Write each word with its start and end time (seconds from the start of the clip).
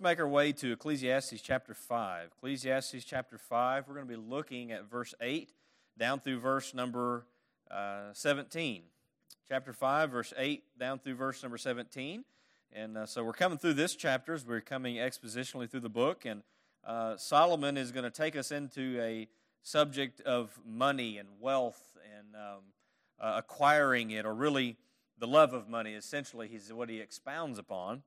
make 0.00 0.18
our 0.18 0.28
way 0.28 0.50
to 0.50 0.72
Ecclesiastes 0.72 1.42
chapter 1.42 1.74
5. 1.74 2.30
Ecclesiastes 2.38 3.04
chapter 3.04 3.36
5, 3.36 3.86
we're 3.86 3.94
going 3.94 4.06
to 4.06 4.16
be 4.16 4.20
looking 4.20 4.72
at 4.72 4.88
verse 4.88 5.14
8 5.20 5.52
down 5.98 6.20
through 6.20 6.38
verse 6.38 6.72
number 6.72 7.26
uh, 7.70 8.12
17. 8.14 8.82
Chapter 9.46 9.74
5, 9.74 10.10
verse 10.10 10.32
8 10.38 10.62
down 10.78 11.00
through 11.00 11.16
verse 11.16 11.42
number 11.42 11.58
17. 11.58 12.24
And 12.72 12.96
uh, 12.96 13.04
so 13.04 13.22
we're 13.22 13.34
coming 13.34 13.58
through 13.58 13.74
this 13.74 13.94
chapter 13.94 14.32
as 14.32 14.46
we're 14.46 14.62
coming 14.62 14.96
expositionally 14.96 15.68
through 15.68 15.80
the 15.80 15.90
book. 15.90 16.24
And 16.24 16.42
uh, 16.82 17.18
Solomon 17.18 17.76
is 17.76 17.92
going 17.92 18.04
to 18.04 18.10
take 18.10 18.36
us 18.36 18.50
into 18.50 18.98
a 19.02 19.28
subject 19.62 20.22
of 20.22 20.58
money 20.64 21.18
and 21.18 21.28
wealth 21.40 21.98
and 22.18 22.34
um, 22.34 22.62
uh, 23.20 23.34
acquiring 23.36 24.12
it, 24.12 24.24
or 24.24 24.32
really 24.32 24.78
the 25.18 25.26
love 25.26 25.52
of 25.52 25.68
money, 25.68 25.92
essentially, 25.92 26.48
is 26.48 26.72
what 26.72 26.88
he 26.88 27.00
expounds 27.00 27.58
upon. 27.58 28.02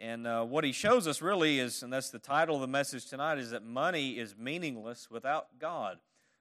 And 0.00 0.26
uh, 0.26 0.44
what 0.44 0.62
he 0.62 0.70
shows 0.70 1.08
us 1.08 1.20
really 1.20 1.58
is, 1.58 1.82
and 1.82 1.92
that's 1.92 2.10
the 2.10 2.20
title 2.20 2.54
of 2.54 2.60
the 2.60 2.68
message 2.68 3.06
tonight, 3.06 3.38
is 3.38 3.50
that 3.50 3.64
money 3.64 4.18
is 4.18 4.36
meaningless 4.38 5.10
without 5.10 5.58
God. 5.58 5.98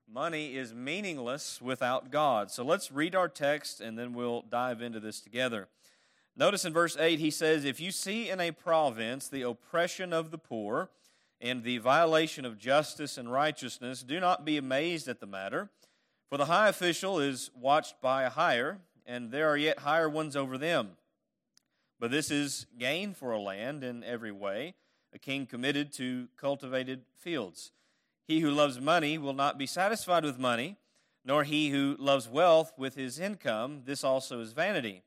Money 0.09 0.55
is 0.55 0.73
meaningless 0.73 1.61
without 1.61 2.11
God. 2.11 2.51
So 2.51 2.63
let's 2.63 2.91
read 2.91 3.15
our 3.15 3.27
text 3.27 3.81
and 3.81 3.97
then 3.97 4.13
we'll 4.13 4.43
dive 4.43 4.81
into 4.81 4.99
this 4.99 5.19
together. 5.19 5.67
Notice 6.35 6.65
in 6.65 6.71
verse 6.71 6.95
8, 6.95 7.19
he 7.19 7.31
says, 7.31 7.65
If 7.65 7.79
you 7.79 7.91
see 7.91 8.29
in 8.29 8.39
a 8.39 8.51
province 8.51 9.27
the 9.27 9.41
oppression 9.41 10.13
of 10.13 10.29
the 10.29 10.37
poor 10.37 10.91
and 11.41 11.63
the 11.63 11.79
violation 11.79 12.45
of 12.45 12.59
justice 12.59 13.17
and 13.17 13.31
righteousness, 13.31 14.03
do 14.03 14.19
not 14.19 14.45
be 14.45 14.55
amazed 14.55 15.07
at 15.07 15.19
the 15.19 15.25
matter. 15.25 15.71
For 16.29 16.37
the 16.37 16.45
high 16.45 16.69
official 16.69 17.19
is 17.19 17.49
watched 17.59 18.01
by 18.01 18.23
a 18.23 18.29
higher, 18.29 18.77
and 19.05 19.31
there 19.31 19.49
are 19.49 19.57
yet 19.57 19.79
higher 19.79 20.07
ones 20.07 20.35
over 20.35 20.59
them. 20.59 20.91
But 21.99 22.11
this 22.11 22.29
is 22.29 22.67
gain 22.77 23.13
for 23.13 23.31
a 23.31 23.39
land 23.39 23.83
in 23.83 24.03
every 24.03 24.31
way, 24.31 24.75
a 25.13 25.19
king 25.19 25.45
committed 25.45 25.91
to 25.93 26.27
cultivated 26.37 27.01
fields. 27.17 27.71
He 28.27 28.41
who 28.41 28.51
loves 28.51 28.79
money 28.79 29.17
will 29.17 29.33
not 29.33 29.57
be 29.57 29.65
satisfied 29.65 30.23
with 30.23 30.37
money, 30.37 30.77
nor 31.25 31.43
he 31.43 31.69
who 31.69 31.95
loves 31.97 32.29
wealth 32.29 32.73
with 32.77 32.95
his 32.95 33.19
income. 33.19 33.81
This 33.85 34.03
also 34.03 34.41
is 34.41 34.53
vanity. 34.53 35.03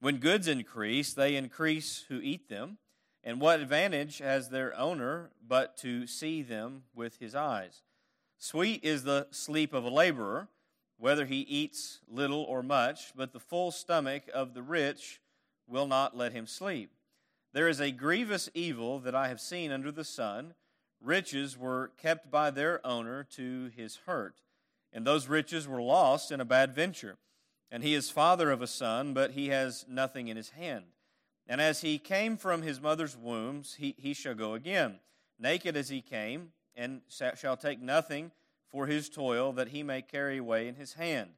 When 0.00 0.16
goods 0.16 0.48
increase, 0.48 1.12
they 1.12 1.36
increase 1.36 2.04
who 2.08 2.20
eat 2.22 2.48
them. 2.48 2.78
And 3.22 3.38
what 3.38 3.60
advantage 3.60 4.18
has 4.18 4.48
their 4.48 4.76
owner 4.78 5.30
but 5.46 5.76
to 5.78 6.06
see 6.06 6.42
them 6.42 6.84
with 6.94 7.18
his 7.18 7.34
eyes? 7.34 7.82
Sweet 8.38 8.82
is 8.82 9.04
the 9.04 9.26
sleep 9.30 9.74
of 9.74 9.84
a 9.84 9.90
laborer, 9.90 10.48
whether 10.96 11.26
he 11.26 11.40
eats 11.40 12.00
little 12.08 12.42
or 12.44 12.62
much, 12.62 13.12
but 13.14 13.32
the 13.32 13.40
full 13.40 13.70
stomach 13.70 14.22
of 14.32 14.54
the 14.54 14.62
rich 14.62 15.20
will 15.70 15.86
not 15.86 16.16
let 16.16 16.32
him 16.32 16.46
sleep. 16.46 16.90
There 17.52 17.68
is 17.68 17.80
a 17.80 17.90
grievous 17.90 18.48
evil 18.54 18.98
that 19.00 19.14
I 19.14 19.28
have 19.28 19.40
seen 19.40 19.72
under 19.72 19.90
the 19.90 20.04
sun. 20.04 20.54
Riches 21.00 21.56
were 21.56 21.92
kept 21.96 22.30
by 22.30 22.50
their 22.50 22.84
owner 22.86 23.24
to 23.36 23.70
his 23.74 24.00
hurt, 24.06 24.42
and 24.92 25.06
those 25.06 25.28
riches 25.28 25.66
were 25.66 25.82
lost 25.82 26.30
in 26.30 26.40
a 26.40 26.44
bad 26.44 26.74
venture. 26.74 27.16
And 27.70 27.82
he 27.82 27.94
is 27.94 28.10
father 28.10 28.50
of 28.50 28.62
a 28.62 28.66
son, 28.66 29.14
but 29.14 29.32
he 29.32 29.48
has 29.48 29.84
nothing 29.88 30.28
in 30.28 30.36
his 30.36 30.50
hand. 30.50 30.86
And 31.46 31.60
as 31.60 31.80
he 31.80 31.98
came 31.98 32.36
from 32.36 32.62
his 32.62 32.80
mother's 32.80 33.16
wombs, 33.16 33.76
he, 33.78 33.94
he 33.96 34.12
shall 34.12 34.34
go 34.34 34.54
again, 34.54 34.98
naked 35.38 35.76
as 35.76 35.88
he 35.88 36.00
came, 36.00 36.52
and 36.76 37.00
shall 37.36 37.56
take 37.56 37.80
nothing 37.80 38.30
for 38.68 38.86
his 38.86 39.08
toil 39.08 39.52
that 39.52 39.68
he 39.68 39.82
may 39.82 40.02
carry 40.02 40.38
away 40.38 40.68
in 40.68 40.76
his 40.76 40.94
hand. 40.94 41.30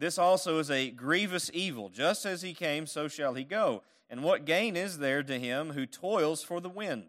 This 0.00 0.16
also 0.16 0.58
is 0.58 0.70
a 0.70 0.90
grievous 0.90 1.50
evil. 1.52 1.90
Just 1.90 2.24
as 2.24 2.40
he 2.40 2.54
came, 2.54 2.86
so 2.86 3.06
shall 3.06 3.34
he 3.34 3.44
go. 3.44 3.82
And 4.08 4.24
what 4.24 4.46
gain 4.46 4.74
is 4.74 4.96
there 4.96 5.22
to 5.22 5.38
him 5.38 5.72
who 5.72 5.84
toils 5.84 6.42
for 6.42 6.58
the 6.58 6.70
wind? 6.70 7.08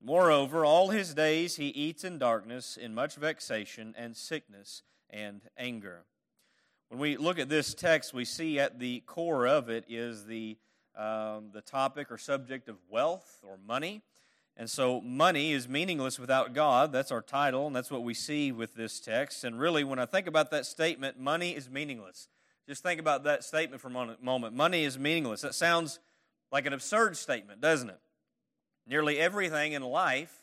Moreover, 0.00 0.64
all 0.64 0.90
his 0.90 1.14
days 1.14 1.56
he 1.56 1.66
eats 1.66 2.04
in 2.04 2.16
darkness, 2.16 2.76
in 2.76 2.94
much 2.94 3.16
vexation 3.16 3.92
and 3.98 4.16
sickness 4.16 4.84
and 5.10 5.42
anger. 5.56 6.04
When 6.90 7.00
we 7.00 7.16
look 7.16 7.40
at 7.40 7.48
this 7.48 7.74
text, 7.74 8.14
we 8.14 8.24
see 8.24 8.60
at 8.60 8.78
the 8.78 9.00
core 9.00 9.48
of 9.48 9.68
it 9.68 9.84
is 9.88 10.24
the, 10.24 10.56
um, 10.96 11.50
the 11.52 11.60
topic 11.60 12.12
or 12.12 12.18
subject 12.18 12.68
of 12.68 12.76
wealth 12.88 13.40
or 13.42 13.58
money. 13.66 14.00
And 14.58 14.68
so, 14.68 15.00
money 15.00 15.52
is 15.52 15.68
meaningless 15.68 16.18
without 16.18 16.52
God. 16.52 16.90
That's 16.90 17.12
our 17.12 17.22
title, 17.22 17.68
and 17.68 17.76
that's 17.76 17.92
what 17.92 18.02
we 18.02 18.12
see 18.12 18.50
with 18.50 18.74
this 18.74 18.98
text. 18.98 19.44
And 19.44 19.58
really, 19.58 19.84
when 19.84 20.00
I 20.00 20.04
think 20.04 20.26
about 20.26 20.50
that 20.50 20.66
statement, 20.66 21.18
money 21.18 21.54
is 21.54 21.70
meaningless. 21.70 22.26
Just 22.66 22.82
think 22.82 22.98
about 22.98 23.22
that 23.22 23.44
statement 23.44 23.80
for 23.80 23.86
a 23.86 24.16
moment. 24.20 24.54
Money 24.54 24.82
is 24.82 24.98
meaningless. 24.98 25.42
That 25.42 25.54
sounds 25.54 26.00
like 26.50 26.66
an 26.66 26.72
absurd 26.72 27.16
statement, 27.16 27.60
doesn't 27.60 27.88
it? 27.88 28.00
Nearly 28.84 29.18
everything 29.18 29.74
in 29.74 29.82
life 29.82 30.42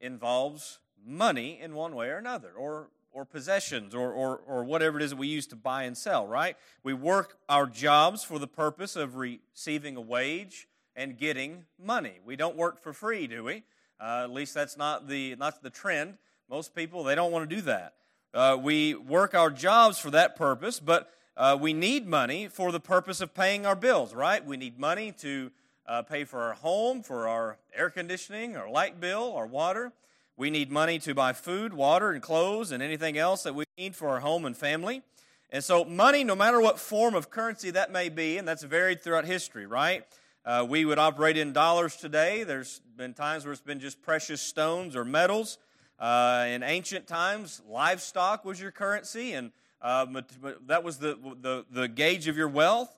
involves 0.00 0.80
money 1.06 1.60
in 1.62 1.74
one 1.74 1.94
way 1.94 2.08
or 2.08 2.16
another, 2.16 2.50
or 2.50 2.88
or 3.12 3.24
possessions 3.24 3.94
or, 3.94 4.10
or, 4.10 4.38
or 4.46 4.64
whatever 4.64 4.98
it 4.98 5.02
is 5.02 5.10
that 5.10 5.16
we 5.16 5.28
use 5.28 5.46
to 5.46 5.56
buy 5.56 5.82
and 5.84 5.96
sell, 5.96 6.26
right? 6.26 6.56
We 6.82 6.94
work 6.94 7.36
our 7.48 7.66
jobs 7.66 8.24
for 8.24 8.38
the 8.38 8.46
purpose 8.46 8.96
of 8.96 9.16
receiving 9.16 9.96
a 9.96 10.00
wage 10.00 10.66
and 10.96 11.16
getting 11.16 11.64
money. 11.82 12.20
We 12.24 12.36
don't 12.36 12.56
work 12.56 12.82
for 12.82 12.92
free, 12.92 13.26
do 13.26 13.44
we? 13.44 13.62
Uh, 14.00 14.22
at 14.24 14.30
least 14.30 14.54
that's 14.54 14.76
not 14.76 15.08
the, 15.08 15.36
not 15.36 15.62
the 15.62 15.70
trend. 15.70 16.18
Most 16.50 16.74
people, 16.74 17.04
they 17.04 17.14
don't 17.14 17.32
want 17.32 17.48
to 17.48 17.56
do 17.56 17.62
that. 17.62 17.94
Uh, 18.34 18.58
we 18.60 18.94
work 18.94 19.34
our 19.34 19.50
jobs 19.50 19.98
for 19.98 20.10
that 20.10 20.36
purpose, 20.36 20.80
but 20.80 21.10
uh, 21.36 21.56
we 21.60 21.72
need 21.72 22.06
money 22.06 22.48
for 22.48 22.72
the 22.72 22.80
purpose 22.80 23.20
of 23.20 23.34
paying 23.34 23.64
our 23.64 23.76
bills, 23.76 24.14
right? 24.14 24.44
We 24.44 24.56
need 24.56 24.78
money 24.78 25.12
to 25.18 25.50
uh, 25.86 26.02
pay 26.02 26.24
for 26.24 26.40
our 26.40 26.54
home, 26.54 27.02
for 27.02 27.28
our 27.28 27.58
air 27.74 27.90
conditioning, 27.90 28.56
our 28.56 28.70
light 28.70 29.00
bill, 29.00 29.34
our 29.34 29.46
water. 29.46 29.92
We 30.36 30.50
need 30.50 30.70
money 30.70 30.98
to 31.00 31.14
buy 31.14 31.32
food, 31.32 31.74
water, 31.74 32.10
and 32.10 32.22
clothes, 32.22 32.72
and 32.72 32.82
anything 32.82 33.18
else 33.18 33.42
that 33.42 33.54
we 33.54 33.64
need 33.76 33.94
for 33.94 34.08
our 34.08 34.20
home 34.20 34.44
and 34.44 34.56
family. 34.56 35.02
And 35.50 35.62
so, 35.62 35.84
money, 35.84 36.24
no 36.24 36.34
matter 36.34 36.60
what 36.60 36.78
form 36.78 37.14
of 37.14 37.30
currency 37.30 37.70
that 37.70 37.92
may 37.92 38.08
be, 38.08 38.38
and 38.38 38.48
that's 38.48 38.62
varied 38.62 39.02
throughout 39.02 39.26
history, 39.26 39.66
right? 39.66 40.06
Uh, 40.44 40.66
we 40.68 40.84
would 40.84 40.98
operate 40.98 41.36
in 41.36 41.52
dollars 41.52 41.96
today. 41.96 42.42
There's 42.42 42.80
been 42.96 43.14
times 43.14 43.44
where 43.44 43.52
it's 43.52 43.62
been 43.62 43.78
just 43.78 44.02
precious 44.02 44.42
stones 44.42 44.96
or 44.96 45.04
metals. 45.04 45.58
Uh, 46.00 46.46
in 46.48 46.64
ancient 46.64 47.06
times, 47.06 47.62
livestock 47.68 48.44
was 48.44 48.60
your 48.60 48.72
currency, 48.72 49.34
and 49.34 49.52
uh, 49.80 50.04
that 50.66 50.82
was 50.82 50.98
the, 50.98 51.16
the, 51.40 51.64
the 51.70 51.86
gauge 51.86 52.26
of 52.26 52.36
your 52.36 52.48
wealth. 52.48 52.92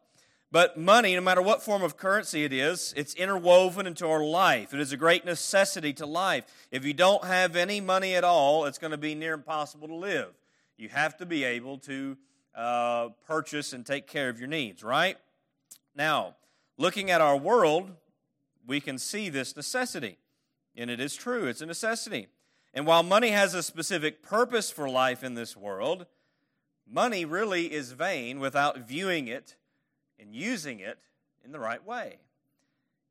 But 0.51 0.79
money, 0.79 1.15
no 1.15 1.21
matter 1.21 1.43
what 1.43 1.63
form 1.63 1.83
of 1.83 1.99
currency 1.99 2.45
it 2.45 2.53
is, 2.53 2.95
it's 2.97 3.13
interwoven 3.15 3.87
into 3.87 4.07
our 4.07 4.25
life. 4.25 4.73
It 4.73 4.81
is 4.81 4.93
a 4.93 4.97
great 4.97 5.27
necessity 5.27 5.93
to 5.95 6.07
life. 6.07 6.45
If 6.71 6.85
you 6.85 6.95
don't 6.95 7.25
have 7.25 7.57
any 7.57 7.81
money 7.81 8.15
at 8.15 8.25
all, 8.25 8.65
it's 8.65 8.79
going 8.79 8.93
to 8.93 8.97
be 8.97 9.15
near 9.15 9.35
impossible 9.35 9.89
to 9.89 9.97
live. 9.97 10.31
You 10.79 10.89
have 10.89 11.17
to 11.19 11.27
be 11.27 11.45
able 11.45 11.79
to 11.79 12.17
uh, 12.55 13.09
purchase 13.27 13.73
and 13.73 13.85
take 13.85 14.07
care 14.07 14.29
of 14.29 14.39
your 14.39 14.49
needs, 14.49 14.83
right? 14.83 15.19
Now, 15.95 16.37
looking 16.77 17.11
at 17.11 17.21
our 17.21 17.37
world, 17.37 17.93
we 18.67 18.81
can 18.81 18.99
see 18.99 19.29
this 19.29 19.57
necessity. 19.57 20.19
And 20.77 20.91
it 20.91 21.01
is 21.01 21.15
true, 21.15 21.47
it's 21.47 21.61
a 21.61 21.67
necessity. 21.67 22.29
And 22.73 22.87
while 22.87 23.03
money 23.03 23.31
has 23.31 23.55
a 23.55 23.63
specific 23.63 24.23
purpose 24.23 24.71
for 24.71 24.89
life 24.89 25.23
in 25.23 25.35
this 25.35 25.57
world, 25.57 26.07
money 26.91 27.25
really 27.25 27.73
is 27.73 27.93
vain 27.93 28.41
without 28.41 28.81
viewing 28.81 29.29
it 29.29 29.55
and 30.19 30.35
using 30.35 30.81
it 30.81 30.99
in 31.45 31.53
the 31.53 31.61
right 31.61 31.85
way. 31.85 32.19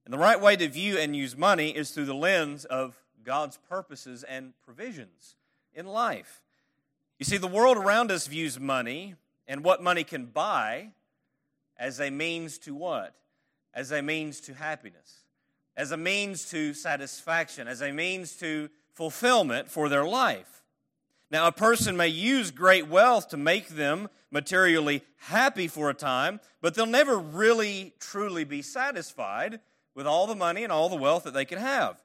And 0.03 0.13
the 0.13 0.17
right 0.17 0.39
way 0.39 0.57
to 0.57 0.67
view 0.67 0.97
and 0.97 1.15
use 1.15 1.37
money 1.37 1.69
is 1.69 1.91
through 1.91 2.05
the 2.05 2.13
lens 2.13 2.65
of 2.65 2.97
God's 3.23 3.57
purposes 3.69 4.23
and 4.23 4.53
provisions 4.65 5.35
in 5.73 5.85
life. 5.87 6.41
You 7.19 7.25
see, 7.25 7.37
the 7.37 7.47
world 7.47 7.77
around 7.77 8.11
us 8.11 8.27
views 8.27 8.59
money 8.59 9.15
and 9.47 9.63
what 9.63 9.81
money 9.81 10.03
can 10.03 10.25
buy 10.25 10.89
as 11.77 12.01
a 12.01 12.09
means 12.09 12.57
to 12.59 12.75
what? 12.75 13.15
As 13.73 13.91
a 13.91 14.01
means 14.01 14.39
to 14.41 14.53
happiness, 14.53 15.21
as 15.75 15.91
a 15.91 15.97
means 15.97 16.49
to 16.51 16.73
satisfaction, 16.73 17.67
as 17.67 17.81
a 17.81 17.91
means 17.91 18.35
to 18.37 18.69
fulfillment 18.93 19.69
for 19.69 19.89
their 19.89 20.05
life. 20.05 20.61
Now, 21.31 21.47
a 21.47 21.51
person 21.51 21.97
may 21.97 22.09
use 22.09 22.51
great 22.51 22.87
wealth 22.87 23.29
to 23.29 23.37
make 23.37 23.69
them 23.69 24.09
materially 24.29 25.01
happy 25.17 25.67
for 25.67 25.89
a 25.89 25.95
time, 25.95 26.39
but 26.61 26.75
they'll 26.75 26.85
never 26.85 27.17
really 27.17 27.93
truly 27.99 28.43
be 28.43 28.61
satisfied 28.61 29.59
with 29.95 30.05
all 30.05 30.27
the 30.27 30.35
money 30.35 30.63
and 30.63 30.71
all 30.71 30.89
the 30.89 30.95
wealth 30.95 31.23
that 31.23 31.33
they 31.33 31.45
can 31.45 31.57
have. 31.57 32.01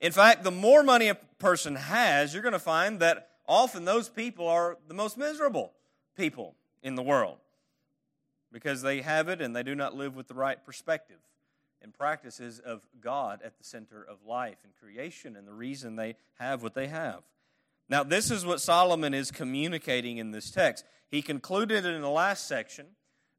In 0.00 0.12
fact, 0.12 0.44
the 0.44 0.50
more 0.50 0.82
money 0.82 1.08
a 1.08 1.14
person 1.38 1.76
has, 1.76 2.34
you're 2.34 2.42
going 2.42 2.52
to 2.52 2.58
find 2.58 3.00
that 3.00 3.30
often 3.48 3.86
those 3.86 4.10
people 4.10 4.46
are 4.46 4.76
the 4.88 4.94
most 4.94 5.16
miserable 5.16 5.72
people 6.16 6.54
in 6.82 6.94
the 6.94 7.02
world 7.02 7.38
because 8.52 8.82
they 8.82 9.02
have 9.02 9.28
it 9.28 9.40
and 9.40 9.54
they 9.54 9.62
do 9.62 9.74
not 9.74 9.94
live 9.94 10.14
with 10.14 10.28
the 10.28 10.34
right 10.34 10.64
perspective 10.64 11.18
and 11.82 11.92
practices 11.92 12.58
of 12.58 12.86
God 13.00 13.40
at 13.44 13.58
the 13.58 13.64
center 13.64 14.02
of 14.02 14.24
life 14.26 14.58
and 14.64 14.72
creation 14.74 15.36
and 15.36 15.46
the 15.46 15.52
reason 15.52 15.96
they 15.96 16.16
have 16.38 16.62
what 16.62 16.74
they 16.74 16.88
have. 16.88 17.22
Now, 17.88 18.02
this 18.02 18.30
is 18.30 18.44
what 18.44 18.60
Solomon 18.60 19.14
is 19.14 19.30
communicating 19.30 20.18
in 20.18 20.32
this 20.32 20.50
text. 20.50 20.84
He 21.08 21.22
concluded 21.22 21.86
in 21.86 22.00
the 22.00 22.10
last 22.10 22.48
section 22.48 22.86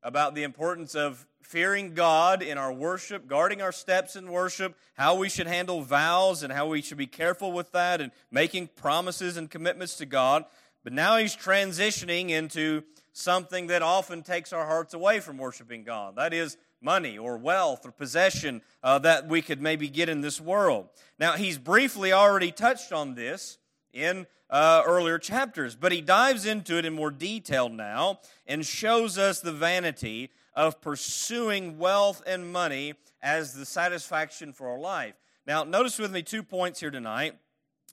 about 0.04 0.36
the 0.36 0.44
importance 0.44 0.96
of 0.96 1.26
fearing 1.42 1.94
God 1.94 2.42
in 2.42 2.58
our 2.58 2.72
worship, 2.72 3.28
guarding 3.28 3.62
our 3.62 3.72
steps 3.72 4.16
in 4.16 4.32
worship, 4.32 4.76
how 4.94 5.16
we 5.16 5.28
should 5.28 5.48
handle 5.48 5.82
vows 5.82 6.44
and 6.44 6.54
how 6.54 6.68
we 6.68 6.82
should 6.82 6.98
be 6.98 7.08
careful 7.08 7.52
with 7.52 7.72
that, 7.72 8.00
and 8.00 8.12
making 8.32 8.68
promises 8.68 9.36
and 9.36 9.50
commitments 9.50 9.96
to 9.96 10.06
God. 10.06 10.46
But 10.84 10.94
now 10.94 11.18
he's 11.18 11.36
transitioning 11.36 12.30
into 12.30 12.84
something 13.18 13.68
that 13.68 13.82
often 13.82 14.22
takes 14.22 14.54
our 14.54 14.66
hearts 14.66 14.94
away 14.94 15.20
from 15.20 15.38
worshiping 15.38 15.84
God. 15.84 16.16
That 16.18 16.34
is 16.34 16.56
money 16.82 17.18
or 17.18 17.38
wealth 17.38 17.86
or 17.86 17.92
possession 17.92 18.62
uh, 18.84 19.00
that 19.00 19.28
we 19.28 19.42
could 19.42 19.60
maybe 19.60 19.90
get 19.90 20.08
in 20.08 20.22
this 20.22 20.40
world. 20.40 20.90
Now, 21.18 21.34
he's 21.34 21.58
briefly 21.58 22.14
already 22.14 22.52
touched 22.52 22.92
on 22.92 23.16
this 23.16 23.58
in 23.92 24.28
uh, 24.52 24.84
earlier 24.86 25.18
chapters, 25.18 25.76
but 25.76 25.92
he 25.92 26.00
dives 26.00 26.46
into 26.46 26.78
it 26.78 26.86
in 26.86 26.94
more 26.94 27.10
detail 27.10 27.70
now 27.70 28.20
and 28.46 28.64
shows 28.64 29.18
us 29.18 29.40
the 29.40 29.52
vanity 29.52 30.30
of 30.54 30.80
pursuing 30.80 31.80
wealth 31.80 32.22
and 32.28 32.52
money 32.52 32.94
as 33.24 33.54
the 33.54 33.66
satisfaction 33.66 34.54
for 34.54 34.70
our 34.70 34.80
life. 34.80 35.16
Now, 35.48 35.64
notice 35.64 35.98
with 35.98 36.12
me 36.12 36.22
two 36.22 36.44
points 36.44 36.80
here 36.80 36.92
tonight, 36.92 37.34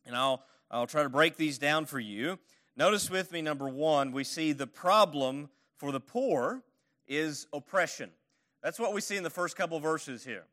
and 0.04 0.14
I'll, 0.14 0.44
I'll 0.70 0.86
try 0.86 1.02
to 1.02 1.08
break 1.08 1.36
these 1.36 1.56
down 1.56 1.86
for 1.86 1.98
you. 1.98 2.38
Notice 2.76 3.08
with 3.08 3.30
me, 3.30 3.40
number 3.40 3.68
one, 3.68 4.10
we 4.10 4.24
see 4.24 4.52
the 4.52 4.66
problem 4.66 5.48
for 5.76 5.92
the 5.92 6.00
poor 6.00 6.62
is 7.06 7.46
oppression. 7.52 8.10
That's 8.62 8.80
what 8.80 8.92
we 8.92 9.00
see 9.00 9.16
in 9.16 9.22
the 9.22 9.30
first 9.30 9.56
couple 9.56 9.78
verses 9.78 10.24
here. 10.24 10.46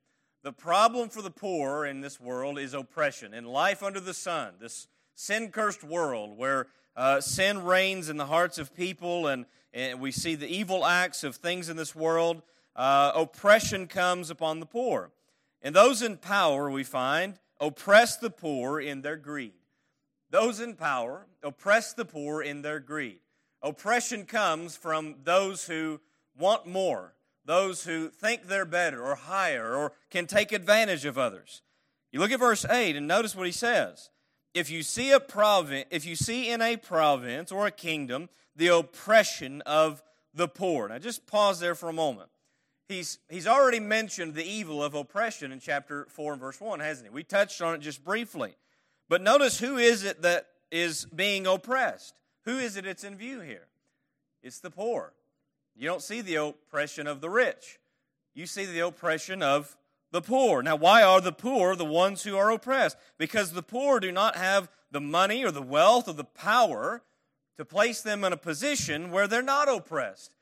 The 0.44 0.52
problem 0.52 1.10
for 1.10 1.24
the 1.24 1.32
poor 1.32 1.86
in 1.86 2.02
this 2.02 2.20
world 2.20 2.60
is 2.60 2.74
oppression. 2.74 3.34
In 3.34 3.46
life 3.46 3.82
under 3.82 4.00
the 4.00 4.14
sun, 4.14 4.54
this 4.60 4.88
sin 5.16 5.50
cursed 5.50 5.84
world 5.84 6.38
where 6.38 6.68
uh, 6.96 7.22
sin 7.22 7.64
reigns 7.64 8.10
in 8.10 8.18
the 8.18 8.26
hearts 8.26 8.58
of 8.58 8.76
people 8.76 9.28
and, 9.28 9.46
and, 9.74 10.00
we 10.00 10.12
see 10.12 10.36
the 10.36 10.48
evil 10.48 10.86
acts 10.86 11.24
of 11.24 11.38
things 11.38 11.70
in 11.70 11.78
this 11.78 11.96
world, 11.96 12.42
uh, 12.76 13.12
oppression 13.16 13.88
comes 13.88 14.30
upon 14.30 14.60
the 14.60 14.66
poor. 14.66 15.12
And 15.62 15.76
those 15.76 16.02
in 16.02 16.18
power, 16.18 16.70
we 16.70 16.84
find, 16.84 17.40
oppress 17.60 18.18
the 18.18 18.30
poor 18.30 18.80
in 18.80 19.02
their 19.02 19.16
greed. 19.16 19.54
Those 20.32 20.60
in 20.60 20.76
power 20.76 21.28
oppress 21.44 21.94
the 21.94 22.06
poor 22.06 22.42
in 22.42 22.62
their 22.62 22.80
greed. 22.80 23.20
Oppression 23.62 24.26
comes 24.26 24.76
from 24.76 25.18
those 25.24 25.66
who 25.66 26.00
want 26.38 26.66
more, 26.66 27.14
those 27.46 27.84
who 27.84 28.10
think 28.10 28.48
they're 28.48 28.66
better 28.66 29.04
or 29.04 29.16
higher 29.16 29.76
or 29.76 29.94
can 30.10 30.26
take 30.26 30.52
advantage 30.52 31.06
of 31.06 31.18
others. 31.18 31.62
You 32.12 32.20
look 32.20 32.32
at 32.32 32.40
verse 32.40 32.66
8 32.66 32.96
and 32.96 33.08
notice 33.08 33.36
what 33.36 33.46
he 33.46 33.52
says. 33.52 34.10
If 34.54 34.70
you 34.70 34.84
see 34.84 35.12
a 35.12 35.20
province, 35.20 35.86
if 35.92 36.06
you 36.06 36.16
see 36.16 36.50
in 36.50 36.62
a 36.62 36.78
province 36.78 37.52
or 37.52 37.68
a 37.68 37.72
kingdom 37.72 38.30
the 38.56 38.68
oppression 38.68 39.62
of 39.66 40.02
the 40.34 40.48
poor. 40.48 40.88
Now 40.88 40.98
just 40.98 41.28
pause 41.28 41.60
there 41.60 41.76
for 41.76 41.90
a 41.90 41.94
moment. 41.94 42.30
He's, 42.88 43.20
he's 43.30 43.48
already 43.48 43.80
mentioned 43.80 44.34
the 44.34 44.44
evil 44.44 44.84
of 44.84 44.94
oppression 44.94 45.52
in 45.52 45.60
chapter 45.60 46.08
4 46.10 46.34
and 46.34 46.42
verse 46.42 46.60
1, 46.60 46.80
hasn't 46.80 47.08
he? 47.08 47.14
We 47.14 47.24
touched 47.24 47.62
on 47.62 47.76
it 47.76 47.80
just 47.80 48.04
briefly. 48.04 48.56
But 49.12 49.22
notice 49.22 49.60
who 49.60 49.76
is 49.76 50.06
it 50.06 50.22
that 50.22 50.48
is 50.72 51.04
being 51.04 51.46
oppressed? 51.46 52.16
Who 52.46 52.60
is 52.60 52.78
it 52.78 52.86
it's 52.86 53.04
in 53.04 53.18
view 53.18 53.42
here? 53.42 53.68
It's 54.42 54.60
the 54.60 54.70
poor. 54.70 55.12
You 55.76 55.86
don't 55.86 56.02
see 56.02 56.22
the 56.22 56.36
oppression 56.36 57.08
of 57.08 57.20
the 57.20 57.30
rich. 57.30 57.78
You 58.34 58.46
see 58.46 58.64
the 58.64 58.80
oppression 58.80 59.44
of 59.44 59.76
the 60.14 60.22
poor. 60.22 60.64
Now, 60.64 60.78
why 60.78 61.04
are 61.04 61.20
the 61.20 61.34
poor 61.34 61.76
the 61.76 61.84
ones 61.84 62.24
who 62.24 62.38
are 62.38 62.52
oppressed? 62.52 62.96
Because 63.18 63.52
the 63.52 63.62
poor 63.62 64.00
do 64.00 64.14
not 64.14 64.38
have 64.38 64.70
the 64.92 65.02
money 65.02 65.44
or 65.44 65.52
the 65.52 65.62
wealth 65.62 66.08
or 66.08 66.14
the 66.14 66.24
power 66.24 67.04
to 67.58 67.66
place 67.66 68.02
them 68.02 68.24
in 68.24 68.32
a 68.32 68.38
position 68.38 69.12
where 69.12 69.28
they're 69.28 69.42
not 69.42 69.68
oppressed. 69.68 70.38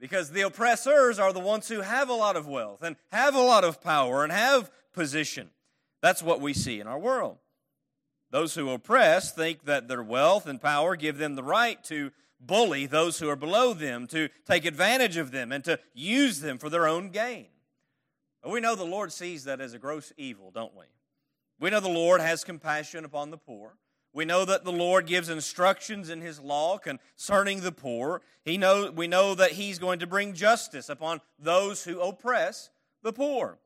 Because 0.00 0.32
the 0.32 0.40
oppressors 0.40 1.20
are 1.20 1.32
the 1.32 1.38
ones 1.38 1.68
who 1.68 1.82
have 1.82 2.08
a 2.08 2.14
lot 2.14 2.34
of 2.34 2.48
wealth 2.48 2.82
and 2.82 2.96
have 3.12 3.36
a 3.36 3.40
lot 3.40 3.62
of 3.62 3.80
power 3.80 4.24
and 4.24 4.32
have 4.32 4.72
position. 4.92 5.50
That's 6.00 6.20
what 6.20 6.40
we 6.40 6.52
see 6.52 6.80
in 6.80 6.88
our 6.88 6.98
world. 6.98 7.38
Those 8.32 8.54
who 8.54 8.70
oppress 8.70 9.30
think 9.30 9.66
that 9.66 9.88
their 9.88 10.02
wealth 10.02 10.46
and 10.46 10.60
power 10.60 10.96
give 10.96 11.18
them 11.18 11.34
the 11.36 11.42
right 11.42 11.82
to 11.84 12.10
bully 12.40 12.86
those 12.86 13.18
who 13.18 13.28
are 13.28 13.36
below 13.36 13.74
them, 13.74 14.06
to 14.08 14.30
take 14.46 14.64
advantage 14.64 15.18
of 15.18 15.30
them, 15.32 15.52
and 15.52 15.62
to 15.64 15.78
use 15.92 16.40
them 16.40 16.56
for 16.56 16.70
their 16.70 16.88
own 16.88 17.10
gain. 17.10 17.46
We 18.44 18.60
know 18.60 18.74
the 18.74 18.84
Lord 18.84 19.12
sees 19.12 19.44
that 19.44 19.60
as 19.60 19.74
a 19.74 19.78
gross 19.78 20.14
evil, 20.16 20.50
don't 20.50 20.74
we? 20.74 20.86
We 21.60 21.68
know 21.68 21.78
the 21.78 21.88
Lord 21.88 22.22
has 22.22 22.42
compassion 22.42 23.04
upon 23.04 23.30
the 23.30 23.36
poor. 23.36 23.76
We 24.14 24.24
know 24.24 24.46
that 24.46 24.64
the 24.64 24.72
Lord 24.72 25.06
gives 25.06 25.28
instructions 25.28 26.08
in 26.08 26.22
His 26.22 26.40
law 26.40 26.78
concerning 26.78 27.60
the 27.60 27.70
poor. 27.70 28.22
He 28.44 28.56
know, 28.56 28.90
we 28.90 29.08
know 29.08 29.34
that 29.34 29.52
He's 29.52 29.78
going 29.78 29.98
to 30.00 30.06
bring 30.06 30.32
justice 30.32 30.88
upon 30.88 31.20
those 31.38 31.84
who 31.84 32.00
oppress 32.00 32.70
the 33.02 33.12
poor. 33.12 33.58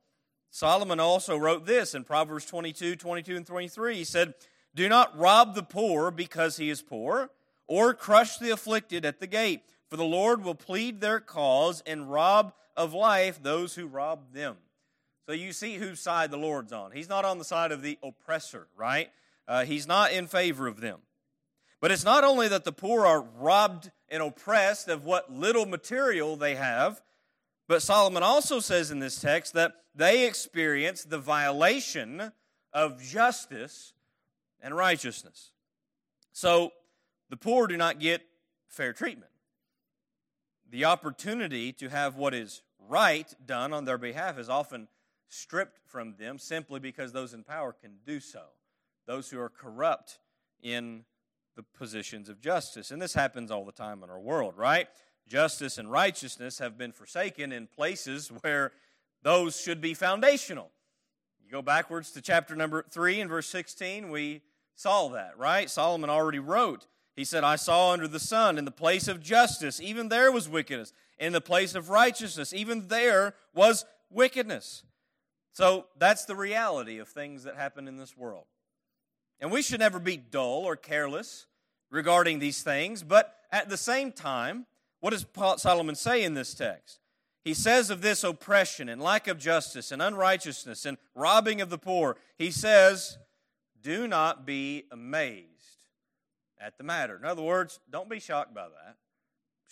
Solomon 0.50 1.00
also 1.00 1.36
wrote 1.36 1.66
this 1.66 1.94
in 1.94 2.02
Proverbs 2.04 2.46
22, 2.46 2.96
22, 2.96 3.36
and 3.36 3.46
23. 3.46 3.96
He 3.96 4.04
said, 4.04 4.34
do 4.76 4.88
not 4.90 5.18
rob 5.18 5.54
the 5.54 5.62
poor 5.62 6.10
because 6.10 6.58
he 6.58 6.68
is 6.68 6.82
poor, 6.82 7.30
or 7.66 7.94
crush 7.94 8.36
the 8.36 8.50
afflicted 8.50 9.04
at 9.04 9.18
the 9.18 9.26
gate, 9.26 9.62
for 9.88 9.96
the 9.96 10.04
Lord 10.04 10.44
will 10.44 10.54
plead 10.54 11.00
their 11.00 11.18
cause 11.18 11.82
and 11.86 12.12
rob 12.12 12.52
of 12.76 12.92
life 12.92 13.42
those 13.42 13.74
who 13.74 13.86
rob 13.86 14.32
them. 14.34 14.56
So 15.24 15.32
you 15.32 15.52
see 15.52 15.76
whose 15.76 15.98
side 15.98 16.30
the 16.30 16.36
Lord's 16.36 16.72
on. 16.72 16.92
He's 16.92 17.08
not 17.08 17.24
on 17.24 17.38
the 17.38 17.44
side 17.44 17.72
of 17.72 17.82
the 17.82 17.98
oppressor, 18.02 18.68
right? 18.76 19.10
Uh, 19.48 19.64
he's 19.64 19.88
not 19.88 20.12
in 20.12 20.26
favor 20.26 20.66
of 20.66 20.80
them. 20.80 21.00
But 21.80 21.90
it's 21.90 22.04
not 22.04 22.22
only 22.22 22.46
that 22.48 22.64
the 22.64 22.72
poor 22.72 23.06
are 23.06 23.22
robbed 23.22 23.90
and 24.10 24.22
oppressed 24.22 24.88
of 24.88 25.04
what 25.04 25.32
little 25.32 25.66
material 25.66 26.36
they 26.36 26.54
have, 26.54 27.00
but 27.66 27.82
Solomon 27.82 28.22
also 28.22 28.60
says 28.60 28.90
in 28.90 28.98
this 28.98 29.20
text 29.20 29.54
that 29.54 29.72
they 29.94 30.26
experience 30.26 31.02
the 31.02 31.18
violation 31.18 32.32
of 32.72 33.02
justice 33.02 33.94
and 34.66 34.76
righteousness. 34.76 35.52
So 36.32 36.72
the 37.30 37.36
poor 37.36 37.68
do 37.68 37.76
not 37.76 38.00
get 38.00 38.22
fair 38.66 38.92
treatment. 38.92 39.30
The 40.68 40.84
opportunity 40.84 41.72
to 41.74 41.88
have 41.88 42.16
what 42.16 42.34
is 42.34 42.62
right 42.88 43.32
done 43.46 43.72
on 43.72 43.84
their 43.84 43.96
behalf 43.96 44.40
is 44.40 44.48
often 44.48 44.88
stripped 45.28 45.78
from 45.86 46.16
them 46.18 46.40
simply 46.40 46.80
because 46.80 47.12
those 47.12 47.32
in 47.32 47.44
power 47.44 47.72
can 47.72 47.98
do 48.04 48.18
so. 48.18 48.42
Those 49.06 49.30
who 49.30 49.38
are 49.38 49.48
corrupt 49.48 50.18
in 50.60 51.04
the 51.54 51.62
positions 51.62 52.28
of 52.28 52.40
justice. 52.40 52.90
And 52.90 53.00
this 53.00 53.14
happens 53.14 53.52
all 53.52 53.64
the 53.64 53.70
time 53.70 54.02
in 54.02 54.10
our 54.10 54.20
world, 54.20 54.54
right? 54.56 54.88
Justice 55.28 55.78
and 55.78 55.92
righteousness 55.92 56.58
have 56.58 56.76
been 56.76 56.90
forsaken 56.90 57.52
in 57.52 57.68
places 57.68 58.32
where 58.40 58.72
those 59.22 59.60
should 59.60 59.80
be 59.80 59.94
foundational. 59.94 60.72
You 61.46 61.52
go 61.52 61.62
backwards 61.62 62.10
to 62.10 62.20
chapter 62.20 62.56
number 62.56 62.84
3 62.90 63.20
and 63.20 63.30
verse 63.30 63.46
16, 63.46 64.10
we 64.10 64.42
saw 64.76 65.08
that, 65.08 65.36
right? 65.36 65.68
Solomon 65.68 66.10
already 66.10 66.38
wrote. 66.38 66.86
He 67.16 67.24
said, 67.24 67.42
I 67.42 67.56
saw 67.56 67.92
under 67.92 68.06
the 68.06 68.20
sun 68.20 68.58
in 68.58 68.66
the 68.66 68.70
place 68.70 69.08
of 69.08 69.22
justice, 69.22 69.80
even 69.80 70.08
there 70.08 70.30
was 70.30 70.48
wickedness. 70.48 70.92
In 71.18 71.32
the 71.32 71.40
place 71.40 71.74
of 71.74 71.88
righteousness, 71.88 72.52
even 72.52 72.88
there 72.88 73.34
was 73.54 73.86
wickedness. 74.10 74.84
So 75.54 75.86
that's 75.98 76.26
the 76.26 76.36
reality 76.36 76.98
of 76.98 77.08
things 77.08 77.44
that 77.44 77.56
happen 77.56 77.88
in 77.88 77.96
this 77.96 78.16
world. 78.16 78.44
And 79.40 79.50
we 79.50 79.62
should 79.62 79.80
never 79.80 79.98
be 79.98 80.18
dull 80.18 80.64
or 80.64 80.76
careless 80.76 81.46
regarding 81.90 82.38
these 82.38 82.62
things, 82.62 83.02
but 83.02 83.34
at 83.50 83.70
the 83.70 83.76
same 83.78 84.12
time, 84.12 84.66
what 85.00 85.10
does 85.10 85.24
Solomon 85.58 85.94
say 85.94 86.22
in 86.22 86.34
this 86.34 86.52
text? 86.52 86.98
He 87.42 87.54
says 87.54 87.90
of 87.90 88.02
this 88.02 88.24
oppression 88.24 88.88
and 88.88 89.00
lack 89.00 89.28
of 89.28 89.38
justice 89.38 89.92
and 89.92 90.02
unrighteousness 90.02 90.84
and 90.84 90.98
robbing 91.14 91.60
of 91.60 91.70
the 91.70 91.78
poor, 91.78 92.16
he 92.36 92.50
says, 92.50 93.18
Do 93.86 94.08
not 94.08 94.44
be 94.44 94.82
amazed 94.90 95.84
at 96.60 96.76
the 96.76 96.82
matter. 96.82 97.16
In 97.16 97.24
other 97.24 97.42
words, 97.42 97.78
don't 97.88 98.10
be 98.10 98.18
shocked 98.18 98.52
by 98.52 98.64
that. 98.64 98.96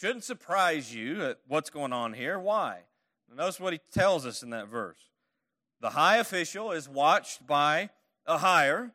Shouldn't 0.01 0.23
surprise 0.23 0.95
you 0.95 1.25
at 1.25 1.41
what's 1.49 1.69
going 1.69 1.93
on 1.93 2.13
here. 2.13 2.39
Why? 2.39 2.83
Notice 3.35 3.59
what 3.59 3.73
he 3.73 3.81
tells 3.93 4.25
us 4.25 4.45
in 4.45 4.51
that 4.51 4.69
verse. 4.69 5.01
The 5.81 5.91
high 5.91 6.19
official 6.19 6.71
is 6.71 6.89
watched 6.89 7.45
by 7.45 7.91
a 8.25 8.39
higher, 8.39 8.93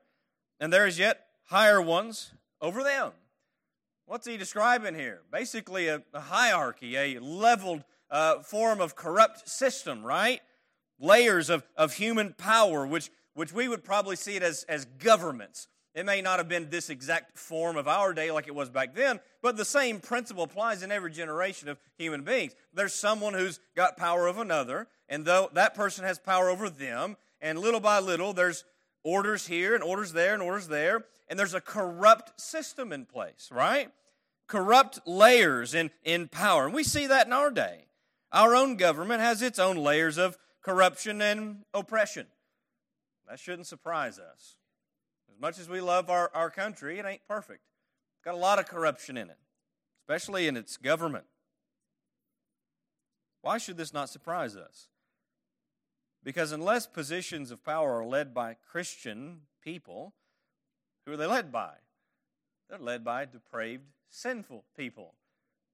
and 0.58 0.72
there 0.72 0.88
is 0.88 0.98
yet 0.98 1.26
higher 1.48 1.82
ones 1.82 2.32
over 2.62 2.82
them. 2.82 3.12
What's 4.06 4.26
he 4.26 4.38
describing 4.38 4.96
here? 4.96 5.24
Basically, 5.34 5.90
a, 5.90 6.02
a 6.14 6.22
hierarchy, 6.22 6.96
a 6.96 7.20
leveled 7.20 7.84
uh, 8.10 8.40
form 8.40 8.80
of 8.80 8.96
corrupt 8.96 9.50
system, 9.50 10.02
right? 10.02 10.40
Layers 10.98 11.50
of, 11.50 11.66
of 11.76 11.96
human 11.96 12.36
power, 12.38 12.88
which, 12.88 13.12
which 13.40 13.54
we 13.54 13.70
would 13.70 13.86
probably 13.86 14.18
see 14.18 14.36
it 14.36 14.44
as, 14.44 14.66
as 14.68 14.84
governments. 14.84 15.70
It 15.96 16.06
may 16.06 16.22
not 16.22 16.40
have 16.40 16.50
been 16.50 16.70
this 16.70 16.90
exact 16.90 17.38
form 17.38 17.78
of 17.78 17.88
our 17.88 18.14
day 18.14 18.32
like 18.32 18.48
it 18.48 18.54
was 18.54 18.70
back 18.70 18.94
then, 18.94 19.22
but 19.42 19.56
the 19.56 19.64
same 19.64 20.02
principle 20.02 20.44
applies 20.44 20.84
in 20.84 20.92
every 20.92 21.10
generation 21.10 21.70
of 21.70 21.80
human 21.98 22.24
beings. 22.24 22.54
There's 22.74 22.94
someone 22.94 23.34
who's 23.34 23.62
got 23.78 23.96
power 23.96 24.28
of 24.28 24.40
another, 24.40 24.90
and 25.08 25.24
though 25.24 25.50
that 25.54 25.74
person 25.74 26.04
has 26.04 26.20
power 26.20 26.50
over 26.50 26.70
them, 26.70 27.16
and 27.40 27.58
little 27.58 27.80
by 27.80 28.00
little 28.00 28.34
there's 28.34 28.66
orders 29.06 29.48
here 29.48 29.74
and 29.74 29.86
orders 29.86 30.12
there 30.12 30.34
and 30.34 30.44
orders 30.44 30.68
there, 30.68 31.06
and 31.30 31.40
there's 31.40 31.54
a 31.54 31.62
corrupt 31.62 32.42
system 32.42 32.92
in 32.92 33.06
place, 33.06 33.48
right? 33.54 33.90
Corrupt 34.48 35.00
layers 35.08 35.74
in, 35.74 35.92
in 36.04 36.28
power. 36.28 36.66
And 36.66 36.74
we 36.74 36.84
see 36.84 37.08
that 37.08 37.28
in 37.28 37.32
our 37.32 37.52
day. 37.52 37.86
Our 38.34 38.54
own 38.54 38.76
government 38.76 39.22
has 39.22 39.42
its 39.42 39.60
own 39.60 39.78
layers 39.78 40.18
of 40.18 40.38
corruption 40.62 41.22
and 41.22 41.64
oppression. 41.74 42.28
That 43.30 43.40
shouldn't 43.40 43.68
surprise 43.68 44.18
us. 44.18 44.56
As 45.32 45.40
much 45.40 45.60
as 45.60 45.70
we 45.70 45.82
love 45.82 46.10
our, 46.10 46.32
our 46.34 46.50
country, 46.50 46.98
it 46.98 47.06
ain't 47.06 47.28
perfect. 47.28 47.62
It's 48.18 48.26
got 48.26 48.34
a 48.34 48.38
lot 48.38 48.58
of 48.58 48.68
corruption 48.68 49.18
in 49.18 49.30
it, 49.30 49.38
especially 50.02 50.48
in 50.48 50.58
its 50.58 50.78
government. 50.78 51.26
Why 53.42 53.60
should 53.60 53.78
this 53.78 53.94
not 53.94 54.10
surprise 54.10 54.56
us? 54.56 54.88
Because 56.24 56.52
unless 56.52 56.88
positions 56.88 57.52
of 57.52 57.64
power 57.64 58.00
are 58.00 58.06
led 58.06 58.34
by 58.34 58.56
Christian 58.56 59.42
people, 59.64 60.16
who 61.06 61.14
are 61.14 61.18
they 61.18 61.28
led 61.28 61.52
by? 61.52 61.74
They're 62.70 62.80
led 62.80 63.06
by 63.06 63.26
depraved, 63.26 63.84
sinful 64.10 64.66
people. 64.76 65.14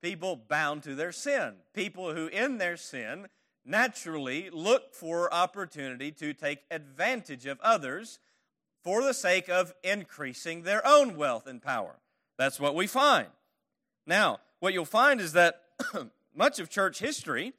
People 0.02 0.36
bound 0.36 0.84
to 0.84 0.94
their 0.94 1.12
sin. 1.12 1.56
People 1.74 2.14
who, 2.14 2.28
in 2.28 2.58
their 2.58 2.78
sin, 2.78 3.28
naturally 3.66 4.50
look 4.52 4.94
for 4.94 5.34
opportunity 5.34 6.12
to 6.12 6.34
take 6.34 6.60
advantage 6.70 7.46
of 7.46 7.60
others 7.62 8.20
for 8.84 9.02
the 9.02 9.14
sake 9.14 9.50
of 9.50 9.74
increasing 9.84 10.62
their 10.62 10.86
own 10.86 11.18
wealth 11.18 11.48
and 11.48 11.62
power. 11.62 11.96
That's 12.38 12.60
what 12.60 12.76
we 12.76 12.86
find. 12.86 13.28
Now, 14.06 14.40
what 14.60 14.74
you'll 14.74 14.86
find 14.86 15.20
is 15.20 15.34
that 15.34 15.62
much 16.36 16.60
of 16.60 16.70
church 16.70 17.00
history 17.00 17.54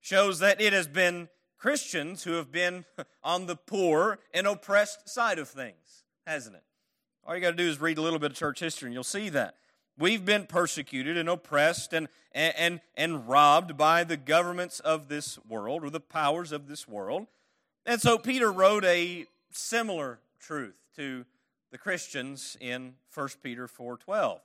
shows 0.00 0.40
that 0.40 0.60
it 0.60 0.72
has 0.72 0.88
been 0.88 1.28
Christians 1.56 2.24
who 2.24 2.32
have 2.32 2.50
been 2.50 2.84
on 3.22 3.46
the 3.46 3.54
poor 3.54 4.18
and 4.34 4.46
oppressed 4.46 5.08
side 5.08 5.38
of 5.38 5.48
things, 5.48 6.04
hasn't 6.26 6.56
it? 6.56 6.64
All 7.24 7.36
you 7.36 7.40
got 7.40 7.50
to 7.52 7.56
do 7.56 7.68
is 7.68 7.80
read 7.80 7.98
a 7.98 8.02
little 8.02 8.18
bit 8.18 8.32
of 8.32 8.36
church 8.36 8.58
history 8.58 8.88
and 8.88 8.94
you'll 8.94 9.04
see 9.04 9.28
that. 9.28 9.54
We've 9.98 10.24
been 10.24 10.46
persecuted 10.46 11.16
and 11.16 11.28
oppressed 11.28 11.92
and, 11.92 12.08
and, 12.32 12.80
and, 12.96 13.28
robbed 13.28 13.76
by 13.76 14.04
the 14.04 14.16
governments 14.16 14.80
of 14.80 15.08
this 15.08 15.38
world 15.46 15.84
or 15.84 15.90
the 15.90 16.00
powers 16.00 16.50
of 16.50 16.66
this 16.66 16.88
world. 16.88 17.26
And 17.84 18.00
so 18.00 18.16
Peter 18.16 18.50
wrote 18.50 18.84
a 18.84 19.26
similar 19.50 20.20
truth 20.40 20.76
to 20.96 21.26
the 21.70 21.78
Christians 21.78 22.56
in 22.60 22.94
1 23.14 23.28
Peter 23.42 23.68
4:12. 23.68 24.40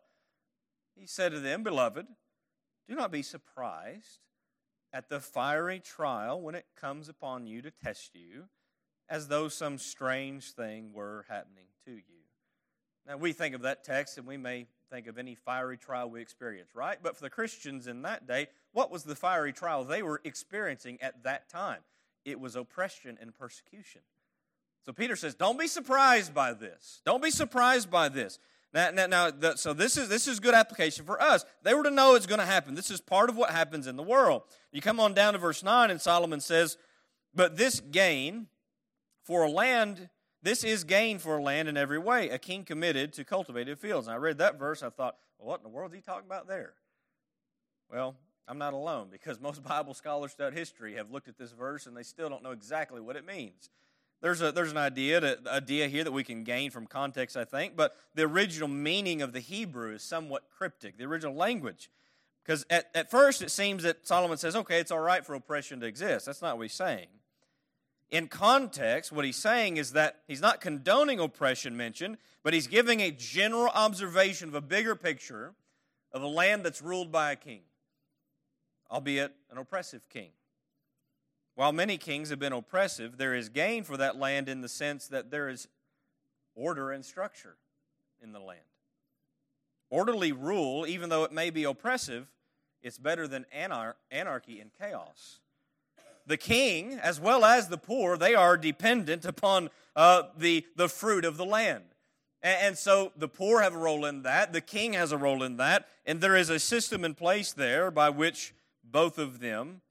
He 0.95 1.05
said 1.05 1.31
to 1.31 1.39
them, 1.39 1.63
"Beloved, 1.63 2.07
do 2.87 2.95
not 2.95 3.11
be 3.11 3.21
surprised 3.21 4.19
at 4.93 5.09
the 5.09 5.19
fiery 5.19 5.79
trial 5.79 6.41
when 6.41 6.55
it 6.55 6.65
comes 6.75 7.09
upon 7.09 7.45
you 7.45 7.61
to 7.61 7.71
test 7.71 8.15
you, 8.15 8.47
as 9.09 9.27
though 9.27 9.47
some 9.47 9.77
strange 9.77 10.51
thing 10.51 10.93
were 10.93 11.25
happening 11.29 11.67
to 11.85 11.91
you. 11.91 12.23
Now, 13.05 13.17
we 13.17 13.33
think 13.33 13.55
of 13.55 13.61
that 13.61 13.83
text 13.83 14.17
and 14.17 14.27
we 14.27 14.37
may 14.37 14.67
think 14.89 15.07
of 15.07 15.17
any 15.17 15.35
fiery 15.35 15.77
trial 15.77 16.09
we 16.09 16.21
experience, 16.21 16.69
right? 16.73 16.97
But 17.01 17.15
for 17.15 17.23
the 17.23 17.29
Christians 17.29 17.87
in 17.87 18.01
that 18.03 18.27
day, 18.27 18.47
what 18.71 18.91
was 18.91 19.03
the 19.03 19.15
fiery 19.15 19.53
trial 19.53 19.83
they 19.83 20.03
were 20.03 20.21
experiencing 20.23 20.97
at 21.01 21.23
that 21.23 21.49
time? 21.49 21.79
It 22.25 22.39
was 22.39 22.55
oppression 22.55 23.17
and 23.21 23.33
persecution. 23.33 24.01
So 24.85 24.93
Peter 24.93 25.15
says, 25.15 25.35
Don't 25.35 25.59
be 25.59 25.67
surprised 25.67 26.33
by 26.33 26.53
this. 26.53 27.01
Don't 27.05 27.21
be 27.21 27.31
surprised 27.31 27.91
by 27.91 28.09
this. 28.09 28.39
Now, 28.73 28.91
now, 28.91 29.07
now 29.07 29.31
the, 29.31 29.55
so 29.55 29.73
this 29.73 29.97
is 29.97 30.09
this 30.09 30.27
is 30.27 30.39
good 30.39 30.53
application 30.53 31.05
for 31.05 31.21
us. 31.21 31.45
They 31.63 31.73
were 31.73 31.83
to 31.83 31.91
know 31.91 32.15
it's 32.15 32.25
going 32.25 32.39
to 32.39 32.45
happen. 32.45 32.75
This 32.75 32.91
is 32.91 33.01
part 33.01 33.29
of 33.29 33.37
what 33.37 33.49
happens 33.49 33.87
in 33.87 33.95
the 33.95 34.03
world. 34.03 34.43
You 34.71 34.81
come 34.81 34.99
on 34.99 35.13
down 35.13 35.33
to 35.33 35.39
verse 35.39 35.63
nine, 35.63 35.89
and 35.89 36.01
Solomon 36.01 36.41
says, 36.41 36.77
"But 37.33 37.55
this 37.55 37.79
gain 37.79 38.47
for 39.23 39.43
a 39.43 39.49
land, 39.49 40.09
this 40.41 40.63
is 40.63 40.83
gain 40.83 41.19
for 41.19 41.41
land 41.41 41.67
in 41.67 41.77
every 41.77 41.99
way. 41.99 42.29
A 42.29 42.37
king 42.37 42.63
committed 42.63 43.13
to 43.13 43.23
cultivated 43.23 43.79
fields." 43.79 44.07
And 44.07 44.13
I 44.13 44.17
read 44.17 44.37
that 44.37 44.59
verse. 44.59 44.83
I 44.83 44.89
thought, 44.89 45.17
well, 45.37 45.49
what 45.49 45.59
in 45.59 45.63
the 45.63 45.69
world 45.69 45.91
is 45.91 45.95
he 45.97 46.01
talking 46.01 46.25
about 46.25 46.47
there? 46.47 46.73
Well, 47.89 48.15
I'm 48.47 48.57
not 48.57 48.73
alone 48.73 49.07
because 49.11 49.39
most 49.39 49.63
Bible 49.67 49.93
scholars 49.93 50.33
throughout 50.33 50.53
history 50.53 50.95
have 50.95 51.11
looked 51.11 51.27
at 51.27 51.37
this 51.37 51.51
verse 51.51 51.85
and 51.85 51.95
they 51.95 52.03
still 52.03 52.29
don't 52.29 52.43
know 52.43 52.51
exactly 52.51 53.01
what 53.01 53.15
it 53.15 53.25
means. 53.25 53.69
There's, 54.19 54.41
a, 54.41 54.51
there's 54.51 54.71
an 54.71 54.77
idea, 54.77 55.19
to, 55.19 55.39
idea 55.45 55.87
here 55.87 56.03
that 56.03 56.11
we 56.11 56.23
can 56.23 56.43
gain 56.43 56.71
from 56.71 56.87
context, 56.87 57.37
I 57.37 57.45
think, 57.45 57.75
but 57.75 57.95
the 58.15 58.23
original 58.23 58.67
meaning 58.67 59.21
of 59.21 59.31
the 59.31 59.39
Hebrew 59.39 59.93
is 59.93 60.01
somewhat 60.01 60.45
cryptic, 60.49 60.97
the 60.97 61.03
original 61.03 61.35
language. 61.35 61.91
Because 62.43 62.65
at, 62.71 62.89
at 62.95 63.11
first 63.11 63.43
it 63.43 63.51
seems 63.51 63.83
that 63.83 64.07
Solomon 64.07 64.37
says, 64.37 64.55
okay, 64.55 64.79
it's 64.79 64.89
all 64.89 64.99
right 64.99 65.23
for 65.23 65.35
oppression 65.35 65.79
to 65.81 65.85
exist. 65.85 66.25
That's 66.25 66.41
not 66.41 66.57
what 66.57 66.63
he's 66.63 66.73
saying. 66.73 67.07
In 68.09 68.27
context, 68.27 69.11
what 69.11 69.25
he's 69.25 69.35
saying 69.35 69.77
is 69.77 69.91
that 69.91 70.21
he's 70.27 70.41
not 70.41 70.61
condoning 70.61 71.19
oppression 71.19 71.75
mentioned, 71.75 72.17
but 72.41 72.53
he's 72.53 72.67
giving 72.67 73.01
a 73.01 73.11
general 73.11 73.67
observation 73.67 74.47
of 74.47 74.55
a 74.55 74.61
bigger 74.61 74.95
picture 74.95 75.53
of 76.13 76.21
a 76.21 76.27
land 76.27 76.63
that's 76.63 76.81
ruled 76.81 77.11
by 77.11 77.33
a 77.33 77.35
king, 77.35 77.61
albeit 78.89 79.33
an 79.51 79.57
oppressive 79.57 80.07
king. 80.09 80.29
While 81.55 81.73
many 81.73 81.97
kings 81.97 82.29
have 82.29 82.39
been 82.39 82.53
oppressive, 82.53 83.17
there 83.17 83.35
is 83.35 83.49
gain 83.49 83.83
for 83.83 83.97
that 83.97 84.15
land 84.15 84.47
in 84.47 84.61
the 84.61 84.69
sense 84.69 85.07
that 85.07 85.31
there 85.31 85.49
is 85.49 85.67
order 86.55 86.91
and 86.91 87.03
structure 87.03 87.57
in 88.21 88.31
the 88.31 88.39
land. 88.39 88.61
Orderly 89.89 90.31
rule, 90.31 90.85
even 90.87 91.09
though 91.09 91.23
it 91.23 91.31
may 91.31 91.49
be 91.49 91.63
oppressive, 91.63 92.27
it's 92.81 92.97
better 92.97 93.27
than 93.27 93.45
anar- 93.53 93.95
anarchy 94.11 94.59
and 94.59 94.71
chaos. 94.79 95.39
The 96.27 96.37
king, 96.37 96.99
as 97.01 97.19
well 97.19 97.45
as 97.45 97.69
the 97.69 97.77
poor, 97.77 98.17
they 98.17 98.35
are 98.35 98.57
dependent 98.57 99.25
upon 99.25 99.69
uh, 99.95 100.23
the, 100.37 100.65
the 100.75 100.89
fruit 100.89 101.25
of 101.25 101.37
the 101.37 101.45
land. 101.45 101.85
And, 102.43 102.57
and 102.61 102.77
so 102.77 103.13
the 103.15 103.29
poor 103.29 103.61
have 103.61 103.73
a 103.73 103.79
role 103.79 104.05
in 104.05 104.23
that, 104.23 104.53
the 104.53 104.61
king 104.61 104.93
has 104.93 105.11
a 105.11 105.17
role 105.17 105.41
in 105.41 105.57
that, 105.57 105.87
and 106.05 106.19
there 106.19 106.35
is 106.35 106.49
a 106.49 106.59
system 106.59 107.05
in 107.05 107.15
place 107.15 107.53
there 107.53 107.89
by 107.89 108.09
which 108.09 108.53
both 108.83 109.17
of 109.17 109.39
them 109.39 109.81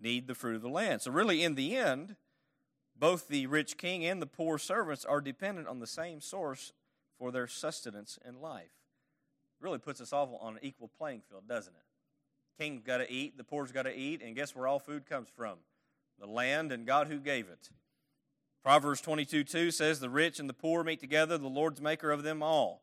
need 0.00 0.26
the 0.26 0.34
fruit 0.34 0.56
of 0.56 0.62
the 0.62 0.68
land. 0.68 1.00
So, 1.02 1.10
really, 1.10 1.42
in 1.42 1.54
the 1.54 1.76
end, 1.76 2.16
both 2.98 3.28
the 3.28 3.46
rich 3.46 3.76
king 3.76 4.04
and 4.04 4.20
the 4.20 4.26
poor 4.26 4.58
servants 4.58 5.04
are 5.04 5.20
dependent 5.20 5.68
on 5.68 5.78
the 5.78 5.86
same 5.86 6.20
source 6.20 6.72
for 7.18 7.30
their 7.30 7.46
sustenance 7.46 8.18
in 8.26 8.40
life. 8.40 8.72
Really 9.60 9.78
puts 9.78 10.00
us 10.00 10.12
all 10.12 10.38
on 10.42 10.54
an 10.54 10.60
equal 10.62 10.90
playing 10.98 11.22
field, 11.28 11.48
doesn't 11.48 11.74
it? 11.74 11.85
King's 12.58 12.82
got 12.82 12.98
to 12.98 13.10
eat, 13.10 13.36
the 13.36 13.44
poor's 13.44 13.72
got 13.72 13.82
to 13.82 13.94
eat, 13.94 14.22
and 14.22 14.34
guess 14.34 14.54
where 14.54 14.66
all 14.66 14.78
food 14.78 15.06
comes 15.06 15.28
from? 15.28 15.58
The 16.18 16.26
land 16.26 16.72
and 16.72 16.86
God 16.86 17.08
who 17.08 17.18
gave 17.18 17.48
it. 17.48 17.70
Proverbs 18.62 19.00
22 19.00 19.44
2 19.44 19.70
says, 19.70 20.00
The 20.00 20.10
rich 20.10 20.40
and 20.40 20.48
the 20.48 20.54
poor 20.54 20.82
meet 20.82 21.00
together, 21.00 21.38
the 21.38 21.48
Lord's 21.48 21.80
maker 21.80 22.10
of 22.10 22.22
them 22.22 22.42
all. 22.42 22.82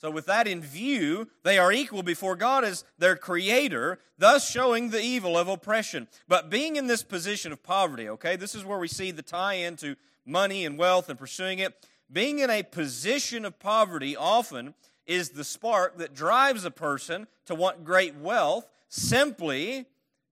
So, 0.00 0.12
with 0.12 0.26
that 0.26 0.46
in 0.46 0.62
view, 0.62 1.28
they 1.42 1.58
are 1.58 1.72
equal 1.72 2.04
before 2.04 2.36
God 2.36 2.64
as 2.64 2.84
their 2.98 3.16
creator, 3.16 3.98
thus 4.16 4.48
showing 4.48 4.90
the 4.90 5.02
evil 5.02 5.36
of 5.36 5.48
oppression. 5.48 6.06
But 6.28 6.50
being 6.50 6.76
in 6.76 6.86
this 6.86 7.02
position 7.02 7.50
of 7.50 7.64
poverty, 7.64 8.08
okay, 8.08 8.36
this 8.36 8.54
is 8.54 8.64
where 8.64 8.78
we 8.78 8.86
see 8.86 9.10
the 9.10 9.22
tie 9.22 9.54
into 9.54 9.96
money 10.24 10.64
and 10.64 10.78
wealth 10.78 11.08
and 11.08 11.18
pursuing 11.18 11.58
it. 11.58 11.74
Being 12.10 12.38
in 12.38 12.48
a 12.48 12.62
position 12.62 13.44
of 13.44 13.58
poverty 13.58 14.16
often 14.16 14.74
is 15.04 15.30
the 15.30 15.44
spark 15.44 15.98
that 15.98 16.14
drives 16.14 16.64
a 16.64 16.70
person 16.70 17.26
to 17.46 17.54
want 17.56 17.84
great 17.84 18.14
wealth 18.14 18.68
simply 18.88 19.86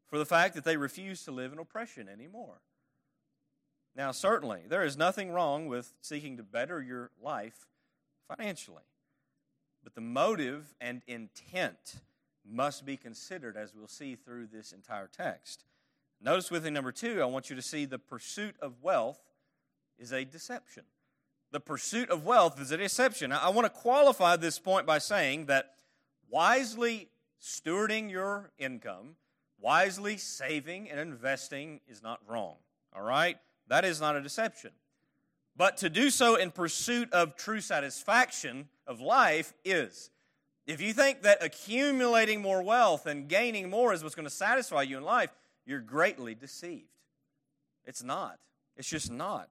for 0.08 0.18
the 0.18 0.26
fact 0.26 0.54
that 0.54 0.64
they 0.64 0.76
refuse 0.76 1.24
to 1.24 1.30
live 1.30 1.52
in 1.52 1.58
oppression 1.58 2.08
anymore. 2.08 2.60
Now, 3.94 4.12
certainly, 4.12 4.62
there 4.68 4.84
is 4.84 4.96
nothing 4.96 5.30
wrong 5.30 5.66
with 5.66 5.94
seeking 6.00 6.36
to 6.36 6.42
better 6.42 6.82
your 6.82 7.10
life 7.22 7.66
financially. 8.28 8.82
But 9.82 9.94
the 9.94 10.00
motive 10.00 10.74
and 10.80 11.02
intent 11.06 11.96
must 12.44 12.84
be 12.84 12.96
considered 12.96 13.56
as 13.56 13.74
we'll 13.74 13.88
see 13.88 14.14
through 14.14 14.48
this 14.48 14.72
entire 14.72 15.08
text. 15.08 15.64
Notice 16.20 16.50
with 16.50 16.64
me, 16.64 16.70
number 16.70 16.92
two, 16.92 17.22
I 17.22 17.26
want 17.26 17.50
you 17.50 17.56
to 17.56 17.62
see 17.62 17.84
the 17.84 17.98
pursuit 17.98 18.56
of 18.60 18.82
wealth 18.82 19.20
is 19.98 20.12
a 20.12 20.24
deception. 20.24 20.84
The 21.52 21.60
pursuit 21.60 22.10
of 22.10 22.24
wealth 22.24 22.60
is 22.60 22.70
a 22.70 22.76
deception. 22.76 23.32
I 23.32 23.48
want 23.48 23.64
to 23.66 23.80
qualify 23.80 24.36
this 24.36 24.58
point 24.58 24.86
by 24.86 24.98
saying 24.98 25.46
that 25.46 25.74
wisely 26.28 27.08
stewarding 27.46 28.10
your 28.10 28.50
income, 28.58 29.14
wisely 29.60 30.16
saving 30.16 30.90
and 30.90 30.98
investing 30.98 31.80
is 31.86 32.02
not 32.02 32.18
wrong. 32.26 32.56
All 32.94 33.02
right? 33.02 33.38
That 33.68 33.84
is 33.84 34.00
not 34.00 34.16
a 34.16 34.20
deception. 34.20 34.72
But 35.56 35.76
to 35.78 35.88
do 35.88 36.10
so 36.10 36.34
in 36.34 36.50
pursuit 36.50 37.12
of 37.12 37.36
true 37.36 37.60
satisfaction 37.60 38.68
of 38.86 39.00
life 39.00 39.54
is. 39.64 40.10
If 40.66 40.80
you 40.80 40.92
think 40.92 41.22
that 41.22 41.42
accumulating 41.42 42.42
more 42.42 42.62
wealth 42.62 43.06
and 43.06 43.28
gaining 43.28 43.70
more 43.70 43.92
is 43.92 44.02
what's 44.02 44.16
going 44.16 44.24
to 44.24 44.30
satisfy 44.30 44.82
you 44.82 44.98
in 44.98 45.04
life, 45.04 45.30
you're 45.64 45.80
greatly 45.80 46.34
deceived. 46.34 46.88
It's 47.84 48.02
not. 48.02 48.38
It's 48.76 48.88
just 48.88 49.10
not. 49.10 49.48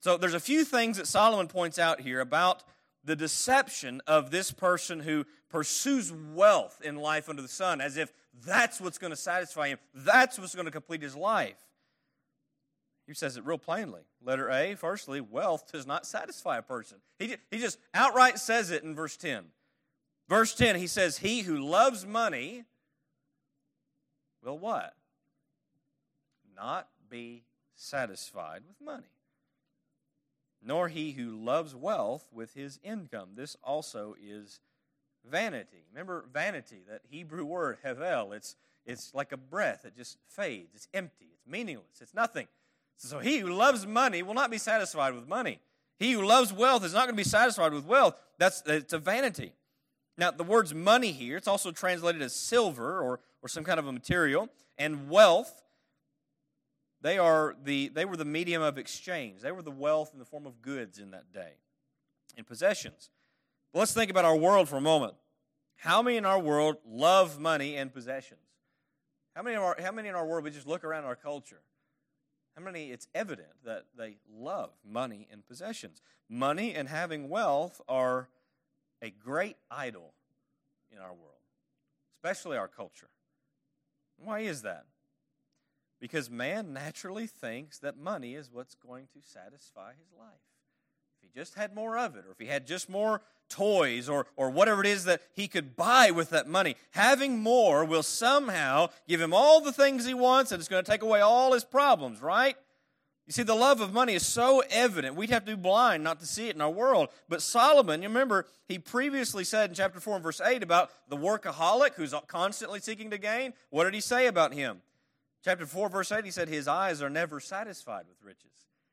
So 0.00 0.16
there's 0.16 0.34
a 0.34 0.40
few 0.40 0.64
things 0.64 0.96
that 0.98 1.08
Solomon 1.08 1.48
points 1.48 1.78
out 1.78 2.00
here 2.00 2.20
about 2.20 2.62
the 3.06 3.16
deception 3.16 4.02
of 4.06 4.30
this 4.30 4.50
person 4.50 5.00
who 5.00 5.24
pursues 5.48 6.12
wealth 6.12 6.82
in 6.84 6.96
life 6.96 7.28
under 7.28 7.40
the 7.40 7.48
sun 7.48 7.80
as 7.80 7.96
if 7.96 8.12
that's 8.44 8.80
what's 8.80 8.98
going 8.98 9.12
to 9.12 9.16
satisfy 9.16 9.68
him, 9.68 9.78
that's 9.94 10.38
what's 10.38 10.54
going 10.54 10.66
to 10.66 10.70
complete 10.70 11.00
his 11.00 11.16
life. 11.16 11.56
He 13.06 13.14
says 13.14 13.36
it 13.36 13.46
real 13.46 13.56
plainly. 13.56 14.02
Letter 14.22 14.50
A, 14.50 14.74
firstly, 14.74 15.20
wealth 15.20 15.72
does 15.72 15.86
not 15.86 16.04
satisfy 16.04 16.58
a 16.58 16.62
person. 16.62 16.98
He, 17.18 17.36
he 17.50 17.58
just 17.58 17.78
outright 17.94 18.38
says 18.38 18.70
it 18.70 18.82
in 18.82 18.94
verse 18.94 19.16
10. 19.16 19.44
Verse 20.28 20.54
10, 20.54 20.76
he 20.76 20.88
says, 20.88 21.18
He 21.18 21.42
who 21.42 21.56
loves 21.56 22.04
money 22.04 22.64
will 24.42 24.58
what? 24.58 24.94
not 26.56 26.88
be 27.08 27.44
satisfied 27.76 28.62
with 28.66 28.80
money, 28.80 29.06
nor 30.66 30.88
he 30.88 31.12
who 31.12 31.36
loves 31.36 31.74
wealth 31.74 32.26
with 32.32 32.52
his 32.54 32.78
income. 32.82 33.30
This 33.34 33.56
also 33.62 34.16
is 34.22 34.60
vanity. 35.24 35.84
Remember 35.92 36.24
vanity, 36.32 36.82
that 36.90 37.02
Hebrew 37.08 37.44
word, 37.44 37.78
hevel. 37.84 38.34
It's, 38.34 38.56
it's 38.84 39.14
like 39.14 39.32
a 39.32 39.36
breath, 39.36 39.84
it 39.84 39.96
just 39.96 40.18
fades. 40.28 40.74
It's 40.74 40.88
empty, 40.92 41.28
it's 41.32 41.46
meaningless, 41.46 42.00
it's 42.00 42.14
nothing. 42.14 42.48
So 42.96 43.20
he 43.20 43.38
who 43.38 43.52
loves 43.52 43.86
money 43.86 44.22
will 44.22 44.34
not 44.34 44.50
be 44.50 44.58
satisfied 44.58 45.14
with 45.14 45.28
money. 45.28 45.60
He 45.98 46.12
who 46.12 46.24
loves 46.24 46.52
wealth 46.52 46.84
is 46.84 46.92
not 46.92 47.06
going 47.06 47.16
to 47.16 47.22
be 47.22 47.28
satisfied 47.28 47.72
with 47.72 47.86
wealth. 47.86 48.16
That's 48.38 48.62
it's 48.66 48.92
a 48.92 48.98
vanity. 48.98 49.52
Now, 50.18 50.30
the 50.30 50.44
words 50.44 50.74
money 50.74 51.12
here, 51.12 51.36
it's 51.36 51.48
also 51.48 51.70
translated 51.70 52.22
as 52.22 52.34
silver 52.34 53.00
or, 53.00 53.20
or 53.42 53.48
some 53.48 53.64
kind 53.64 53.78
of 53.78 53.86
a 53.86 53.92
material, 53.92 54.48
and 54.78 55.10
wealth, 55.10 55.62
they 57.06 57.18
are 57.18 57.54
the 57.62 57.86
they 57.88 58.04
were 58.04 58.16
the 58.16 58.24
medium 58.24 58.62
of 58.62 58.78
exchange. 58.78 59.40
They 59.40 59.52
were 59.52 59.62
the 59.62 59.70
wealth 59.70 60.10
in 60.12 60.18
the 60.18 60.24
form 60.24 60.44
of 60.44 60.60
goods 60.60 60.98
in 60.98 61.12
that 61.12 61.32
day. 61.32 61.52
And 62.36 62.44
possessions. 62.44 63.10
But 63.72 63.78
let's 63.78 63.94
think 63.94 64.10
about 64.10 64.24
our 64.24 64.34
world 64.34 64.68
for 64.68 64.76
a 64.76 64.80
moment. 64.80 65.14
How 65.76 66.02
many 66.02 66.16
in 66.16 66.26
our 66.26 66.38
world 66.38 66.78
love 66.84 67.38
money 67.38 67.76
and 67.76 67.92
possessions? 67.92 68.40
How 69.36 69.42
many, 69.42 69.56
our, 69.56 69.76
how 69.80 69.92
many 69.92 70.08
in 70.08 70.14
our 70.14 70.26
world, 70.26 70.44
we 70.44 70.50
just 70.50 70.66
look 70.66 70.82
around 70.82 71.04
our 71.04 71.14
culture, 71.14 71.60
how 72.56 72.62
many 72.64 72.90
it's 72.90 73.06
evident 73.14 73.50
that 73.64 73.84
they 73.96 74.16
love 74.34 74.70
money 74.84 75.28
and 75.30 75.46
possessions? 75.46 76.02
Money 76.28 76.74
and 76.74 76.88
having 76.88 77.28
wealth 77.28 77.80
are 77.88 78.28
a 79.00 79.10
great 79.10 79.56
idol 79.70 80.14
in 80.90 80.98
our 80.98 81.12
world, 81.12 81.44
especially 82.16 82.56
our 82.56 82.68
culture. 82.68 83.10
Why 84.16 84.40
is 84.40 84.62
that? 84.62 84.86
Because 86.00 86.30
man 86.30 86.72
naturally 86.72 87.26
thinks 87.26 87.78
that 87.78 87.96
money 87.96 88.34
is 88.34 88.50
what's 88.52 88.74
going 88.74 89.08
to 89.14 89.20
satisfy 89.22 89.92
his 89.92 90.12
life. 90.18 90.34
If 91.16 91.30
he 91.32 91.38
just 91.38 91.54
had 91.54 91.74
more 91.74 91.96
of 91.96 92.16
it, 92.16 92.24
or 92.26 92.32
if 92.32 92.38
he 92.38 92.46
had 92.46 92.66
just 92.66 92.90
more 92.90 93.22
toys, 93.48 94.08
or, 94.08 94.26
or 94.36 94.50
whatever 94.50 94.80
it 94.80 94.86
is 94.86 95.04
that 95.04 95.22
he 95.34 95.48
could 95.48 95.76
buy 95.76 96.10
with 96.10 96.30
that 96.30 96.48
money, 96.48 96.76
having 96.90 97.38
more 97.38 97.84
will 97.84 98.02
somehow 98.02 98.88
give 99.08 99.20
him 99.20 99.32
all 99.32 99.60
the 99.60 99.72
things 99.72 100.04
he 100.04 100.14
wants 100.14 100.52
and 100.52 100.60
it's 100.60 100.68
going 100.68 100.84
to 100.84 100.90
take 100.90 101.02
away 101.02 101.20
all 101.20 101.52
his 101.52 101.64
problems, 101.64 102.20
right? 102.20 102.56
You 103.26 103.32
see, 103.32 103.42
the 103.42 103.54
love 103.56 103.80
of 103.80 103.92
money 103.92 104.14
is 104.14 104.24
so 104.24 104.62
evident, 104.70 105.16
we'd 105.16 105.30
have 105.30 105.44
to 105.46 105.56
be 105.56 105.60
blind 105.60 106.04
not 106.04 106.20
to 106.20 106.26
see 106.26 106.48
it 106.48 106.54
in 106.54 106.60
our 106.60 106.70
world. 106.70 107.08
But 107.28 107.42
Solomon, 107.42 108.02
you 108.02 108.08
remember, 108.08 108.46
he 108.68 108.78
previously 108.78 109.42
said 109.42 109.70
in 109.70 109.74
chapter 109.74 109.98
4 109.98 110.16
and 110.16 110.22
verse 110.22 110.40
8 110.40 110.62
about 110.62 110.90
the 111.08 111.16
workaholic 111.16 111.94
who's 111.94 112.14
constantly 112.28 112.78
seeking 112.78 113.10
to 113.10 113.18
gain. 113.18 113.52
What 113.70 113.84
did 113.84 113.94
he 113.94 114.00
say 114.00 114.28
about 114.28 114.54
him? 114.54 114.80
Chapter 115.46 115.64
4, 115.64 115.88
verse 115.88 116.10
8, 116.10 116.24
he 116.24 116.32
said, 116.32 116.48
His 116.48 116.66
eyes 116.66 117.00
are 117.00 117.08
never 117.08 117.38
satisfied 117.38 118.06
with 118.08 118.16
riches. 118.20 118.50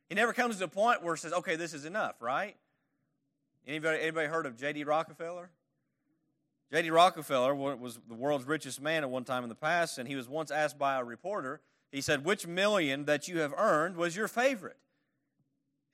He 0.07 0.13
never 0.13 0.33
comes 0.33 0.59
to 0.59 0.65
a 0.65 0.67
point 0.67 1.01
where 1.01 1.15
he 1.15 1.19
says, 1.19 1.33
Okay, 1.33 1.55
this 1.55 1.73
is 1.73 1.83
enough, 1.83 2.21
right? 2.21 2.55
Anybody, 3.67 3.99
anybody 3.99 4.27
heard 4.27 4.45
of 4.45 4.55
J.D. 4.55 4.83
Rockefeller? 4.83 5.49
J.D. 6.71 6.91
Rockefeller 6.91 7.55
was 7.55 7.99
the 8.07 8.13
world's 8.13 8.45
richest 8.45 8.79
man 8.79 9.01
at 9.01 9.09
one 9.09 9.23
time 9.23 9.41
in 9.41 9.49
the 9.49 9.55
past, 9.55 9.97
and 9.97 10.07
he 10.07 10.15
was 10.15 10.29
once 10.29 10.51
asked 10.51 10.77
by 10.77 10.99
a 10.99 11.03
reporter, 11.03 11.59
he 11.91 12.01
said, 12.01 12.23
Which 12.23 12.45
million 12.45 13.05
that 13.05 13.27
you 13.27 13.39
have 13.39 13.55
earned 13.57 13.95
was 13.95 14.15
your 14.15 14.27
favorite? 14.27 14.77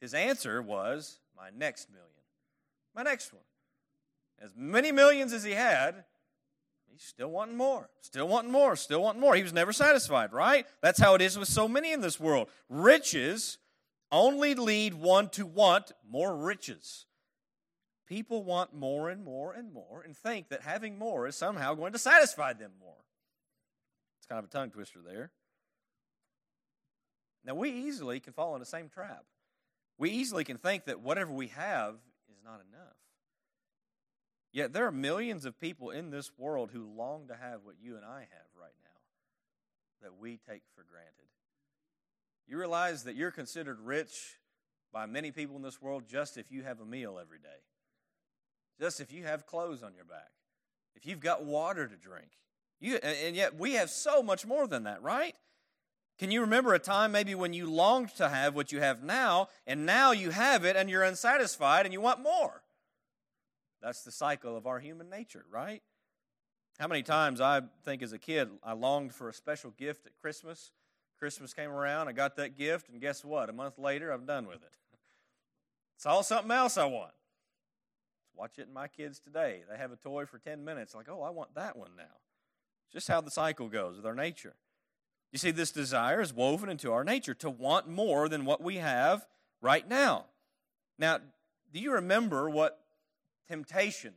His 0.01 0.13
answer 0.13 0.61
was, 0.61 1.19
My 1.37 1.51
next 1.55 1.89
million. 1.89 2.09
My 2.93 3.03
next 3.03 3.31
one. 3.31 3.43
As 4.41 4.51
many 4.57 4.91
millions 4.91 5.31
as 5.31 5.45
he 5.45 5.51
had, 5.51 6.03
he's 6.99 7.07
still 7.07 7.29
wanting 7.29 7.55
more, 7.55 7.89
still 8.01 8.27
wanting 8.27 8.51
more, 8.51 8.75
still 8.75 9.01
wanting 9.01 9.21
more. 9.21 9.35
He 9.35 9.43
was 9.43 9.53
never 9.53 9.71
satisfied, 9.71 10.33
right? 10.33 10.65
That's 10.81 10.99
how 10.99 11.15
it 11.15 11.21
is 11.21 11.39
with 11.39 11.47
so 11.47 11.67
many 11.67 11.93
in 11.93 12.01
this 12.01 12.19
world. 12.19 12.49
Riches 12.67 13.57
only 14.11 14.53
lead 14.53 14.93
one 14.93 15.29
to 15.29 15.45
want 15.45 15.93
more 16.07 16.35
riches. 16.35 17.05
People 18.07 18.43
want 18.43 18.73
more 18.73 19.09
and 19.09 19.23
more 19.23 19.53
and 19.53 19.71
more 19.71 20.01
and 20.03 20.17
think 20.17 20.49
that 20.49 20.61
having 20.61 20.97
more 20.97 21.27
is 21.27 21.35
somehow 21.35 21.73
going 21.75 21.93
to 21.93 21.99
satisfy 21.99 22.53
them 22.53 22.71
more. 22.79 23.05
It's 24.19 24.27
kind 24.27 24.39
of 24.39 24.45
a 24.45 24.51
tongue 24.51 24.71
twister 24.71 24.99
there. 25.05 25.31
Now, 27.45 27.55
we 27.55 27.69
easily 27.69 28.19
can 28.19 28.33
fall 28.33 28.55
in 28.55 28.59
the 28.59 28.65
same 28.65 28.89
trap. 28.89 29.23
We 29.97 30.09
easily 30.09 30.43
can 30.43 30.57
think 30.57 30.85
that 30.85 30.99
whatever 30.99 31.31
we 31.31 31.47
have 31.47 31.95
is 32.29 32.43
not 32.43 32.61
enough. 32.69 32.95
Yet 34.51 34.73
there 34.73 34.85
are 34.87 34.91
millions 34.91 35.45
of 35.45 35.59
people 35.59 35.91
in 35.91 36.09
this 36.09 36.31
world 36.37 36.71
who 36.73 36.85
long 36.85 37.27
to 37.27 37.35
have 37.35 37.61
what 37.63 37.75
you 37.81 37.95
and 37.95 38.05
I 38.05 38.21
have 38.21 38.47
right 38.59 38.73
now 38.83 38.89
that 40.01 40.17
we 40.19 40.37
take 40.37 40.63
for 40.75 40.83
granted. 40.89 41.13
You 42.47 42.57
realize 42.57 43.03
that 43.03 43.15
you're 43.15 43.31
considered 43.31 43.79
rich 43.79 44.39
by 44.91 45.05
many 45.05 45.31
people 45.31 45.55
in 45.55 45.61
this 45.61 45.81
world 45.81 46.05
just 46.07 46.37
if 46.37 46.51
you 46.51 46.63
have 46.63 46.79
a 46.79 46.85
meal 46.85 47.19
every 47.21 47.37
day, 47.37 47.61
just 48.79 48.99
if 48.99 49.11
you 49.11 49.23
have 49.25 49.45
clothes 49.45 49.83
on 49.83 49.93
your 49.93 50.05
back, 50.05 50.31
if 50.95 51.05
you've 51.05 51.19
got 51.19 51.45
water 51.45 51.87
to 51.87 51.95
drink. 51.95 52.29
You, 52.79 52.95
and 52.95 53.35
yet 53.35 53.59
we 53.59 53.73
have 53.73 53.89
so 53.89 54.23
much 54.23 54.47
more 54.47 54.65
than 54.65 54.83
that, 54.83 55.03
right? 55.03 55.35
Can 56.17 56.31
you 56.31 56.41
remember 56.41 56.73
a 56.73 56.79
time 56.79 57.11
maybe 57.11 57.35
when 57.35 57.53
you 57.53 57.69
longed 57.69 58.15
to 58.15 58.29
have 58.29 58.55
what 58.55 58.71
you 58.71 58.79
have 58.79 59.03
now, 59.03 59.49
and 59.67 59.85
now 59.85 60.11
you 60.11 60.31
have 60.31 60.65
it 60.65 60.75
and 60.75 60.89
you're 60.89 61.03
unsatisfied 61.03 61.85
and 61.85 61.93
you 61.93 62.01
want 62.01 62.21
more? 62.21 62.63
That's 63.81 64.03
the 64.03 64.11
cycle 64.11 64.57
of 64.57 64.67
our 64.67 64.79
human 64.79 65.09
nature, 65.09 65.45
right? 65.51 65.81
How 66.79 66.87
many 66.87 67.03
times 67.03 67.41
I 67.41 67.61
think 67.83 68.01
as 68.01 68.13
a 68.13 68.17
kid 68.17 68.49
I 68.63 68.73
longed 68.73 69.13
for 69.13 69.29
a 69.29 69.33
special 69.33 69.71
gift 69.71 70.05
at 70.05 70.13
Christmas. 70.21 70.71
Christmas 71.17 71.53
came 71.53 71.71
around, 71.71 72.07
I 72.07 72.13
got 72.13 72.37
that 72.37 72.57
gift, 72.57 72.89
and 72.89 73.01
guess 73.01 73.25
what? 73.25 73.49
A 73.49 73.53
month 73.53 73.77
later, 73.77 74.11
I'm 74.11 74.25
done 74.25 74.47
with 74.47 74.63
it. 74.63 74.71
Saw 75.97 76.21
something 76.21 76.51
else 76.51 76.77
I 76.77 76.85
want. 76.85 77.11
Watch 78.33 78.57
it 78.57 78.67
in 78.67 78.73
my 78.73 78.87
kids 78.87 79.19
today. 79.19 79.63
They 79.69 79.77
have 79.77 79.91
a 79.91 79.97
toy 79.97 80.25
for 80.25 80.37
10 80.37 80.63
minutes, 80.63 80.95
like, 80.95 81.09
oh, 81.09 81.21
I 81.21 81.29
want 81.29 81.55
that 81.55 81.75
one 81.75 81.91
now. 81.97 82.19
Just 82.93 83.09
how 83.09 83.19
the 83.19 83.29
cycle 83.29 83.67
goes 83.67 83.97
with 83.97 84.05
our 84.05 84.15
nature. 84.15 84.55
You 85.33 85.37
see, 85.39 85.51
this 85.51 85.71
desire 85.71 86.21
is 86.21 86.33
woven 86.33 86.69
into 86.69 86.93
our 86.93 87.03
nature 87.03 87.33
to 87.35 87.49
want 87.49 87.89
more 87.89 88.29
than 88.29 88.45
what 88.45 88.63
we 88.63 88.77
have 88.77 89.25
right 89.61 89.87
now. 89.87 90.25
Now, 90.97 91.19
do 91.73 91.79
you 91.79 91.91
remember 91.91 92.49
what 92.49 92.78
temptation, 93.49 94.13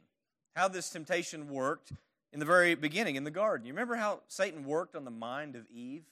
how 0.54 0.68
this 0.68 0.90
temptation 0.90 1.48
worked 1.48 1.92
in 2.32 2.38
the 2.38 2.46
very 2.46 2.74
beginning 2.74 3.16
in 3.16 3.24
the 3.24 3.30
garden? 3.30 3.66
You 3.66 3.72
remember 3.72 3.96
how 3.96 4.20
Satan 4.28 4.64
worked 4.64 4.94
on 4.94 5.04
the 5.04 5.10
mind 5.10 5.56
of 5.56 5.66
Eve? 5.70 6.04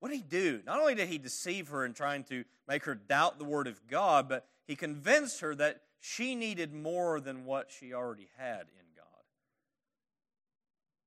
What 0.00 0.10
did 0.10 0.16
he 0.16 0.22
do? 0.22 0.60
Not 0.64 0.78
only 0.78 0.94
did 0.94 1.08
he 1.08 1.18
deceive 1.18 1.68
her 1.68 1.84
in 1.84 1.92
trying 1.92 2.24
to 2.24 2.44
make 2.68 2.84
her 2.84 2.94
doubt 2.94 3.38
the 3.38 3.44
word 3.44 3.66
of 3.66 3.80
God, 3.88 4.28
but 4.28 4.46
he 4.66 4.76
convinced 4.76 5.40
her 5.40 5.54
that 5.54 5.80
she 6.00 6.34
needed 6.34 6.72
more 6.72 7.20
than 7.20 7.44
what 7.44 7.70
she 7.70 7.92
already 7.92 8.28
had 8.36 8.60
in 8.60 8.86
God. 8.96 9.04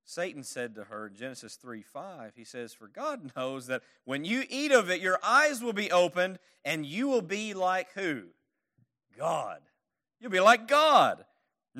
Satan 0.03 0.43
said 0.43 0.75
to 0.75 0.85
her, 0.85 1.09
Genesis 1.09 1.55
3 1.55 1.83
5, 1.83 2.33
he 2.35 2.43
says, 2.43 2.73
For 2.73 2.87
God 2.87 3.31
knows 3.35 3.67
that 3.67 3.83
when 4.05 4.25
you 4.25 4.43
eat 4.49 4.71
of 4.71 4.89
it, 4.89 5.01
your 5.01 5.19
eyes 5.23 5.61
will 5.61 5.73
be 5.73 5.91
opened, 5.91 6.39
and 6.65 6.85
you 6.85 7.07
will 7.07 7.21
be 7.21 7.53
like 7.53 7.93
who? 7.93 8.23
God. 9.17 9.61
You'll 10.19 10.31
be 10.31 10.39
like 10.39 10.67
God, 10.67 11.23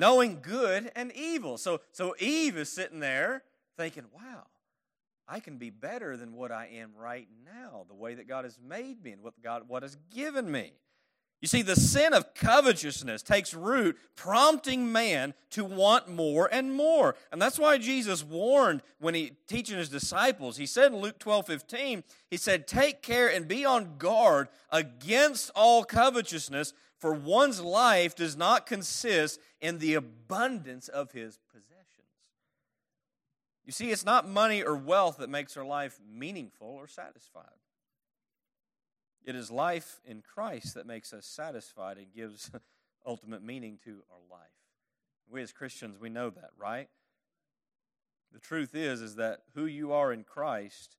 knowing 0.00 0.40
good 0.40 0.90
and 0.96 1.12
evil. 1.12 1.58
So, 1.58 1.82
so 1.92 2.16
Eve 2.18 2.56
is 2.56 2.72
sitting 2.72 2.98
there 2.98 3.44
thinking, 3.76 4.04
Wow, 4.12 4.46
I 5.28 5.38
can 5.38 5.58
be 5.58 5.70
better 5.70 6.16
than 6.16 6.34
what 6.34 6.50
I 6.50 6.66
am 6.74 6.92
right 6.98 7.28
now, 7.44 7.84
the 7.86 7.94
way 7.94 8.14
that 8.14 8.26
God 8.26 8.44
has 8.44 8.58
made 8.58 9.04
me 9.04 9.12
and 9.12 9.22
what 9.22 9.40
God 9.42 9.64
what 9.68 9.82
has 9.84 9.96
given 10.10 10.50
me. 10.50 10.72
You 11.40 11.48
see, 11.48 11.62
the 11.62 11.76
sin 11.76 12.12
of 12.12 12.34
covetousness 12.34 13.22
takes 13.22 13.54
root, 13.54 13.96
prompting 14.14 14.92
man 14.92 15.32
to 15.50 15.64
want 15.64 16.06
more 16.06 16.46
and 16.52 16.74
more. 16.74 17.14
And 17.32 17.40
that's 17.40 17.58
why 17.58 17.78
Jesus 17.78 18.22
warned 18.22 18.82
when 18.98 19.14
he 19.14 19.32
teaching 19.48 19.78
his 19.78 19.88
disciples. 19.88 20.58
He 20.58 20.66
said 20.66 20.92
in 20.92 20.98
Luke 20.98 21.18
12, 21.18 21.46
15, 21.46 22.04
he 22.28 22.36
said, 22.36 22.66
Take 22.66 23.00
care 23.00 23.26
and 23.26 23.48
be 23.48 23.64
on 23.64 23.96
guard 23.96 24.48
against 24.70 25.50
all 25.54 25.82
covetousness, 25.82 26.74
for 27.00 27.14
one's 27.14 27.60
life 27.60 28.14
does 28.14 28.36
not 28.36 28.66
consist 28.66 29.40
in 29.60 29.78
the 29.78 29.94
abundance 29.94 30.88
of 30.88 31.12
his 31.12 31.38
possessions. 31.50 31.76
You 33.64 33.72
see, 33.72 33.90
it's 33.90 34.04
not 34.04 34.28
money 34.28 34.62
or 34.62 34.76
wealth 34.76 35.18
that 35.18 35.30
makes 35.30 35.56
our 35.56 35.64
life 35.64 35.98
meaningful 36.12 36.68
or 36.68 36.86
satisfied. 36.86 37.44
It 39.24 39.34
is 39.34 39.50
life 39.50 40.00
in 40.04 40.22
Christ 40.22 40.74
that 40.74 40.86
makes 40.86 41.12
us 41.12 41.26
satisfied 41.26 41.96
and 41.96 42.12
gives 42.12 42.50
ultimate 43.06 43.42
meaning 43.42 43.78
to 43.84 44.02
our 44.10 44.20
life. 44.30 44.48
We 45.28 45.42
as 45.42 45.52
Christians, 45.52 45.98
we 45.98 46.10
know 46.10 46.30
that, 46.30 46.50
right? 46.58 46.88
The 48.32 48.40
truth 48.40 48.74
is 48.74 49.00
is 49.00 49.16
that 49.16 49.42
who 49.54 49.66
you 49.66 49.92
are 49.92 50.12
in 50.12 50.24
Christ 50.24 50.96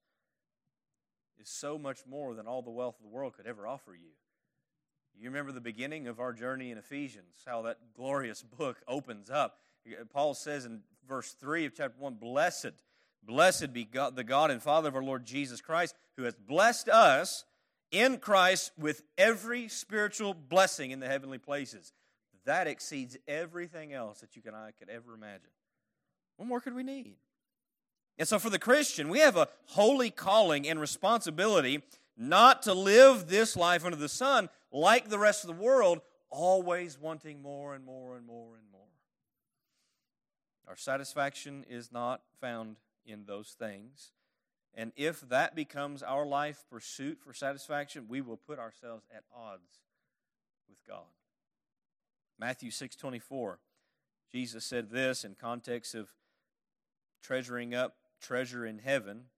is 1.39 1.49
so 1.49 1.77
much 1.77 2.05
more 2.07 2.33
than 2.33 2.47
all 2.47 2.61
the 2.61 2.69
wealth 2.71 2.95
of 2.97 3.03
the 3.03 3.15
world 3.15 3.33
could 3.33 3.47
ever 3.47 3.67
offer 3.67 3.93
you. 3.93 4.11
You 5.17 5.29
remember 5.29 5.51
the 5.51 5.61
beginning 5.61 6.07
of 6.07 6.19
our 6.19 6.33
journey 6.33 6.71
in 6.71 6.77
Ephesians, 6.77 7.43
how 7.45 7.61
that 7.63 7.77
glorious 7.95 8.43
book 8.57 8.81
opens 8.87 9.29
up. 9.29 9.59
Paul 10.11 10.33
says 10.33 10.65
in 10.65 10.81
verse 11.07 11.31
3 11.33 11.65
of 11.65 11.75
chapter 11.75 11.95
1, 11.99 12.15
Blessed 12.15 12.73
Blessed 13.23 13.71
be 13.71 13.85
God, 13.85 14.15
the 14.15 14.23
God 14.23 14.49
and 14.49 14.61
Father 14.61 14.89
of 14.89 14.95
our 14.95 15.03
Lord 15.03 15.25
Jesus 15.25 15.61
Christ, 15.61 15.95
who 16.17 16.23
has 16.23 16.35
blessed 16.35 16.89
us 16.89 17.45
in 17.91 18.17
Christ 18.17 18.71
with 18.79 19.03
every 19.17 19.67
spiritual 19.67 20.33
blessing 20.33 20.91
in 20.91 20.99
the 20.99 21.07
heavenly 21.07 21.37
places. 21.37 21.93
That 22.45 22.65
exceeds 22.65 23.17
everything 23.27 23.93
else 23.93 24.21
that 24.21 24.35
you 24.35 24.41
and 24.45 24.55
I 24.55 24.71
could 24.79 24.89
ever 24.89 25.13
imagine. 25.13 25.51
What 26.37 26.47
more 26.47 26.61
could 26.61 26.73
we 26.73 26.83
need? 26.83 27.17
And 28.17 28.27
so, 28.27 28.39
for 28.39 28.49
the 28.49 28.59
Christian, 28.59 29.09
we 29.09 29.19
have 29.19 29.37
a 29.37 29.47
holy 29.67 30.09
calling 30.09 30.67
and 30.67 30.79
responsibility 30.79 31.83
not 32.21 32.61
to 32.63 32.73
live 32.73 33.27
this 33.27 33.55
life 33.55 33.83
under 33.83 33.97
the 33.97 34.07
sun 34.07 34.49
like 34.71 35.09
the 35.09 35.19
rest 35.19 35.43
of 35.43 35.47
the 35.47 35.61
world, 35.61 36.01
always 36.29 36.99
wanting 36.99 37.41
more 37.41 37.73
and 37.73 37.83
more 37.83 38.15
and 38.15 38.25
more 38.25 38.55
and 38.55 38.71
more. 38.71 38.81
Our 40.67 40.77
satisfaction 40.77 41.65
is 41.67 41.91
not 41.91 42.21
found 42.39 42.77
in 43.05 43.25
those 43.25 43.55
things. 43.57 44.11
And 44.73 44.93
if 44.95 45.19
that 45.29 45.55
becomes 45.55 46.01
our 46.01 46.25
life 46.25 46.63
pursuit 46.69 47.19
for 47.19 47.33
satisfaction, 47.33 48.05
we 48.07 48.21
will 48.21 48.37
put 48.37 48.59
ourselves 48.59 49.05
at 49.13 49.23
odds 49.35 49.81
with 50.69 50.77
God. 50.87 51.11
Matthew 52.39 52.71
6:24. 52.71 53.59
Jesus 54.31 54.63
said 54.63 54.91
this 54.91 55.25
in 55.25 55.35
context 55.35 55.93
of 55.93 56.13
treasuring 57.21 57.75
up 57.75 57.97
treasure 58.21 58.65
in 58.65 58.79
heaven 58.79 59.29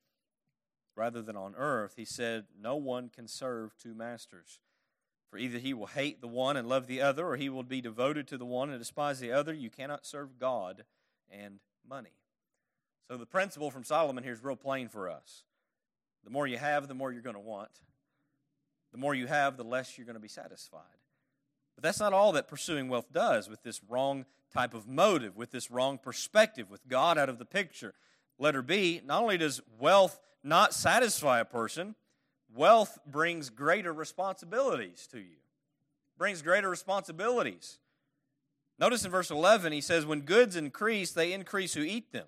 rather 0.96 1.22
than 1.22 1.36
on 1.36 1.56
earth. 1.56 1.94
He 1.96 2.06
said, 2.06 2.46
"No 2.58 2.76
one 2.76 3.10
can 3.10 3.28
serve 3.28 3.78
two 3.78 3.94
masters." 3.94 4.60
For 5.30 5.38
either 5.38 5.58
he 5.58 5.74
will 5.74 5.88
hate 5.88 6.22
the 6.22 6.28
one 6.28 6.58
and 6.58 6.70
love 6.70 6.86
the 6.86 7.02
other, 7.02 7.26
or 7.26 7.38
he 7.38 7.50
will 7.50 7.64
be 7.64 7.82
devoted 7.82 8.28
to 8.28 8.38
the 8.38 8.46
one 8.46 8.70
and 8.70 8.78
despise 8.78 9.20
the 9.20 9.32
other. 9.32 9.52
You 9.52 9.72
cannot 9.72 10.06
serve 10.06 10.38
God 10.38 10.86
and 11.28 11.60
money. 11.88 12.14
So 13.08 13.18
the 13.18 13.26
principle 13.26 13.72
from 13.72 13.84
Solomon 13.84 14.24
here 14.24 14.34
is 14.34 14.44
real 14.44 14.56
plain 14.56 14.90
for 14.90 15.10
us. 15.10 15.44
The 16.24 16.30
more 16.30 16.46
you 16.46 16.58
have, 16.58 16.88
the 16.88 16.94
more 16.94 17.12
you're 17.12 17.24
going 17.24 17.34
to 17.34 17.40
want. 17.40 17.82
The 18.92 19.00
more 19.00 19.16
you 19.16 19.26
have, 19.26 19.58
the 19.58 19.64
less 19.64 19.98
you're 19.98 20.06
going 20.06 20.14
to 20.16 20.22
be 20.22 20.28
satisfied. 20.28 21.02
But 21.76 21.84
that's 21.84 22.00
not 22.00 22.14
all 22.14 22.32
that 22.34 22.48
pursuing 22.48 22.88
wealth 22.88 23.12
does 23.12 23.50
with 23.50 23.64
this 23.64 23.82
wrong 23.90 24.26
type 24.54 24.76
of 24.76 24.88
motive, 24.88 25.36
with 25.36 25.50
this 25.50 25.72
wrong 25.72 25.98
perspective, 25.98 26.70
with 26.70 26.88
God 26.88 27.18
out 27.18 27.30
of 27.30 27.40
the 27.40 27.46
picture. 27.46 27.96
Letter 28.38 28.62
B, 28.62 29.02
not 29.04 29.24
only 29.24 29.38
does 29.38 29.62
wealth 29.80 30.20
not 30.44 30.74
satisfy 30.74 31.40
a 31.40 31.46
person, 31.46 31.96
wealth 32.54 33.00
brings 33.06 33.50
greater 33.50 33.94
responsibilities 33.94 35.08
to 35.12 35.20
you. 35.20 35.38
Brings 36.18 36.42
greater 36.42 36.70
responsibilities. 36.70 37.80
Notice 38.80 39.06
in 39.06 39.12
verse 39.12 39.32
11, 39.32 39.72
he 39.72 39.82
says, 39.82 40.06
When 40.06 40.22
goods 40.22 40.56
increase, 40.56 41.12
they 41.12 41.34
increase 41.34 41.74
who 41.74 41.82
eat 41.82 42.12
them. 42.12 42.28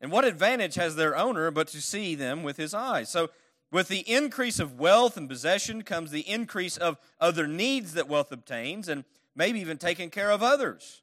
And 0.00 0.10
what 0.10 0.24
advantage 0.24 0.76
has 0.76 0.96
their 0.96 1.16
owner 1.16 1.50
but 1.50 1.68
to 1.68 1.80
see 1.80 2.14
them 2.14 2.42
with 2.42 2.56
his 2.56 2.72
eyes? 2.72 3.08
So, 3.08 3.30
with 3.72 3.86
the 3.86 4.00
increase 4.10 4.58
of 4.58 4.80
wealth 4.80 5.16
and 5.16 5.28
possession 5.28 5.82
comes 5.82 6.10
the 6.10 6.28
increase 6.28 6.76
of 6.76 6.98
other 7.20 7.46
needs 7.46 7.94
that 7.94 8.08
wealth 8.08 8.32
obtains, 8.32 8.88
and 8.88 9.04
maybe 9.36 9.60
even 9.60 9.78
taking 9.78 10.10
care 10.10 10.30
of 10.32 10.42
others. 10.42 11.02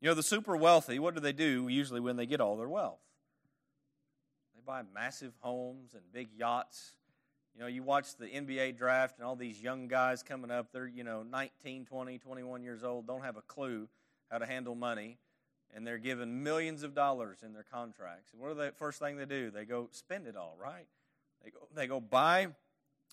You 0.00 0.08
know, 0.08 0.14
the 0.14 0.22
super 0.22 0.56
wealthy, 0.56 0.98
what 0.98 1.14
do 1.14 1.20
they 1.20 1.32
do 1.32 1.66
usually 1.66 2.00
when 2.00 2.16
they 2.16 2.26
get 2.26 2.40
all 2.40 2.56
their 2.56 2.68
wealth? 2.68 3.00
Buy 4.66 4.82
massive 4.94 5.32
homes 5.40 5.94
and 5.94 6.02
big 6.12 6.28
yachts. 6.36 6.94
You 7.54 7.60
know, 7.60 7.68
you 7.68 7.82
watch 7.82 8.16
the 8.16 8.26
NBA 8.26 8.76
draft 8.76 9.18
and 9.18 9.26
all 9.26 9.36
these 9.36 9.62
young 9.62 9.88
guys 9.88 10.22
coming 10.22 10.50
up, 10.50 10.72
they're, 10.72 10.88
you 10.88 11.04
know, 11.04 11.22
19, 11.22 11.86
20, 11.86 12.18
21 12.18 12.62
years 12.62 12.84
old, 12.84 13.06
don't 13.06 13.22
have 13.22 13.36
a 13.36 13.42
clue 13.42 13.88
how 14.30 14.38
to 14.38 14.44
handle 14.44 14.74
money 14.74 15.18
and 15.74 15.86
they're 15.86 15.98
given 15.98 16.42
millions 16.42 16.82
of 16.82 16.94
dollars 16.94 17.38
in 17.44 17.52
their 17.52 17.64
contracts. 17.70 18.32
And 18.32 18.40
what 18.40 18.50
are 18.50 18.54
the 18.54 18.72
first 18.76 18.98
thing 18.98 19.16
they 19.16 19.26
do? 19.26 19.50
They 19.50 19.64
go 19.64 19.88
spend 19.92 20.26
it 20.26 20.36
all, 20.36 20.56
right? 20.60 20.86
They 21.44 21.50
go, 21.50 21.68
they 21.74 21.86
go 21.86 22.00
buy, 22.00 22.48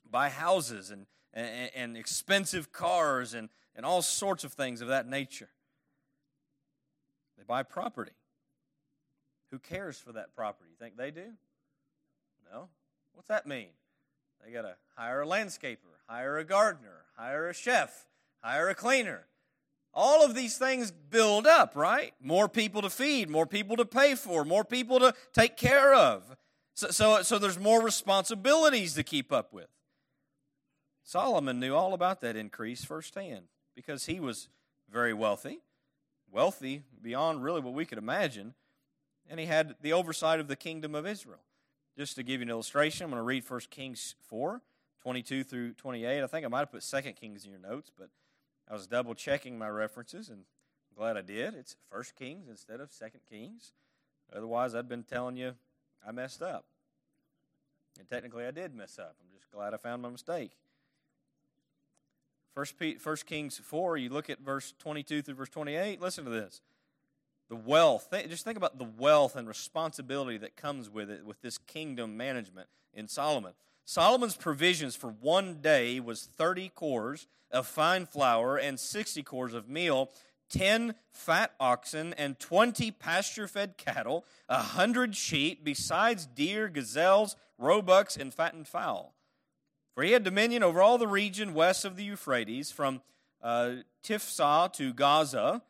buy 0.10 0.30
houses 0.30 0.90
and, 0.90 1.06
and, 1.34 1.72
and 1.76 1.98
expensive 1.98 2.72
cars 2.72 3.34
and, 3.34 3.50
and 3.76 3.86
all 3.86 4.02
sorts 4.02 4.44
of 4.44 4.54
things 4.54 4.82
of 4.82 4.88
that 4.88 5.08
nature. 5.08 5.50
They 7.38 7.44
buy 7.44 7.64
property. 7.64 8.14
Who 9.54 9.60
cares 9.60 10.00
for 10.00 10.14
that 10.14 10.36
property? 10.36 10.72
You 10.72 10.76
think 10.84 10.98
they 10.98 11.12
do? 11.12 11.28
No. 12.52 12.70
What's 13.14 13.28
that 13.28 13.46
mean? 13.46 13.68
They 14.44 14.52
got 14.52 14.64
to 14.64 14.74
hire 14.96 15.22
a 15.22 15.28
landscaper, 15.28 15.94
hire 16.10 16.40
a 16.40 16.44
gardener, 16.44 17.06
hire 17.16 17.48
a 17.48 17.54
chef, 17.54 18.08
hire 18.42 18.70
a 18.70 18.74
cleaner. 18.74 19.28
All 19.94 20.26
of 20.26 20.34
these 20.34 20.58
things 20.58 20.90
build 20.90 21.46
up, 21.46 21.76
right? 21.76 22.16
More 22.20 22.50
people 22.50 22.82
to 22.82 22.90
feed, 22.90 23.30
more 23.30 23.46
people 23.46 23.78
to 23.78 23.86
pay 23.86 24.16
for, 24.16 24.44
more 24.44 24.66
people 24.66 25.00
to 25.00 25.14
take 25.34 25.56
care 25.56 25.94
of. 25.94 26.36
So, 26.74 26.88
so, 26.90 27.22
so 27.22 27.38
there's 27.38 27.60
more 27.60 27.84
responsibilities 27.84 28.96
to 28.96 29.04
keep 29.04 29.32
up 29.32 29.54
with. 29.54 29.70
Solomon 31.04 31.60
knew 31.60 31.76
all 31.76 31.94
about 31.94 32.22
that 32.22 32.36
increase 32.36 32.84
firsthand 32.84 33.46
because 33.76 34.08
he 34.08 34.20
was 34.20 34.50
very 34.92 35.14
wealthy, 35.14 35.60
wealthy 36.32 36.82
beyond 37.04 37.44
really 37.44 37.62
what 37.62 37.76
we 37.76 37.86
could 37.86 38.00
imagine, 38.00 38.56
and 39.30 39.40
he 39.40 39.46
had 39.46 39.76
the 39.82 39.94
oversight 39.94 40.40
of 40.40 40.48
the 40.48 40.56
kingdom 40.56 40.96
of 40.96 41.08
Israel. 41.08 41.40
Just 41.98 42.16
to 42.16 42.24
give 42.24 42.40
you 42.40 42.46
an 42.46 42.50
illustration, 42.50 43.06
I'm 43.06 43.12
going 43.12 43.20
to 43.20 43.24
read 43.24 43.50
1 43.50 43.60
Kings 43.70 44.16
4, 44.28 44.62
22 45.02 45.44
through 45.44 45.74
28. 45.74 46.24
I 46.24 46.28
think 46.28 46.46
I 46.46 46.50
might 46.50 46.60
have 46.60 46.72
put 46.72 46.82
2 46.82 47.02
Kings 47.14 47.46
in 47.46 47.52
your 47.52 47.60
notes, 47.60 47.92
but 47.98 48.10
I 48.70 48.74
was 48.74 48.88
double 48.88 49.14
checking 49.14 49.58
my 49.58 49.70
references, 49.70 50.30
and 50.30 50.40
I'm 50.40 50.98
glad 50.98 51.18
I 51.18 51.22
did. 51.22 51.54
It's 51.54 51.76
First 51.92 52.16
Kings 52.16 52.48
instead 52.50 52.80
of 52.80 52.92
Second 52.92 53.22
Kings. 53.30 53.74
Otherwise, 54.36 54.74
I'd 54.74 54.90
been 54.90 55.04
telling 55.04 55.36
you 55.38 55.54
I 56.08 56.12
messed 56.12 56.42
up. 56.42 56.66
And 58.00 58.10
technically, 58.10 58.46
I 58.46 58.52
did 58.52 58.74
mess 58.74 58.98
up. 58.98 59.16
I'm 59.22 59.38
just 59.38 59.52
glad 59.52 59.74
I 59.74 59.78
found 59.78 60.02
my 60.02 60.10
mistake. 60.10 60.52
First 62.56 63.26
Kings 63.26 63.60
4, 63.64 63.98
you 63.98 64.10
look 64.10 64.30
at 64.30 64.40
verse 64.40 64.74
22 64.80 65.22
through 65.22 65.36
verse 65.36 65.50
28. 65.50 66.02
Listen 66.02 66.24
to 66.26 66.32
this. 66.32 66.62
The 67.50 67.56
wealth, 67.56 68.10
just 68.30 68.46
think 68.46 68.58
about 68.58 68.80
the 68.80 68.90
wealth 68.98 69.36
and 69.36 69.48
responsibility 69.48 70.38
that 70.38 70.56
comes 70.56 70.90
with 70.90 71.10
it, 71.12 71.26
with 71.26 71.42
this 71.42 71.58
kingdom 71.58 72.18
management 72.18 72.68
in 72.94 73.08
Solomon. 73.08 73.54
Solomon's 73.86 74.36
provisions 74.36 74.96
for 74.96 75.10
one 75.10 75.56
day 75.62 76.00
was 76.00 76.30
30 76.38 76.70
cors 76.70 77.28
of 77.52 77.68
fine 77.68 78.06
flour 78.06 78.58
and 78.58 78.80
60 78.80 79.22
cors 79.24 79.54
of 79.54 79.70
meal, 79.70 80.10
10 80.50 80.96
fat 81.12 81.54
oxen 81.60 82.14
and 82.14 82.40
20 82.40 82.92
pasture 82.92 83.48
fed 83.48 83.78
cattle, 83.78 84.26
a 84.48 84.58
100 84.58 85.16
sheep, 85.16 85.64
besides 85.64 86.26
deer, 86.26 86.70
gazelles, 86.70 87.36
roebucks, 87.58 88.16
and 88.16 88.34
fattened 88.34 88.68
fowl. 88.68 89.14
For 89.94 90.04
he 90.04 90.12
had 90.12 90.24
dominion 90.24 90.64
over 90.64 90.82
all 90.82 90.98
the 90.98 91.08
region 91.08 91.54
west 91.54 91.86
of 91.86 91.98
the 91.98 92.04
Euphrates, 92.04 92.72
from 92.72 93.02
uh, 93.42 93.76
Tiphsah 94.04 94.72
to 94.74 94.94
Gaza 94.94 95.62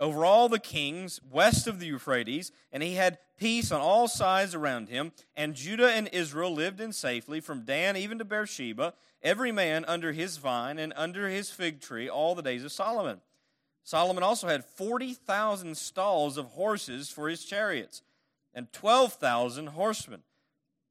over 0.00 0.24
all 0.24 0.48
the 0.48 0.58
kings 0.58 1.20
west 1.30 1.66
of 1.66 1.78
the 1.78 1.86
Euphrates, 1.86 2.52
and 2.72 2.82
he 2.82 2.94
had 2.94 3.18
peace 3.38 3.70
on 3.70 3.80
all 3.80 4.08
sides 4.08 4.54
around 4.54 4.88
him. 4.88 5.12
And 5.36 5.54
Judah 5.54 5.90
and 5.90 6.08
Israel 6.12 6.52
lived 6.52 6.80
in 6.80 6.92
safety 6.92 7.40
from 7.40 7.64
Dan 7.64 7.96
even 7.96 8.18
to 8.18 8.24
Beersheba, 8.24 8.94
every 9.22 9.52
man 9.52 9.84
under 9.86 10.12
his 10.12 10.36
vine 10.36 10.78
and 10.78 10.92
under 10.96 11.28
his 11.28 11.50
fig 11.50 11.80
tree 11.80 12.08
all 12.08 12.34
the 12.34 12.42
days 12.42 12.64
of 12.64 12.72
Solomon. 12.72 13.20
Solomon 13.84 14.22
also 14.22 14.48
had 14.48 14.64
40,000 14.64 15.76
stalls 15.76 16.38
of 16.38 16.46
horses 16.46 17.10
for 17.10 17.28
his 17.28 17.44
chariots 17.44 18.02
and 18.54 18.72
12,000 18.72 19.68
horsemen. 19.68 20.22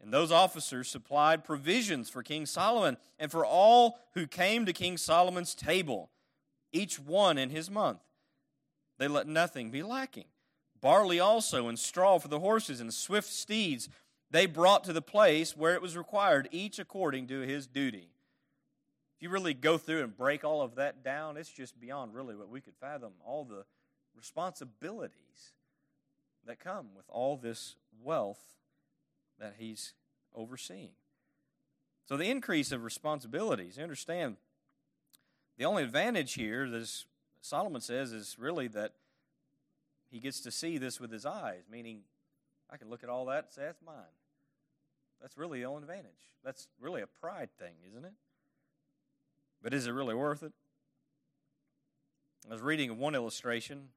And 0.02 0.14
those 0.14 0.32
officers 0.32 0.90
supplied 0.90 1.46
provisions 1.46 2.10
for 2.10 2.24
King 2.24 2.46
Solomon 2.46 2.98
and 3.18 3.32
for 3.32 3.46
all 3.46 4.00
who 4.14 4.28
came 4.28 4.66
to 4.66 4.74
King 4.74 4.98
Solomon's 4.98 5.56
table, 5.56 6.12
each 6.72 7.00
one 7.00 7.38
in 7.38 7.50
his 7.50 7.72
month. 7.72 8.00
They 8.98 9.08
let 9.08 9.28
nothing 9.28 9.72
be 9.72 9.84
lacking. 9.84 10.26
Barley 10.82 11.20
also, 11.20 11.68
and 11.68 11.80
straw 11.80 12.20
for 12.20 12.28
the 12.28 12.40
horses, 12.40 12.82
and 12.82 12.94
swift 12.94 13.30
steeds 13.30 13.90
they 14.34 14.48
brought 14.48 14.84
to 14.86 14.94
the 14.94 15.02
place 15.02 15.56
where 15.56 15.76
it 15.76 15.82
was 15.82 15.96
required, 15.96 16.50
each 16.52 16.80
according 16.80 17.28
to 17.28 17.42
his 17.42 17.68
duty. 17.68 18.10
If 19.16 19.22
you 19.22 19.30
really 19.30 19.54
go 19.54 19.78
through 19.78 20.04
and 20.04 20.18
break 20.18 20.44
all 20.44 20.64
of 20.64 20.74
that 20.76 21.04
down, 21.04 21.38
it's 21.38 21.52
just 21.52 21.80
beyond 21.80 22.16
really 22.16 22.36
what 22.36 22.50
we 22.50 22.60
could 22.60 22.76
fathom. 22.76 23.14
All 23.24 23.46
the 23.46 23.64
responsibilities 24.16 25.54
that 26.48 26.60
come 26.60 26.88
with 26.96 27.06
all 27.10 27.38
this 27.38 27.76
wealth 28.02 28.42
that 29.40 29.54
he's 29.60 29.94
overseeing. 30.34 30.94
So, 32.06 32.18
the 32.18 32.32
increase 32.32 32.72
of 32.72 32.84
responsibilities, 32.84 33.78
you 33.78 33.84
understand, 33.84 34.38
the 35.58 35.66
only 35.66 35.84
advantage 35.84 36.34
here 36.34 36.66
is 36.66 37.06
Solomon 37.44 37.82
says 37.82 38.14
is 38.14 38.38
really 38.40 38.70
that 38.70 38.94
he 40.10 40.20
gets 40.20 40.40
to 40.40 40.52
see 40.52 40.78
this 40.78 41.02
with 41.02 41.12
his 41.12 41.26
eyes, 41.26 41.64
meaning 41.70 42.04
I 42.70 42.78
can 42.78 42.90
look 42.90 43.04
at 43.04 43.10
all 43.10 43.26
that 43.26 43.44
and 43.44 43.54
say, 43.54 43.64
that's 43.64 43.82
mine. 43.86 44.16
That's 45.22 45.38
really 45.38 45.60
the 45.60 45.66
only 45.66 45.82
advantage. 45.82 46.38
That's 46.42 46.70
really 46.80 47.02
a 47.02 47.08
pride 47.08 47.50
thing, 47.60 47.74
isn't 47.90 48.06
it? 48.06 48.14
But 49.62 49.74
is 49.74 49.88
it 49.88 49.92
really 49.92 50.16
worth 50.16 50.42
it? 50.42 50.54
I 52.50 52.54
was 52.54 52.62
reading 52.62 52.98
one 52.98 53.14
illustration. 53.14 53.90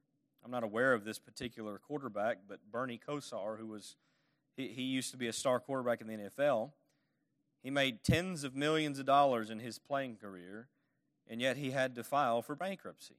I'm 0.43 0.51
not 0.51 0.63
aware 0.63 0.93
of 0.93 1.05
this 1.05 1.17
particular 1.17 1.79
quarterback, 1.79 2.39
but 2.49 2.59
Bernie 2.69 2.99
Kosar, 2.99 3.57
who 3.57 3.67
was 3.67 3.95
he, 4.57 4.67
he 4.67 4.81
used 4.83 5.11
to 5.11 5.17
be 5.17 5.27
a 5.27 5.33
star 5.33 5.61
quarterback 5.61 6.01
in 6.01 6.07
the 6.07 6.13
NFL. 6.15 6.71
He 7.63 7.69
made 7.69 8.03
tens 8.03 8.43
of 8.43 8.55
millions 8.55 8.99
of 8.99 9.05
dollars 9.05 9.49
in 9.49 9.59
his 9.59 9.79
playing 9.79 10.17
career, 10.17 10.67
and 11.29 11.41
yet 11.41 11.55
he 11.55 11.71
had 11.71 11.95
to 11.95 12.03
file 12.03 12.41
for 12.41 12.53
bankruptcy. 12.53 13.15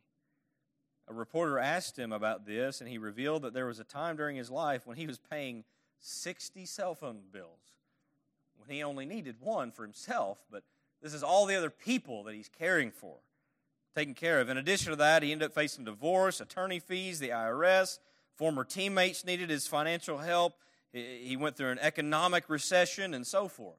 A 1.08 1.14
reporter 1.14 1.58
asked 1.58 1.98
him 1.98 2.12
about 2.12 2.46
this, 2.46 2.80
and 2.80 2.88
he 2.88 2.98
revealed 2.98 3.42
that 3.42 3.54
there 3.54 3.66
was 3.66 3.80
a 3.80 3.84
time 3.84 4.16
during 4.16 4.36
his 4.36 4.50
life 4.50 4.86
when 4.86 4.96
he 4.96 5.06
was 5.06 5.18
paying 5.18 5.64
60 6.00 6.66
cell 6.66 6.94
phone 6.94 7.20
bills 7.32 7.58
when 8.58 8.68
he 8.68 8.82
only 8.82 9.06
needed 9.06 9.36
one 9.40 9.70
for 9.70 9.82
himself, 9.82 10.38
but 10.50 10.64
this 11.00 11.14
is 11.14 11.22
all 11.22 11.46
the 11.46 11.56
other 11.56 11.70
people 11.70 12.24
that 12.24 12.34
he's 12.34 12.48
caring 12.48 12.90
for, 12.90 13.16
taking 13.94 14.14
care 14.14 14.40
of. 14.40 14.48
In 14.48 14.58
addition 14.58 14.90
to 14.90 14.96
that, 14.96 15.22
he 15.22 15.32
ended 15.32 15.46
up 15.46 15.54
facing 15.54 15.84
divorce, 15.84 16.40
attorney 16.40 16.80
fees, 16.80 17.18
the 17.18 17.30
IRS. 17.30 17.98
Former 18.34 18.64
teammates 18.64 19.24
needed 19.24 19.48
his 19.48 19.66
financial 19.66 20.18
help. 20.18 20.54
He 20.92 21.36
went 21.36 21.56
through 21.56 21.70
an 21.70 21.78
economic 21.80 22.48
recession 22.48 23.14
and 23.14 23.26
so 23.26 23.48
forth. 23.48 23.78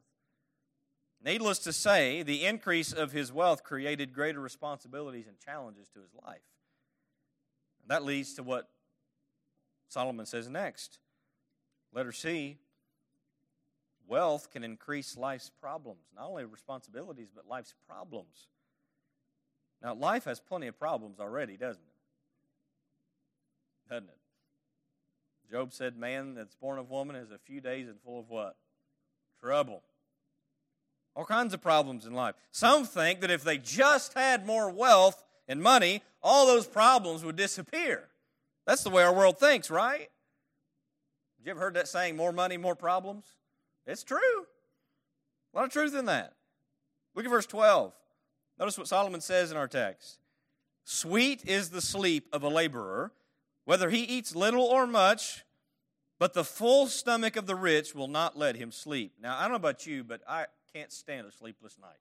Needless 1.23 1.59
to 1.59 1.73
say, 1.73 2.23
the 2.23 2.45
increase 2.45 2.93
of 2.93 3.11
his 3.11 3.31
wealth 3.33 3.63
created 3.63 4.13
greater 4.13 4.39
responsibilities 4.39 5.27
and 5.27 5.37
challenges 5.39 5.89
to 5.89 5.99
his 5.99 6.13
life. 6.25 6.41
That 7.89 8.05
leads 8.05 8.35
to 8.35 8.43
what 8.43 8.69
Solomon 9.89 10.25
says 10.25 10.47
next. 10.47 10.99
Letter 11.91 12.11
C 12.11 12.57
wealth 14.07 14.51
can 14.51 14.63
increase 14.63 15.17
life's 15.17 15.51
problems, 15.61 16.01
not 16.15 16.29
only 16.29 16.45
responsibilities, 16.45 17.29
but 17.33 17.47
life's 17.47 17.75
problems. 17.87 18.47
Now, 19.83 19.93
life 19.93 20.25
has 20.25 20.39
plenty 20.39 20.67
of 20.67 20.79
problems 20.79 21.19
already, 21.19 21.57
doesn't 21.57 21.81
it? 21.81 21.99
Doesn't 23.89 24.09
it? 24.09 25.51
Job 25.51 25.73
said, 25.73 25.97
Man 25.97 26.35
that's 26.35 26.55
born 26.55 26.79
of 26.79 26.89
woman 26.89 27.15
is 27.15 27.31
a 27.31 27.37
few 27.37 27.61
days 27.61 27.87
and 27.87 27.99
full 28.01 28.19
of 28.19 28.29
what? 28.29 28.55
Trouble. 29.39 29.83
All 31.15 31.25
kinds 31.25 31.53
of 31.53 31.61
problems 31.61 32.05
in 32.05 32.13
life. 32.13 32.35
Some 32.51 32.85
think 32.85 33.21
that 33.21 33.31
if 33.31 33.43
they 33.43 33.57
just 33.57 34.13
had 34.13 34.45
more 34.45 34.69
wealth 34.69 35.23
and 35.47 35.61
money, 35.61 36.03
all 36.21 36.47
those 36.47 36.67
problems 36.67 37.23
would 37.23 37.35
disappear. 37.35 38.09
That's 38.65 38.83
the 38.83 38.89
way 38.89 39.03
our 39.03 39.13
world 39.13 39.39
thinks, 39.39 39.69
right? 39.69 40.09
You 41.43 41.51
ever 41.51 41.59
heard 41.59 41.73
that 41.75 41.87
saying, 41.87 42.15
more 42.15 42.31
money, 42.31 42.57
more 42.57 42.75
problems? 42.75 43.25
It's 43.87 44.03
true. 44.03 44.45
A 45.53 45.57
lot 45.57 45.65
of 45.65 45.71
truth 45.71 45.95
in 45.95 46.05
that. 46.05 46.33
Look 47.15 47.25
at 47.25 47.31
verse 47.31 47.45
12. 47.45 47.93
Notice 48.59 48.77
what 48.77 48.87
Solomon 48.87 49.21
says 49.21 49.51
in 49.51 49.57
our 49.57 49.67
text. 49.67 50.19
Sweet 50.83 51.45
is 51.45 51.69
the 51.69 51.81
sleep 51.81 52.27
of 52.33 52.43
a 52.43 52.49
laborer, 52.49 53.13
whether 53.65 53.89
he 53.89 54.03
eats 54.03 54.35
little 54.35 54.63
or 54.63 54.85
much, 54.85 55.45
but 56.19 56.33
the 56.33 56.43
full 56.43 56.87
stomach 56.87 57.35
of 57.35 57.45
the 57.47 57.55
rich 57.55 57.95
will 57.95 58.07
not 58.07 58.37
let 58.37 58.57
him 58.57 58.71
sleep. 58.71 59.13
Now, 59.21 59.37
I 59.37 59.43
don't 59.43 59.51
know 59.51 59.55
about 59.55 59.87
you, 59.87 60.03
but 60.03 60.21
I 60.27 60.47
can't 60.73 60.91
stand 60.91 61.25
a 61.25 61.31
sleepless 61.31 61.77
night. 61.79 61.99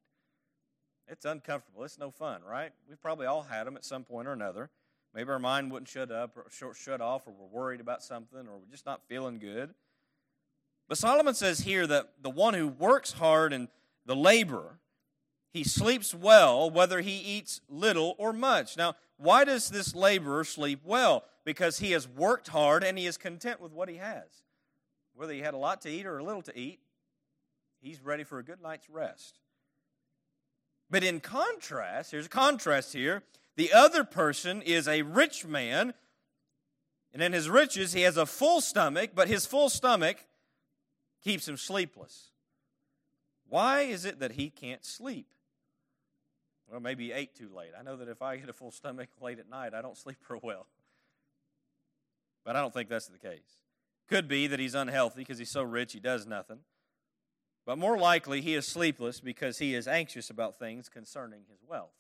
It's 1.11 1.25
uncomfortable. 1.25 1.85
It's 1.85 1.99
no 1.99 2.11
fun, 2.11 2.43
right? 2.49 2.73
We've 2.89 3.01
probably 3.01 3.27
all 3.27 3.43
had 3.43 3.67
them 3.67 3.77
at 3.77 3.85
some 3.85 4.05
point 4.05 4.29
or 4.29 4.33
another. 4.33 4.71
Maybe 5.15 5.31
our 5.31 5.39
mind 5.39 5.73
wouldn't 5.73 5.89
shut 5.89 6.11
up 6.11 6.37
or 6.37 6.75
shut 6.75 7.01
off, 7.01 7.27
or 7.27 7.33
we're 7.33 7.47
worried 7.47 7.81
about 7.81 8.03
something, 8.03 8.41
or 8.41 8.59
we're 8.59 8.71
just 8.71 8.87
not 8.87 9.01
feeling 9.09 9.39
good. 9.39 9.75
But 10.89 10.99
Solomon 10.99 11.35
says 11.35 11.61
here 11.61 11.87
that 11.87 12.23
the 12.23 12.31
one 12.31 12.55
who 12.55 12.69
works 12.69 13.13
hard 13.13 13.53
and 13.53 13.69
the 14.05 14.17
laborer, 14.17 14.79
he 15.51 15.65
sleeps 15.65 16.15
well 16.15 16.71
whether 16.71 17.01
he 17.01 17.17
eats 17.17 17.61
little 17.69 18.15
or 18.19 18.33
much. 18.33 18.77
Now, 18.77 18.95
why 19.17 19.45
does 19.45 19.71
this 19.71 19.95
laborer 19.95 20.45
sleep 20.45 20.81
well? 20.85 21.25
Because 21.45 21.79
he 21.79 21.93
has 21.93 22.07
worked 22.07 22.49
hard 22.49 22.85
and 22.85 22.99
he 22.99 23.07
is 23.07 23.17
content 23.17 23.61
with 23.61 23.73
what 23.73 23.89
he 23.89 23.97
has. 23.97 24.45
Whether 25.15 25.33
he 25.33 25.41
had 25.41 25.55
a 25.55 25.59
lot 25.59 25.81
to 25.83 25.91
eat 25.91 26.07
or 26.07 26.19
a 26.19 26.25
little 26.25 26.43
to 26.43 26.59
eat, 26.59 26.81
he's 27.81 28.01
ready 28.01 28.25
for 28.25 28.39
a 28.39 28.45
good 28.45 28.63
night's 28.63 28.89
rest. 28.89 29.41
But 30.91 31.05
in 31.05 31.21
contrast, 31.21 32.13
here's 32.13 32.27
a 32.27 32.31
contrast 32.31 32.93
here. 32.93 33.23
The 33.57 33.73
other 33.73 34.05
person 34.05 34.63
is 34.63 34.89
a 34.89 35.03
rich 35.03 35.45
man, 35.45 35.93
and 37.13 37.23
in 37.23 37.33
his 37.33 37.51
riches, 37.51 37.93
he 37.93 38.03
has 38.03 38.17
a 38.17 38.27
full 38.27 38.61
stomach, 38.61 39.11
but 39.15 39.29
his 39.29 39.47
full 39.47 39.69
stomach 39.69 40.25
keeps 41.23 41.49
him 41.49 41.57
sleepless. 41.57 42.31
Why 43.49 43.83
is 43.83 44.05
it 44.05 44.21
that 44.21 44.33
he 44.33 44.51
can't 44.51 44.85
sleep? 44.85 45.27
Well, 46.71 46.81
maybe 46.81 47.07
he 47.07 47.13
ate 47.13 47.35
too 47.35 47.51
late. 47.55 47.71
I 47.79 47.83
know 47.83 47.97
that 47.97 48.09
if 48.09 48.21
I 48.21 48.37
get 48.37 48.49
a 48.49 48.53
full 48.53 48.71
stomach 48.71 49.09
late 49.21 49.39
at 49.39 49.49
night, 49.49 49.75
I 49.75 49.81
don't 49.81 49.97
sleep 49.97 50.19
real 50.29 50.41
well. 50.43 50.67
But 52.45 52.57
I 52.57 52.61
don't 52.61 52.73
think 52.73 52.89
that's 52.89 53.09
the 53.09 53.19
case. 53.19 53.57
Could 54.09 54.29
be 54.29 54.47
that 54.47 54.61
he's 54.61 54.75
unhealthy 54.75 55.21
because 55.21 55.39
he's 55.39 55.51
so 55.51 55.63
rich 55.63 55.93
he 55.93 56.01
does 56.01 56.27
nothing. 56.27 56.59
But 57.69 57.77
more 57.77 57.99
likely, 57.99 58.41
he 58.41 58.55
is 58.55 58.67
sleepless 58.67 59.21
because 59.21 59.59
he 59.59 59.75
is 59.75 59.87
anxious 59.87 60.31
about 60.31 60.59
things 60.59 60.89
concerning 60.89 61.41
his 61.51 61.59
wealth. 61.69 61.93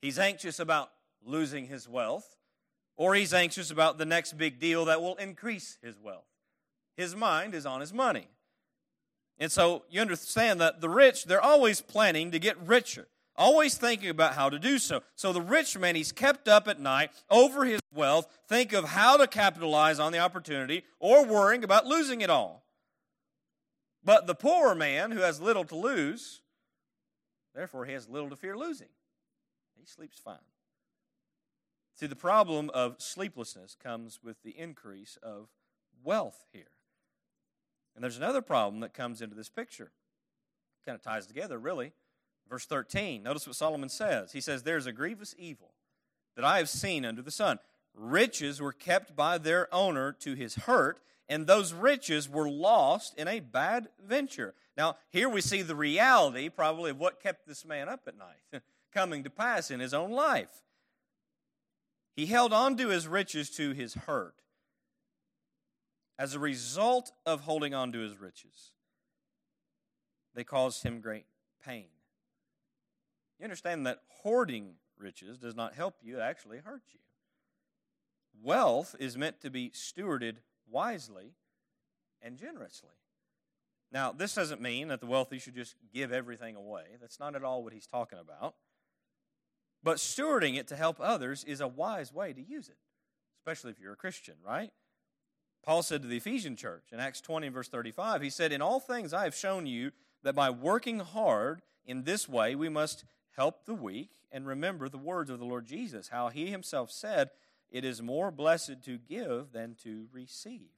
He's 0.00 0.18
anxious 0.18 0.58
about 0.58 0.88
losing 1.22 1.66
his 1.66 1.86
wealth, 1.86 2.38
or 2.96 3.14
he's 3.14 3.34
anxious 3.34 3.70
about 3.70 3.98
the 3.98 4.06
next 4.06 4.38
big 4.38 4.58
deal 4.58 4.86
that 4.86 5.02
will 5.02 5.16
increase 5.16 5.76
his 5.82 5.98
wealth. 6.02 6.24
His 6.96 7.14
mind 7.14 7.54
is 7.54 7.66
on 7.66 7.82
his 7.82 7.92
money. 7.92 8.26
And 9.38 9.52
so 9.52 9.82
you 9.90 10.00
understand 10.00 10.62
that 10.62 10.80
the 10.80 10.88
rich, 10.88 11.26
they're 11.26 11.42
always 11.42 11.82
planning 11.82 12.30
to 12.30 12.38
get 12.38 12.56
richer, 12.66 13.06
always 13.36 13.76
thinking 13.76 14.08
about 14.08 14.32
how 14.32 14.48
to 14.48 14.58
do 14.58 14.78
so. 14.78 15.02
So 15.14 15.34
the 15.34 15.42
rich 15.42 15.76
man, 15.76 15.94
he's 15.94 16.10
kept 16.10 16.48
up 16.48 16.68
at 16.68 16.80
night 16.80 17.10
over 17.28 17.66
his 17.66 17.82
wealth, 17.94 18.26
think 18.48 18.72
of 18.72 18.86
how 18.86 19.18
to 19.18 19.26
capitalize 19.26 19.98
on 19.98 20.10
the 20.10 20.20
opportunity, 20.20 20.84
or 20.98 21.26
worrying 21.26 21.64
about 21.64 21.84
losing 21.84 22.22
it 22.22 22.30
all. 22.30 22.64
But 24.08 24.26
the 24.26 24.34
poor 24.34 24.74
man 24.74 25.10
who 25.10 25.20
has 25.20 25.38
little 25.38 25.66
to 25.66 25.76
lose, 25.76 26.40
therefore 27.54 27.84
he 27.84 27.92
has 27.92 28.08
little 28.08 28.30
to 28.30 28.36
fear 28.36 28.56
losing. 28.56 28.88
He 29.78 29.84
sleeps 29.84 30.18
fine. 30.18 30.38
See, 31.94 32.06
the 32.06 32.16
problem 32.16 32.70
of 32.70 33.02
sleeplessness 33.02 33.76
comes 33.78 34.20
with 34.24 34.42
the 34.42 34.58
increase 34.58 35.18
of 35.22 35.50
wealth 36.02 36.46
here. 36.54 36.70
And 37.94 38.02
there's 38.02 38.16
another 38.16 38.40
problem 38.40 38.80
that 38.80 38.94
comes 38.94 39.20
into 39.20 39.36
this 39.36 39.50
picture. 39.50 39.90
Kind 40.86 40.96
of 40.96 41.02
ties 41.02 41.26
together, 41.26 41.58
really. 41.58 41.92
Verse 42.48 42.64
13, 42.64 43.22
notice 43.22 43.46
what 43.46 43.56
Solomon 43.56 43.90
says. 43.90 44.32
He 44.32 44.40
says, 44.40 44.62
There's 44.62 44.86
a 44.86 44.92
grievous 44.92 45.34
evil 45.36 45.74
that 46.34 46.46
I 46.46 46.56
have 46.56 46.70
seen 46.70 47.04
under 47.04 47.20
the 47.20 47.30
sun. 47.30 47.58
Riches 47.92 48.58
were 48.58 48.72
kept 48.72 49.14
by 49.14 49.36
their 49.36 49.68
owner 49.70 50.12
to 50.20 50.32
his 50.32 50.54
hurt, 50.54 50.98
and 51.28 51.46
those 51.46 51.72
riches 51.72 52.28
were 52.28 52.48
lost 52.48 53.14
in 53.18 53.28
a 53.28 53.40
bad 53.40 53.88
venture. 54.02 54.54
Now, 54.76 54.96
here 55.10 55.28
we 55.28 55.40
see 55.40 55.62
the 55.62 55.76
reality, 55.76 56.48
probably, 56.48 56.90
of 56.90 56.98
what 56.98 57.22
kept 57.22 57.46
this 57.46 57.64
man 57.64 57.88
up 57.88 58.02
at 58.06 58.16
night 58.16 58.62
coming 58.94 59.24
to 59.24 59.30
pass 59.30 59.70
in 59.70 59.80
his 59.80 59.92
own 59.92 60.10
life. 60.10 60.62
He 62.14 62.26
held 62.26 62.52
on 62.52 62.76
to 62.78 62.88
his 62.88 63.06
riches 63.06 63.50
to 63.50 63.72
his 63.72 63.94
hurt. 63.94 64.34
As 66.18 66.34
a 66.34 66.40
result 66.40 67.12
of 67.24 67.42
holding 67.42 67.74
on 67.74 67.92
to 67.92 68.00
his 68.00 68.18
riches, 68.18 68.72
they 70.34 70.42
caused 70.42 70.82
him 70.82 71.00
great 71.00 71.26
pain. 71.64 71.86
You 73.38 73.44
understand 73.44 73.86
that 73.86 74.00
hoarding 74.22 74.74
riches 74.98 75.38
does 75.38 75.54
not 75.54 75.74
help 75.74 75.94
you, 76.02 76.18
it 76.18 76.22
actually 76.22 76.58
hurts 76.58 76.88
you. 76.92 77.00
Wealth 78.42 78.96
is 78.98 79.16
meant 79.16 79.40
to 79.42 79.50
be 79.50 79.70
stewarded 79.70 80.38
wisely 80.70 81.34
and 82.22 82.36
generously. 82.36 82.90
Now, 83.90 84.12
this 84.12 84.34
doesn't 84.34 84.60
mean 84.60 84.88
that 84.88 85.00
the 85.00 85.06
wealthy 85.06 85.38
should 85.38 85.54
just 85.54 85.76
give 85.92 86.12
everything 86.12 86.56
away. 86.56 86.84
That's 87.00 87.18
not 87.18 87.34
at 87.34 87.44
all 87.44 87.64
what 87.64 87.72
he's 87.72 87.86
talking 87.86 88.18
about. 88.18 88.54
But 89.82 89.96
stewarding 89.98 90.58
it 90.58 90.66
to 90.68 90.76
help 90.76 90.98
others 91.00 91.44
is 91.44 91.60
a 91.60 91.68
wise 91.68 92.12
way 92.12 92.32
to 92.32 92.42
use 92.42 92.68
it, 92.68 92.76
especially 93.40 93.70
if 93.70 93.80
you're 93.80 93.92
a 93.92 93.96
Christian, 93.96 94.34
right? 94.44 94.70
Paul 95.64 95.82
said 95.82 96.02
to 96.02 96.08
the 96.08 96.16
Ephesian 96.16 96.56
church 96.56 96.84
in 96.92 97.00
Acts 97.00 97.20
20, 97.20 97.48
verse 97.48 97.68
35, 97.68 98.22
he 98.22 98.30
said, 98.30 98.52
In 98.52 98.62
all 98.62 98.80
things 98.80 99.12
I 99.12 99.24
have 99.24 99.34
shown 99.34 99.66
you 99.66 99.92
that 100.22 100.34
by 100.34 100.50
working 100.50 101.00
hard 101.00 101.62
in 101.84 102.04
this 102.04 102.28
way 102.28 102.54
we 102.54 102.68
must 102.68 103.04
help 103.36 103.64
the 103.64 103.74
weak 103.74 104.10
and 104.30 104.46
remember 104.46 104.88
the 104.88 104.98
words 104.98 105.30
of 105.30 105.38
the 105.38 105.44
Lord 105.44 105.66
Jesus, 105.66 106.08
how 106.08 106.28
he 106.28 106.46
himself 106.46 106.90
said, 106.90 107.30
it 107.70 107.84
is 107.84 108.00
more 108.00 108.30
blessed 108.30 108.82
to 108.84 108.98
give 108.98 109.52
than 109.52 109.76
to 109.82 110.06
receive. 110.12 110.70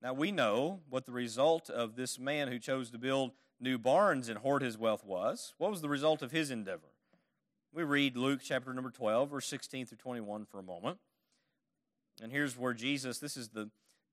Now 0.00 0.12
we 0.12 0.30
know 0.30 0.80
what 0.88 1.06
the 1.06 1.12
result 1.12 1.68
of 1.68 1.96
this 1.96 2.18
man 2.18 2.48
who 2.48 2.58
chose 2.58 2.90
to 2.90 2.98
build 2.98 3.32
new 3.60 3.78
barns 3.78 4.28
and 4.28 4.38
hoard 4.38 4.62
his 4.62 4.78
wealth 4.78 5.04
was. 5.04 5.54
What 5.58 5.70
was 5.70 5.80
the 5.80 5.88
result 5.88 6.22
of 6.22 6.30
his 6.30 6.50
endeavor? 6.50 6.92
We 7.72 7.82
read 7.82 8.16
Luke 8.16 8.40
chapter 8.42 8.72
number 8.72 8.90
12, 8.90 9.30
verse 9.30 9.46
16 9.46 9.86
through 9.86 9.98
21 9.98 10.46
for 10.46 10.58
a 10.58 10.62
moment. 10.62 10.98
And 12.22 12.32
here's 12.32 12.56
where 12.56 12.74
Jesus, 12.74 13.18
this 13.18 13.36
is 13.36 13.48
the, 13.50 13.70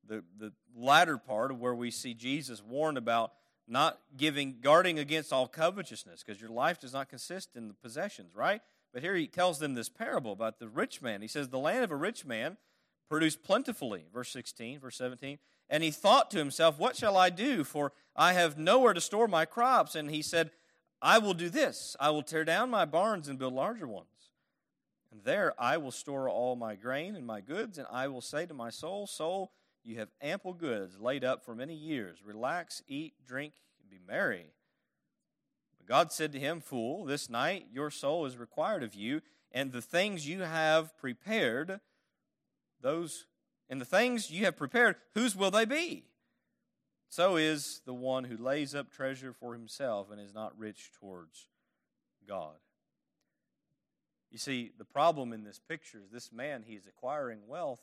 the, 0.08 0.24
the 0.38 0.52
latter 0.76 1.18
part 1.18 1.52
of 1.52 1.60
where 1.60 1.76
we 1.76 1.92
see 1.92 2.14
Jesus 2.14 2.64
warned 2.64 2.98
about 2.98 3.34
not 3.68 4.00
giving, 4.16 4.58
guarding 4.62 5.00
against 5.00 5.34
all 5.34 5.48
covetousness, 5.48 6.24
because 6.24 6.40
your 6.40 6.52
life 6.52 6.80
does 6.80 6.94
not 6.94 7.10
consist 7.10 7.56
in 7.56 7.68
the 7.68 7.74
possessions, 7.74 8.36
right? 8.36 8.62
But 8.96 9.04
here 9.04 9.16
he 9.16 9.28
tells 9.28 9.60
them 9.60 9.74
this 9.74 9.90
parable 9.90 10.32
about 10.32 10.58
the 10.58 10.70
rich 10.70 11.02
man. 11.02 11.22
He 11.22 11.28
says, 11.28 11.50
The 11.50 11.60
land 11.60 11.84
of 11.84 11.92
a 11.92 11.98
rich 11.98 12.26
man 12.26 12.56
produced 13.10 13.44
plentifully. 13.44 14.06
Verse 14.14 14.30
16, 14.30 14.80
verse 14.80 14.96
17. 14.96 15.38
And 15.70 15.84
he 15.84 15.92
thought 15.92 16.32
to 16.32 16.38
himself, 16.38 16.80
What 16.80 16.96
shall 16.96 17.18
I 17.18 17.30
do? 17.30 17.66
For 17.66 17.92
I 18.16 18.32
have 18.32 18.58
nowhere 18.58 18.94
to 18.94 19.02
store 19.02 19.28
my 19.28 19.44
crops. 19.44 19.96
And 19.96 20.10
he 20.10 20.22
said, 20.22 20.52
I 21.02 21.18
will 21.18 21.34
do 21.34 21.50
this 21.50 21.98
I 22.00 22.10
will 22.12 22.24
tear 22.24 22.46
down 22.46 22.70
my 22.70 22.86
barns 22.86 23.28
and 23.28 23.38
build 23.38 23.54
larger 23.54 23.86
ones. 23.86 24.08
And 25.12 25.26
there 25.26 25.54
I 25.60 25.76
will 25.76 25.92
store 25.92 26.30
all 26.30 26.56
my 26.56 26.76
grain 26.76 27.18
and 27.18 27.28
my 27.28 27.42
goods. 27.42 27.78
And 27.78 27.88
I 27.92 28.08
will 28.08 28.22
say 28.22 28.46
to 28.46 28.54
my 28.54 28.70
soul, 28.70 29.08
Soul, 29.08 29.52
you 29.84 30.00
have 30.00 30.08
ample 30.22 30.54
goods 30.54 31.02
laid 31.02 31.26
up 31.26 31.44
for 31.44 31.54
many 31.54 31.76
years. 31.76 32.20
Relax, 32.24 32.82
eat, 32.88 33.16
drink, 33.28 33.56
and 33.82 33.90
be 33.90 34.00
merry. 34.08 34.54
God 35.88 36.12
said 36.12 36.32
to 36.34 36.40
him, 36.40 36.62
Fool, 36.62 37.06
this 37.06 37.30
night 37.30 37.68
your 37.72 37.90
soul 37.90 38.26
is 38.26 38.38
required 38.38 38.84
of 38.84 38.96
you, 38.96 39.22
and 39.52 39.72
the 39.72 39.82
things 39.82 40.28
you 40.28 40.42
have 40.42 40.98
prepared, 40.98 41.80
those 42.82 43.26
and 43.70 43.82
the 43.82 43.86
things 43.86 44.30
you 44.30 44.46
have 44.46 44.58
prepared, 44.58 44.96
whose 45.16 45.36
will 45.36 45.52
they 45.52 45.66
be? 45.66 46.04
So 47.10 47.36
is 47.36 47.82
the 47.86 47.94
one 47.94 48.26
who 48.26 48.38
lays 48.38 48.76
up 48.76 48.92
treasure 48.92 49.34
for 49.34 49.54
himself 49.54 50.12
and 50.12 50.20
is 50.20 50.34
not 50.34 50.58
rich 50.58 50.92
towards 51.00 51.48
God. 52.28 52.56
You 54.32 54.38
see, 54.38 54.72
the 54.78 54.86
problem 54.86 55.34
in 55.34 55.44
this 55.44 55.60
picture 55.60 56.00
is 56.04 56.12
this 56.12 56.32
man, 56.32 56.64
he 56.68 56.74
is 56.74 56.86
acquiring 56.88 57.48
wealth 57.48 57.80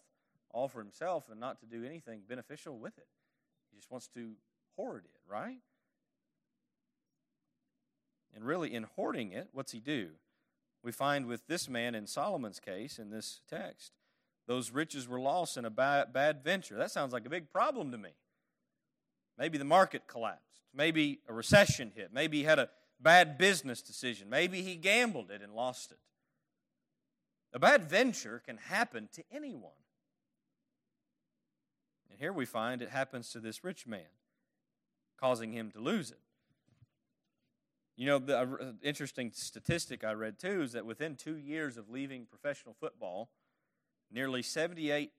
all 0.50 0.68
for 0.68 0.80
himself 0.80 1.30
and 1.30 1.40
not 1.40 1.60
to 1.60 1.66
do 1.66 1.84
anything 1.84 2.22
beneficial 2.28 2.78
with 2.78 2.98
it. 2.98 3.06
He 3.70 3.78
just 3.78 3.90
wants 3.90 4.08
to 4.08 4.32
hoard 4.76 5.04
it, 5.06 5.20
right? 5.26 5.58
And 8.34 8.44
really, 8.44 8.74
in 8.74 8.84
hoarding 8.84 9.32
it, 9.32 9.48
what's 9.52 9.72
he 9.72 9.80
do? 9.80 10.10
We 10.82 10.92
find 10.92 11.26
with 11.26 11.46
this 11.46 11.68
man 11.68 11.94
in 11.94 12.06
Solomon's 12.06 12.58
case 12.58 12.98
in 12.98 13.10
this 13.10 13.40
text, 13.48 13.92
those 14.46 14.70
riches 14.70 15.06
were 15.06 15.20
lost 15.20 15.56
in 15.56 15.64
a 15.64 15.70
bad, 15.70 16.12
bad 16.12 16.42
venture. 16.42 16.76
That 16.76 16.90
sounds 16.90 17.12
like 17.12 17.26
a 17.26 17.30
big 17.30 17.52
problem 17.52 17.92
to 17.92 17.98
me. 17.98 18.10
Maybe 19.38 19.58
the 19.58 19.64
market 19.64 20.02
collapsed. 20.06 20.62
Maybe 20.74 21.20
a 21.28 21.32
recession 21.32 21.92
hit. 21.94 22.10
Maybe 22.12 22.38
he 22.38 22.44
had 22.44 22.58
a 22.58 22.68
bad 23.00 23.38
business 23.38 23.82
decision. 23.82 24.28
Maybe 24.28 24.62
he 24.62 24.76
gambled 24.76 25.30
it 25.30 25.42
and 25.42 25.54
lost 25.54 25.92
it. 25.92 25.98
A 27.52 27.58
bad 27.58 27.84
venture 27.84 28.42
can 28.44 28.56
happen 28.56 29.08
to 29.12 29.22
anyone. 29.30 29.72
And 32.10 32.18
here 32.18 32.32
we 32.32 32.46
find 32.46 32.82
it 32.82 32.90
happens 32.90 33.30
to 33.30 33.40
this 33.40 33.62
rich 33.62 33.86
man, 33.86 34.00
causing 35.18 35.52
him 35.52 35.70
to 35.72 35.80
lose 35.80 36.10
it. 36.10 36.20
You 38.02 38.08
know, 38.08 38.18
the 38.18 38.36
uh, 38.36 38.46
interesting 38.82 39.30
statistic 39.32 40.02
I 40.02 40.10
read 40.14 40.36
too 40.36 40.62
is 40.62 40.72
that 40.72 40.84
within 40.84 41.14
two 41.14 41.36
years 41.36 41.76
of 41.76 41.88
leaving 41.88 42.26
professional 42.26 42.74
football, 42.74 43.30
nearly 44.10 44.42
78% 44.42 45.10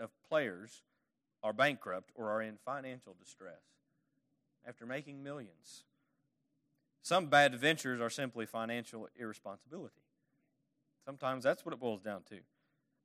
of 0.00 0.10
players 0.28 0.82
are 1.44 1.52
bankrupt 1.52 2.10
or 2.16 2.32
are 2.32 2.42
in 2.42 2.56
financial 2.64 3.14
distress 3.16 3.62
after 4.66 4.84
making 4.84 5.22
millions. 5.22 5.84
Some 7.02 7.26
bad 7.26 7.54
ventures 7.54 8.00
are 8.00 8.10
simply 8.10 8.46
financial 8.46 9.08
irresponsibility. 9.14 10.02
Sometimes 11.04 11.44
that's 11.44 11.64
what 11.64 11.72
it 11.72 11.78
boils 11.78 12.00
down 12.00 12.24
to. 12.30 12.40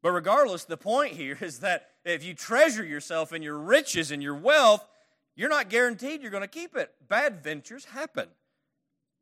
But 0.02 0.10
regardless, 0.13 0.63
the 0.63 0.76
point 0.76 1.13
here 1.13 1.38
is 1.42 1.60
that 1.60 1.86
if 2.04 2.24
you 2.24 2.34
treasure 2.34 2.84
yourself 2.84 3.32
in 3.32 3.44
your 3.44 3.60
riches 3.60 4.10
and 4.10 4.24
your 4.24 4.34
wealth, 4.34 4.89
you're 5.36 5.50
not 5.50 5.70
guaranteed 5.70 6.24
you're 6.24 6.32
going 6.32 6.42
to 6.42 6.48
keep 6.48 6.76
it. 6.76 6.92
Bad 7.08 7.44
ventures 7.44 7.86
happen. 7.86 8.30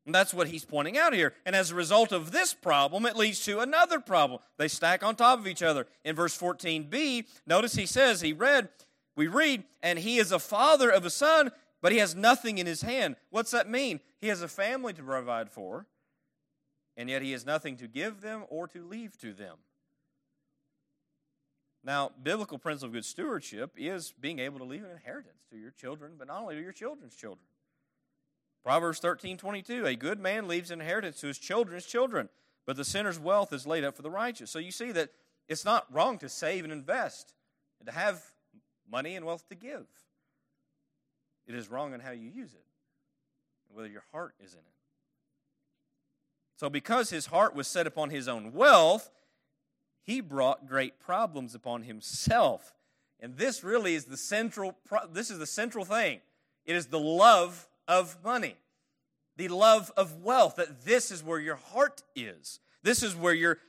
And 0.08 0.15
that's 0.15 0.34
what 0.34 0.48
he's 0.48 0.63
pointing 0.63 0.98
out 0.98 1.13
here. 1.13 1.34
And 1.46 1.54
as 1.54 1.70
a 1.70 1.76
result 1.76 2.13
of 2.13 2.32
this 2.32 2.54
problem, 2.54 3.06
it 3.06 3.17
leads 3.17 3.43
to 3.43 3.60
another 3.60 4.00
problem. 4.00 4.39
They 4.58 4.70
stack 4.70 5.04
on 5.04 5.17
top 5.17 5.38
of 5.38 5.48
each 5.48 5.62
other. 5.62 5.86
In 6.06 6.15
verse 6.15 6.36
14b, 6.36 7.26
notice 7.46 7.76
he 7.76 7.86
says, 7.86 8.22
he 8.22 8.32
read, 8.32 8.70
we 9.17 9.28
read, 9.28 9.65
and 9.84 10.00
he 10.00 10.17
is 10.17 10.32
a 10.32 10.39
father 10.39 10.89
of 10.89 11.04
a 11.04 11.10
son, 11.10 11.52
but 11.82 11.91
he 11.91 11.98
has 11.98 12.15
nothing 12.15 12.58
in 12.58 12.65
his 12.65 12.84
hand. 12.84 13.17
What's 13.32 13.52
that 13.52 13.70
mean? 13.70 14.00
He 14.22 14.30
has 14.30 14.41
a 14.41 14.48
family 14.48 14.93
to 14.93 15.04
provide 15.04 15.50
for, 15.50 15.88
and 16.96 17.10
yet 17.10 17.22
he 17.22 17.34
has 17.34 17.46
nothing 17.46 17.76
to 17.76 17.88
give 17.89 18.22
them 18.22 18.46
or 18.48 18.65
to 18.70 18.88
leave 18.88 19.17
to 19.20 19.34
them. 19.34 19.58
Now, 21.84 22.12
biblical 22.24 22.58
principle 22.58 22.88
of 22.88 22.93
good 22.93 23.06
stewardship 23.06 23.72
is 23.76 24.13
being 24.17 24.39
able 24.39 24.60
to 24.60 24.65
leave 24.65 24.86
an 24.86 24.91
inheritance 24.91 25.43
to 25.52 25.58
your 25.58 25.72
children, 25.72 26.13
but 26.17 26.28
not 26.28 26.43
only 26.43 26.56
to 26.56 26.62
your 26.62 26.72
children's 26.72 27.15
children. 27.15 27.43
Proverbs 28.63 29.00
13 29.00 29.38
22, 29.38 29.86
a 29.86 29.96
good 29.96 30.20
man 30.20 30.48
leaves 30.48 30.72
inheritance 30.72 31.20
to 31.22 31.28
his 31.28 31.38
children's 31.38 31.86
children, 31.86 32.30
but 32.65 32.76
the 32.76 32.86
sinner's 32.86 33.20
wealth 33.20 33.54
is 33.54 33.65
laid 33.65 33.84
up 33.84 33.96
for 33.96 34.02
the 34.02 34.12
righteous. 34.12 34.52
So 34.52 34.60
you 34.60 34.72
see 34.72 34.91
that 34.91 35.10
it's 35.48 35.63
not 35.63 35.86
wrong 35.93 36.17
to 36.20 36.30
save 36.30 36.63
and 36.63 36.74
invest 36.74 37.34
and 37.80 37.88
to 37.88 37.93
have 37.93 38.22
money 38.89 39.15
and 39.15 39.26
wealth 39.26 39.48
to 39.50 39.56
give. 39.56 39.86
It 41.48 41.56
is 41.56 41.70
wrong 41.70 41.93
in 41.93 42.02
how 42.02 42.12
you 42.12 42.30
use 42.30 42.54
it 42.54 42.65
and 43.70 43.78
whether 43.78 43.88
your 43.88 44.04
heart 44.12 44.36
is 44.43 44.54
in 44.54 44.60
it. 44.60 44.65
So, 46.58 46.70
because 46.70 47.12
his 47.12 47.28
heart 47.28 47.56
was 47.56 47.67
set 47.67 47.86
upon 47.86 48.10
his 48.10 48.28
own 48.28 48.52
wealth, 48.52 49.12
he 50.02 50.22
brought 50.22 50.67
great 50.67 51.00
problems 51.00 51.54
upon 51.54 51.84
himself. 51.84 52.74
And 53.20 53.38
this 53.38 53.63
really 53.63 53.93
is 53.96 54.06
the 54.06 54.17
central 54.17 54.76
this 55.12 55.30
is 55.30 55.39
the 55.39 55.46
central 55.46 55.86
thing. 55.86 56.22
It 56.65 56.76
is 56.76 56.88
the 56.88 57.00
love 57.00 57.67
of 57.88 58.17
money, 58.23 58.56
the 59.36 59.47
love 59.47 59.91
of 59.97 60.23
wealth, 60.23 60.56
that 60.58 60.86
this 60.86 61.12
is 61.12 61.23
where 61.23 61.39
your 61.39 61.56
heart 61.56 62.04
is. 62.15 62.60
This 62.84 63.04
is 63.04 63.15
where 63.15 63.34
your 63.34 63.60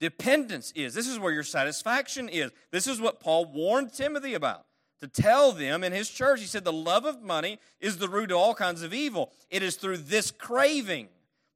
dependence 0.00 0.72
is. 0.74 0.94
This 0.94 1.06
is 1.06 1.18
where 1.18 1.32
your 1.32 1.42
satisfaction 1.42 2.28
is. 2.28 2.50
This 2.70 2.86
is 2.86 3.00
what 3.00 3.20
Paul 3.20 3.46
warned 3.46 3.92
Timothy 3.92 4.34
about 4.34 4.66
to 5.00 5.08
tell 5.08 5.52
them 5.52 5.82
in 5.82 5.92
his 5.92 6.08
church. 6.08 6.40
He 6.40 6.46
said, 6.46 6.64
The 6.64 6.72
love 6.72 7.04
of 7.04 7.22
money 7.22 7.58
is 7.80 7.98
the 7.98 8.08
root 8.08 8.30
of 8.30 8.36
all 8.36 8.54
kinds 8.54 8.82
of 8.82 8.94
evil. 8.94 9.32
It 9.50 9.62
is 9.62 9.76
through 9.76 9.98
this 9.98 10.30
craving, 10.30 11.08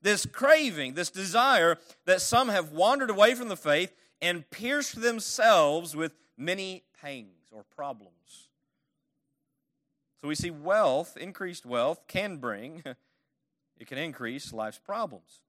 this 0.03 0.27
craving, 0.27 0.95
this 0.95 1.11
desire 1.11 1.79
that 2.07 2.21
some 2.21 2.49
have 2.49 2.73
wandered 2.73 3.11
away 3.11 3.35
from 3.35 3.49
the 3.49 3.57
faith 3.57 3.93
and 4.21 4.49
pierced 4.51 5.01
themselves 5.01 5.95
with 5.95 6.13
many 6.37 6.83
pangs 7.01 7.51
or 7.53 7.65
problems. 7.75 8.46
So 10.21 10.29
we 10.29 10.35
see 10.35 10.51
wealth, 10.51 11.17
increased 11.17 11.67
wealth, 11.67 12.07
can 12.09 12.39
bring, 12.39 12.83
it 13.79 13.87
can 13.87 13.99
increase 13.99 14.53
life's 14.53 14.79
problems. 14.79 15.41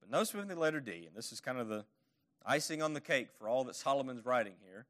But 0.00 0.10
notice 0.10 0.34
with 0.34 0.48
the 0.48 0.56
letter 0.56 0.80
D, 0.80 1.04
and 1.06 1.16
this 1.16 1.32
is 1.32 1.40
kind 1.40 1.58
of 1.58 1.68
the 1.68 1.84
icing 2.44 2.82
on 2.82 2.94
the 2.94 3.00
cake 3.00 3.28
for 3.38 3.48
all 3.48 3.64
that 3.64 3.76
Solomon's 3.76 4.24
writing 4.24 4.54
here 4.66 4.86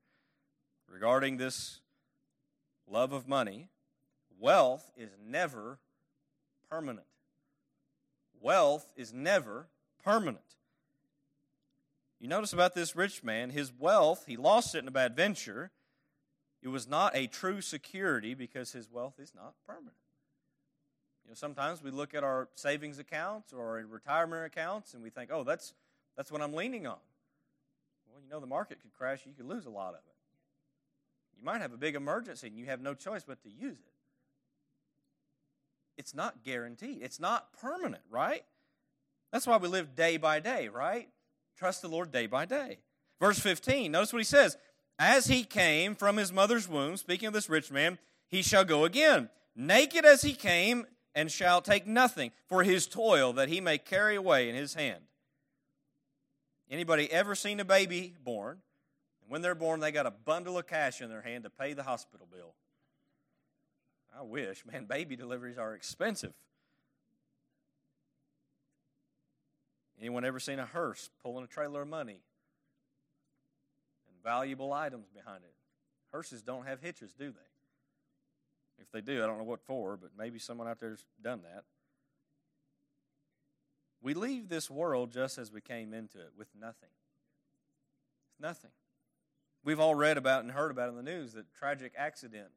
regarding 0.90 1.36
this 1.36 1.80
love 2.88 3.12
of 3.12 3.28
money, 3.28 3.68
wealth 4.38 4.90
is 4.96 5.10
never 5.22 5.78
permanent. 6.68 7.06
Wealth 8.40 8.92
is 8.96 9.12
never 9.12 9.68
permanent. 10.02 10.44
You 12.18 12.28
notice 12.28 12.52
about 12.52 12.74
this 12.74 12.96
rich 12.96 13.22
man, 13.22 13.50
his 13.50 13.72
wealth, 13.72 14.24
he 14.26 14.36
lost 14.36 14.74
it 14.74 14.78
in 14.78 14.88
a 14.88 14.92
bad 14.92 15.16
venture 15.16 15.70
it 16.62 16.68
was 16.68 16.88
not 16.88 17.16
a 17.16 17.26
true 17.26 17.60
security 17.60 18.34
because 18.34 18.72
his 18.72 18.90
wealth 18.90 19.18
is 19.18 19.34
not 19.34 19.54
permanent. 19.66 19.96
You 21.24 21.30
know, 21.30 21.34
sometimes 21.34 21.82
we 21.82 21.90
look 21.90 22.14
at 22.14 22.22
our 22.22 22.48
savings 22.54 22.98
accounts 22.98 23.52
or 23.52 23.84
retirement 23.88 24.46
accounts 24.46 24.94
and 24.94 25.02
we 25.02 25.10
think, 25.10 25.30
oh, 25.32 25.44
that's, 25.44 25.74
that's 26.16 26.30
what 26.30 26.40
I'm 26.40 26.52
leaning 26.52 26.86
on. 26.86 26.98
Well, 28.10 28.20
you 28.22 28.30
know, 28.30 28.40
the 28.40 28.46
market 28.46 28.80
could 28.80 28.92
crash, 28.92 29.26
you 29.26 29.32
could 29.36 29.46
lose 29.46 29.66
a 29.66 29.70
lot 29.70 29.90
of 29.90 30.00
it. 30.06 30.14
You 31.38 31.44
might 31.44 31.60
have 31.60 31.72
a 31.72 31.76
big 31.76 31.96
emergency 31.96 32.46
and 32.46 32.56
you 32.56 32.66
have 32.66 32.80
no 32.80 32.94
choice 32.94 33.24
but 33.26 33.42
to 33.42 33.50
use 33.50 33.78
it. 33.78 33.92
It's 35.98 36.14
not 36.14 36.44
guaranteed, 36.44 37.02
it's 37.02 37.20
not 37.20 37.52
permanent, 37.60 38.02
right? 38.10 38.44
That's 39.32 39.46
why 39.46 39.56
we 39.56 39.68
live 39.68 39.96
day 39.96 40.16
by 40.16 40.40
day, 40.40 40.68
right? 40.68 41.08
Trust 41.56 41.82
the 41.82 41.88
Lord 41.88 42.12
day 42.12 42.26
by 42.26 42.44
day. 42.44 42.78
Verse 43.20 43.38
15, 43.38 43.90
notice 43.90 44.12
what 44.12 44.20
he 44.20 44.24
says 44.24 44.56
as 44.98 45.26
he 45.26 45.44
came 45.44 45.94
from 45.94 46.16
his 46.16 46.32
mother's 46.32 46.68
womb, 46.68 46.96
speaking 46.96 47.28
of 47.28 47.34
this 47.34 47.48
rich 47.48 47.70
man, 47.70 47.98
he 48.28 48.42
shall 48.42 48.64
go 48.64 48.84
again, 48.84 49.30
naked 49.56 50.04
as 50.04 50.22
he 50.22 50.32
came, 50.32 50.86
and 51.14 51.30
shall 51.30 51.60
take 51.60 51.86
nothing 51.86 52.30
for 52.46 52.62
his 52.62 52.86
toil 52.86 53.32
that 53.34 53.48
he 53.48 53.60
may 53.60 53.78
carry 53.78 54.16
away 54.16 54.48
in 54.48 54.54
his 54.54 54.74
hand. 54.74 55.02
Anybody 56.70 57.10
ever 57.12 57.34
seen 57.34 57.60
a 57.60 57.64
baby 57.64 58.14
born? 58.24 58.62
And 59.22 59.30
when 59.30 59.42
they're 59.42 59.54
born, 59.54 59.80
they 59.80 59.92
got 59.92 60.06
a 60.06 60.10
bundle 60.10 60.56
of 60.56 60.66
cash 60.66 61.02
in 61.02 61.10
their 61.10 61.20
hand 61.20 61.44
to 61.44 61.50
pay 61.50 61.74
the 61.74 61.82
hospital 61.82 62.26
bill. 62.32 62.54
I 64.18 64.22
wish, 64.22 64.64
man, 64.64 64.86
baby 64.86 65.16
deliveries 65.16 65.58
are 65.58 65.74
expensive. 65.74 66.32
Anyone 70.00 70.24
ever 70.24 70.40
seen 70.40 70.58
a 70.58 70.66
hearse 70.66 71.10
pulling 71.22 71.44
a 71.44 71.46
trailer 71.46 71.82
of 71.82 71.88
money? 71.88 72.20
Valuable 74.22 74.72
items 74.72 75.08
behind 75.08 75.44
it. 75.44 75.54
Hearses 76.12 76.42
don't 76.42 76.66
have 76.66 76.80
hitches, 76.80 77.12
do 77.12 77.30
they? 77.30 78.82
If 78.82 78.90
they 78.90 79.00
do, 79.00 79.22
I 79.22 79.26
don't 79.26 79.38
know 79.38 79.44
what 79.44 79.62
for, 79.62 79.96
but 79.96 80.10
maybe 80.18 80.38
someone 80.38 80.68
out 80.68 80.80
there's 80.80 81.04
done 81.22 81.42
that. 81.42 81.64
We 84.02 84.14
leave 84.14 84.48
this 84.48 84.68
world 84.68 85.12
just 85.12 85.38
as 85.38 85.52
we 85.52 85.60
came 85.60 85.94
into 85.94 86.18
it 86.18 86.32
with 86.36 86.48
nothing. 86.58 86.88
Nothing. 88.40 88.72
We've 89.64 89.78
all 89.78 89.94
read 89.94 90.16
about 90.16 90.42
and 90.42 90.50
heard 90.50 90.72
about 90.72 90.88
in 90.88 90.96
the 90.96 91.02
news 91.02 91.34
that 91.34 91.54
tragic 91.54 91.92
accident 91.96 92.48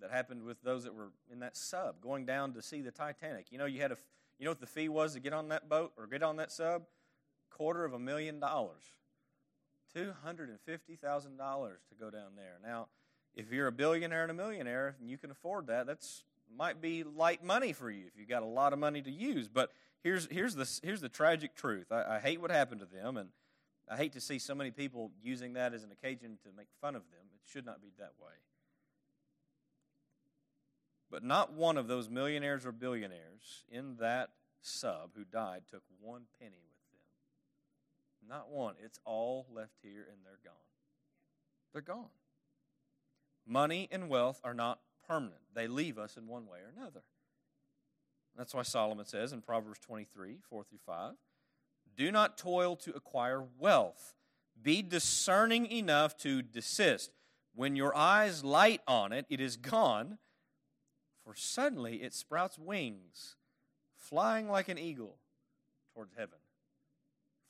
that 0.00 0.10
happened 0.10 0.42
with 0.42 0.62
those 0.62 0.84
that 0.84 0.94
were 0.94 1.10
in 1.30 1.40
that 1.40 1.56
sub 1.56 2.00
going 2.00 2.24
down 2.24 2.54
to 2.54 2.62
see 2.62 2.80
the 2.80 2.90
Titanic. 2.90 3.46
You 3.50 3.58
know, 3.58 3.66
you 3.66 3.82
had 3.82 3.92
a, 3.92 3.98
you 4.38 4.46
know 4.46 4.50
what 4.50 4.60
the 4.60 4.66
fee 4.66 4.88
was 4.88 5.12
to 5.12 5.20
get 5.20 5.34
on 5.34 5.48
that 5.48 5.68
boat 5.68 5.92
or 5.98 6.06
get 6.06 6.22
on 6.22 6.36
that 6.36 6.50
sub? 6.50 6.84
Quarter 7.50 7.84
of 7.84 7.92
a 7.92 7.98
million 7.98 8.40
dollars. 8.40 8.84
$250,000 9.96 10.58
to 10.98 11.94
go 11.98 12.10
down 12.10 12.36
there. 12.36 12.58
Now, 12.62 12.88
if 13.34 13.52
you're 13.52 13.66
a 13.66 13.72
billionaire 13.72 14.22
and 14.22 14.30
a 14.30 14.34
millionaire 14.34 14.96
and 15.00 15.08
you 15.08 15.18
can 15.18 15.30
afford 15.30 15.68
that, 15.68 15.86
that's 15.86 16.24
might 16.56 16.80
be 16.80 17.04
light 17.04 17.44
money 17.44 17.72
for 17.72 17.90
you 17.90 18.06
if 18.06 18.18
you've 18.18 18.28
got 18.28 18.42
a 18.42 18.46
lot 18.46 18.72
of 18.72 18.78
money 18.78 19.02
to 19.02 19.10
use. 19.10 19.48
But 19.48 19.70
here's 20.02 20.26
here's 20.30 20.54
the 20.54 20.68
here's 20.82 21.00
the 21.00 21.08
tragic 21.08 21.54
truth. 21.54 21.92
I, 21.92 22.16
I 22.16 22.18
hate 22.18 22.40
what 22.40 22.50
happened 22.50 22.80
to 22.80 22.86
them, 22.86 23.16
and 23.16 23.28
I 23.88 23.96
hate 23.96 24.12
to 24.12 24.20
see 24.20 24.38
so 24.38 24.54
many 24.54 24.70
people 24.70 25.12
using 25.22 25.54
that 25.54 25.74
as 25.74 25.84
an 25.84 25.92
occasion 25.92 26.38
to 26.44 26.48
make 26.56 26.68
fun 26.80 26.96
of 26.96 27.02
them. 27.10 27.26
It 27.34 27.40
should 27.50 27.66
not 27.66 27.80
be 27.80 27.88
that 27.98 28.12
way. 28.20 28.32
But 31.10 31.24
not 31.24 31.52
one 31.52 31.76
of 31.76 31.88
those 31.88 32.08
millionaires 32.08 32.64
or 32.64 32.72
billionaires 32.72 33.64
in 33.68 33.96
that 33.98 34.30
sub 34.62 35.10
who 35.16 35.24
died 35.24 35.62
took 35.68 35.82
one 36.00 36.22
penny. 36.40 36.69
Not 38.30 38.48
one. 38.48 38.76
It's 38.82 39.00
all 39.04 39.48
left 39.52 39.74
here 39.82 40.06
and 40.08 40.18
they're 40.24 40.38
gone. 40.44 40.54
They're 41.72 41.82
gone. 41.82 42.10
Money 43.44 43.88
and 43.90 44.08
wealth 44.08 44.40
are 44.44 44.54
not 44.54 44.78
permanent, 45.06 45.40
they 45.54 45.66
leave 45.66 45.98
us 45.98 46.16
in 46.16 46.28
one 46.28 46.46
way 46.46 46.58
or 46.58 46.72
another. 46.80 47.02
That's 48.36 48.54
why 48.54 48.62
Solomon 48.62 49.06
says 49.06 49.32
in 49.32 49.42
Proverbs 49.42 49.80
23 49.80 50.36
4 50.48 50.64
through 50.64 50.78
5 50.86 51.14
Do 51.96 52.12
not 52.12 52.38
toil 52.38 52.76
to 52.76 52.94
acquire 52.94 53.44
wealth. 53.58 54.14
Be 54.62 54.82
discerning 54.82 55.66
enough 55.66 56.16
to 56.18 56.42
desist. 56.42 57.10
When 57.56 57.74
your 57.74 57.96
eyes 57.96 58.44
light 58.44 58.82
on 58.86 59.12
it, 59.12 59.26
it 59.28 59.40
is 59.40 59.56
gone 59.56 60.18
for 61.24 61.34
suddenly 61.34 62.02
it 62.02 62.14
sprouts 62.14 62.58
wings, 62.58 63.36
flying 63.96 64.48
like 64.48 64.68
an 64.68 64.78
eagle 64.78 65.18
towards 65.92 66.12
heaven. 66.16 66.38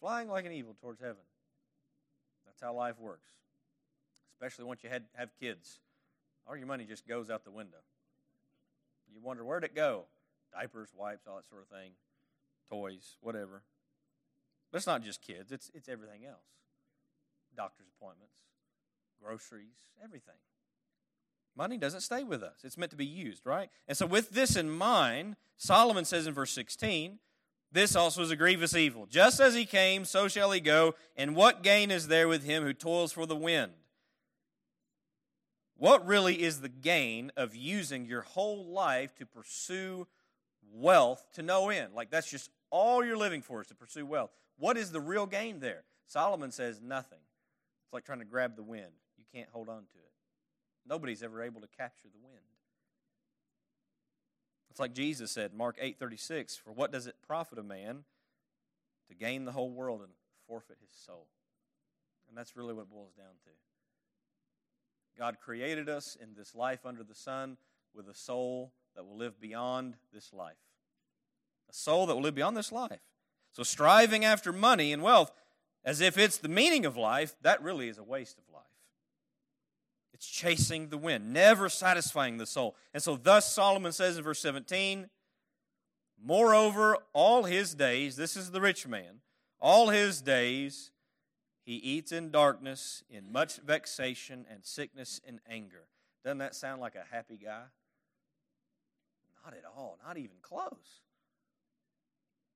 Flying 0.00 0.28
like 0.28 0.46
an 0.46 0.52
eagle 0.52 0.76
towards 0.80 1.00
heaven. 1.00 1.22
That's 2.46 2.60
how 2.60 2.74
life 2.74 2.98
works. 2.98 3.30
Especially 4.34 4.64
once 4.64 4.82
you 4.82 4.90
had, 4.90 5.04
have 5.14 5.30
kids. 5.38 5.78
All 6.46 6.56
your 6.56 6.66
money 6.66 6.84
just 6.84 7.06
goes 7.06 7.30
out 7.30 7.44
the 7.44 7.50
window. 7.50 7.78
You 9.12 9.20
wonder 9.20 9.44
where'd 9.44 9.64
it 9.64 9.74
go? 9.74 10.04
Diapers, 10.52 10.88
wipes, 10.96 11.26
all 11.28 11.36
that 11.36 11.48
sort 11.48 11.62
of 11.62 11.68
thing, 11.68 11.92
toys, 12.70 13.16
whatever. 13.20 13.62
But 14.72 14.78
it's 14.78 14.86
not 14.86 15.04
just 15.04 15.20
kids, 15.20 15.52
it's, 15.52 15.70
it's 15.74 15.88
everything 15.88 16.24
else 16.24 16.38
doctor's 17.56 17.88
appointments, 17.96 18.34
groceries, 19.22 19.76
everything. 20.02 20.36
Money 21.56 21.76
doesn't 21.76 22.00
stay 22.00 22.22
with 22.22 22.42
us. 22.42 22.60
It's 22.64 22.78
meant 22.78 22.90
to 22.92 22.96
be 22.96 23.04
used, 23.04 23.44
right? 23.44 23.68
And 23.88 23.96
so, 23.96 24.06
with 24.06 24.30
this 24.30 24.56
in 24.56 24.70
mind, 24.70 25.36
Solomon 25.56 26.04
says 26.04 26.26
in 26.26 26.32
verse 26.32 26.52
16, 26.52 27.18
This 27.72 27.94
also 27.94 28.22
is 28.22 28.30
a 28.30 28.36
grievous 28.36 28.74
evil. 28.74 29.06
Just 29.06 29.40
as 29.40 29.54
he 29.54 29.64
came, 29.64 30.04
so 30.04 30.26
shall 30.26 30.50
he 30.50 30.60
go. 30.60 30.94
And 31.16 31.36
what 31.36 31.62
gain 31.62 31.90
is 31.90 32.08
there 32.08 32.26
with 32.26 32.44
him 32.44 32.64
who 32.64 32.72
toils 32.72 33.12
for 33.12 33.26
the 33.26 33.36
wind? 33.36 33.72
What 35.76 36.06
really 36.06 36.42
is 36.42 36.60
the 36.60 36.68
gain 36.68 37.32
of 37.36 37.54
using 37.54 38.04
your 38.04 38.22
whole 38.22 38.66
life 38.66 39.14
to 39.16 39.24
pursue 39.24 40.06
wealth 40.72 41.24
to 41.34 41.42
no 41.42 41.70
end? 41.70 41.94
Like, 41.94 42.10
that's 42.10 42.30
just 42.30 42.50
all 42.70 43.04
you're 43.04 43.16
living 43.16 43.40
for 43.40 43.62
is 43.62 43.68
to 43.68 43.74
pursue 43.74 44.04
wealth. 44.04 44.30
What 44.58 44.76
is 44.76 44.90
the 44.90 45.00
real 45.00 45.26
gain 45.26 45.60
there? 45.60 45.84
Solomon 46.06 46.50
says 46.50 46.80
nothing. 46.82 47.20
It's 47.84 47.94
like 47.94 48.04
trying 48.04 48.18
to 48.18 48.24
grab 48.24 48.56
the 48.56 48.62
wind, 48.62 48.92
you 49.16 49.24
can't 49.32 49.48
hold 49.48 49.68
on 49.68 49.78
to 49.78 49.98
it. 49.98 50.12
Nobody's 50.86 51.22
ever 51.22 51.42
able 51.42 51.60
to 51.60 51.68
capture 51.68 52.08
the 52.12 52.18
wind. 52.22 52.40
It's 54.70 54.80
like 54.80 54.94
Jesus 54.94 55.32
said, 55.32 55.52
Mark 55.52 55.76
8:36, 55.78 56.56
"For 56.56 56.72
what 56.72 56.92
does 56.92 57.06
it 57.06 57.20
profit 57.22 57.58
a 57.58 57.62
man 57.62 58.04
to 59.08 59.14
gain 59.14 59.44
the 59.44 59.52
whole 59.52 59.70
world 59.70 60.00
and 60.00 60.14
forfeit 60.46 60.78
his 60.80 60.92
soul?" 60.92 61.28
And 62.28 62.36
that's 62.36 62.56
really 62.56 62.72
what 62.72 62.82
it 62.82 62.90
boils 62.90 63.14
down 63.14 63.38
to. 63.44 63.50
God 65.16 65.40
created 65.40 65.88
us 65.88 66.14
in 66.14 66.34
this 66.34 66.54
life 66.54 66.86
under 66.86 67.02
the 67.02 67.14
sun 67.14 67.58
with 67.92 68.08
a 68.08 68.14
soul 68.14 68.72
that 68.94 69.04
will 69.04 69.16
live 69.16 69.40
beyond 69.40 69.98
this 70.12 70.32
life. 70.32 70.56
A 71.68 71.72
soul 71.72 72.06
that 72.06 72.14
will 72.14 72.22
live 72.22 72.34
beyond 72.36 72.56
this 72.56 72.72
life. 72.72 73.02
So 73.52 73.62
striving 73.62 74.24
after 74.24 74.52
money 74.52 74.92
and 74.92 75.02
wealth 75.02 75.32
as 75.82 76.00
if 76.00 76.16
it's 76.16 76.38
the 76.38 76.48
meaning 76.48 76.86
of 76.86 76.96
life, 76.96 77.34
that 77.42 77.62
really 77.62 77.88
is 77.88 77.98
a 77.98 78.02
waste 78.02 78.38
of 78.38 78.44
life. 78.44 78.49
It's 80.20 80.28
chasing 80.28 80.90
the 80.90 80.98
wind, 80.98 81.32
never 81.32 81.70
satisfying 81.70 82.36
the 82.36 82.44
soul. 82.44 82.76
And 82.92 83.02
so, 83.02 83.16
thus, 83.16 83.50
Solomon 83.50 83.90
says 83.90 84.18
in 84.18 84.22
verse 84.22 84.38
17, 84.40 85.08
Moreover, 86.22 86.98
all 87.14 87.44
his 87.44 87.74
days, 87.74 88.16
this 88.16 88.36
is 88.36 88.50
the 88.50 88.60
rich 88.60 88.86
man, 88.86 89.22
all 89.62 89.88
his 89.88 90.20
days 90.20 90.90
he 91.62 91.76
eats 91.76 92.12
in 92.12 92.30
darkness, 92.30 93.02
in 93.08 93.32
much 93.32 93.60
vexation 93.60 94.44
and 94.50 94.62
sickness 94.62 95.22
and 95.26 95.40
anger. 95.48 95.84
Doesn't 96.22 96.36
that 96.36 96.54
sound 96.54 96.82
like 96.82 96.96
a 96.96 97.14
happy 97.14 97.38
guy? 97.42 97.62
Not 99.42 99.54
at 99.54 99.64
all, 99.74 99.96
not 100.06 100.18
even 100.18 100.36
close. 100.42 101.00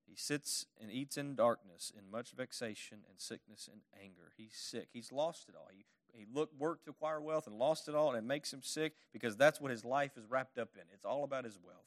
He 0.07 0.17
sits 0.17 0.67
and 0.79 0.93
eats 0.93 1.17
in 1.17 1.35
darkness, 1.35 1.91
in 1.97 2.11
much 2.11 2.33
vexation 2.33 2.99
and 3.09 3.19
sickness 3.19 3.71
and 3.73 3.81
anger. 3.99 4.33
He's 4.37 4.55
sick. 4.55 4.89
He's 4.93 5.11
lost 5.11 5.49
it 5.49 5.55
all. 5.57 5.71
He 5.73 5.87
he 6.17 6.27
looked, 6.33 6.59
worked 6.59 6.85
to 6.85 6.91
acquire 6.91 7.21
wealth 7.21 7.47
and 7.47 7.57
lost 7.59 7.89
it 7.89 7.95
all, 7.95 8.11
and 8.11 8.19
it 8.19 8.27
makes 8.27 8.53
him 8.53 8.63
sick 8.63 8.95
because 9.13 9.37
that's 9.37 9.61
what 9.61 9.71
his 9.71 9.85
life 9.85 10.17
is 10.17 10.25
wrapped 10.29 10.59
up 10.59 10.71
in. 10.75 10.83
It's 10.93 11.05
all 11.05 11.25
about 11.25 11.45
his 11.45 11.59
wealth. 11.65 11.79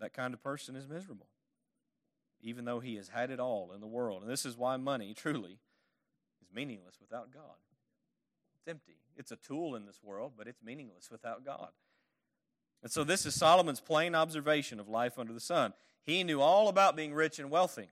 That 0.00 0.12
kind 0.12 0.32
of 0.34 0.42
person 0.42 0.76
is 0.76 0.88
miserable, 0.88 1.28
even 2.42 2.64
though 2.64 2.80
he 2.80 2.96
has 2.96 3.08
had 3.08 3.30
it 3.30 3.40
all 3.40 3.72
in 3.74 3.80
the 3.80 3.86
world. 3.86 4.22
And 4.22 4.30
this 4.30 4.46
is 4.46 4.56
why 4.56 4.76
money, 4.76 5.14
truly, 5.14 5.58
is 6.42 6.48
meaningless 6.54 6.96
without 7.00 7.32
God. 7.32 7.56
It's 8.58 8.68
empty. 8.68 8.96
It's 9.16 9.32
a 9.32 9.36
tool 9.36 9.74
in 9.74 9.86
this 9.86 10.00
world, 10.02 10.32
but 10.36 10.46
it's 10.46 10.62
meaningless 10.62 11.10
without 11.10 11.44
God. 11.44 11.70
And 12.82 12.90
so, 12.90 13.04
this 13.04 13.26
is 13.26 13.34
Solomon's 13.34 13.80
plain 13.80 14.14
observation 14.14 14.80
of 14.80 14.88
life 14.88 15.18
under 15.18 15.34
the 15.34 15.40
sun. 15.40 15.74
He 16.02 16.24
knew 16.24 16.40
all 16.40 16.68
about 16.68 16.96
being 16.96 17.12
rich 17.12 17.38
and 17.38 17.50
wealthy. 17.50 17.90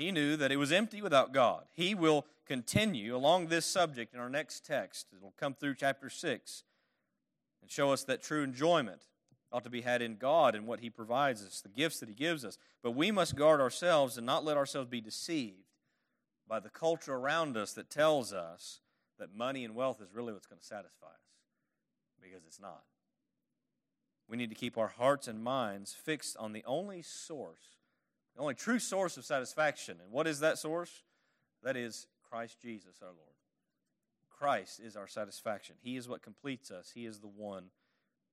He 0.00 0.12
knew 0.12 0.34
that 0.36 0.50
it 0.50 0.56
was 0.56 0.72
empty 0.72 1.02
without 1.02 1.34
God. 1.34 1.64
He 1.74 1.94
will 1.94 2.24
continue 2.46 3.14
along 3.14 3.48
this 3.48 3.66
subject 3.66 4.14
in 4.14 4.20
our 4.20 4.30
next 4.30 4.64
text. 4.64 5.08
It'll 5.14 5.34
come 5.38 5.52
through 5.52 5.74
chapter 5.74 6.08
6 6.08 6.64
and 7.60 7.70
show 7.70 7.92
us 7.92 8.04
that 8.04 8.22
true 8.22 8.42
enjoyment 8.42 9.02
ought 9.52 9.64
to 9.64 9.68
be 9.68 9.82
had 9.82 10.00
in 10.00 10.16
God 10.16 10.54
and 10.54 10.66
what 10.66 10.80
He 10.80 10.88
provides 10.88 11.44
us, 11.44 11.60
the 11.60 11.68
gifts 11.68 12.00
that 12.00 12.08
He 12.08 12.14
gives 12.14 12.46
us. 12.46 12.56
But 12.82 12.92
we 12.92 13.10
must 13.10 13.36
guard 13.36 13.60
ourselves 13.60 14.16
and 14.16 14.24
not 14.24 14.42
let 14.42 14.56
ourselves 14.56 14.88
be 14.88 15.02
deceived 15.02 15.68
by 16.48 16.60
the 16.60 16.70
culture 16.70 17.16
around 17.16 17.58
us 17.58 17.74
that 17.74 17.90
tells 17.90 18.32
us 18.32 18.80
that 19.18 19.34
money 19.34 19.66
and 19.66 19.74
wealth 19.74 20.00
is 20.00 20.14
really 20.14 20.32
what's 20.32 20.46
going 20.46 20.60
to 20.60 20.66
satisfy 20.66 21.08
us, 21.08 21.42
because 22.22 22.46
it's 22.46 22.58
not. 22.58 22.84
We 24.30 24.38
need 24.38 24.48
to 24.48 24.56
keep 24.56 24.78
our 24.78 24.88
hearts 24.88 25.28
and 25.28 25.44
minds 25.44 25.92
fixed 25.92 26.38
on 26.38 26.54
the 26.54 26.64
only 26.64 27.02
source 27.02 27.79
the 28.34 28.42
only 28.42 28.54
true 28.54 28.78
source 28.78 29.16
of 29.16 29.24
satisfaction. 29.24 29.98
And 30.02 30.12
what 30.12 30.26
is 30.26 30.40
that 30.40 30.58
source? 30.58 31.02
That 31.62 31.76
is 31.76 32.06
Christ 32.28 32.60
Jesus 32.60 32.96
our 33.02 33.08
Lord. 33.08 33.34
Christ 34.30 34.80
is 34.80 34.96
our 34.96 35.06
satisfaction. 35.06 35.76
He 35.82 35.96
is 35.96 36.08
what 36.08 36.22
completes 36.22 36.70
us. 36.70 36.92
He 36.94 37.04
is 37.04 37.18
the 37.18 37.28
one 37.28 37.64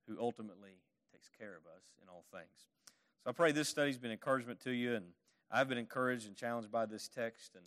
who 0.06 0.18
ultimately 0.18 0.80
takes 1.12 1.28
care 1.38 1.54
of 1.54 1.66
us 1.66 1.82
in 2.02 2.08
all 2.08 2.24
things. 2.32 2.68
So 3.22 3.30
I 3.30 3.32
pray 3.32 3.52
this 3.52 3.68
study's 3.68 3.98
been 3.98 4.10
encouragement 4.10 4.60
to 4.60 4.70
you, 4.70 4.94
and 4.94 5.06
I've 5.50 5.68
been 5.68 5.78
encouraged 5.78 6.26
and 6.26 6.34
challenged 6.34 6.70
by 6.70 6.86
this 6.86 7.08
text, 7.08 7.54
and 7.54 7.64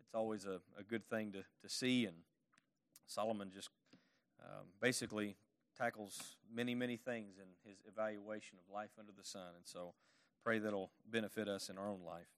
it's 0.00 0.14
always 0.14 0.44
a, 0.44 0.60
a 0.78 0.82
good 0.82 1.08
thing 1.08 1.32
to, 1.32 1.42
to 1.62 1.68
see. 1.68 2.06
And 2.06 2.16
Solomon 3.06 3.50
just 3.54 3.70
um, 4.42 4.66
basically 4.80 5.36
tackles 5.76 6.36
many, 6.52 6.74
many 6.74 6.96
things 6.96 7.36
in 7.38 7.70
his 7.70 7.78
evaluation 7.86 8.58
of 8.58 8.74
life 8.74 8.90
under 8.98 9.12
the 9.16 9.24
sun. 9.24 9.54
And 9.54 9.64
so 9.64 9.94
pray 10.42 10.58
that'll 10.58 10.90
benefit 11.10 11.48
us 11.48 11.68
in 11.68 11.78
our 11.78 11.88
own 11.88 12.00
life. 12.04 12.37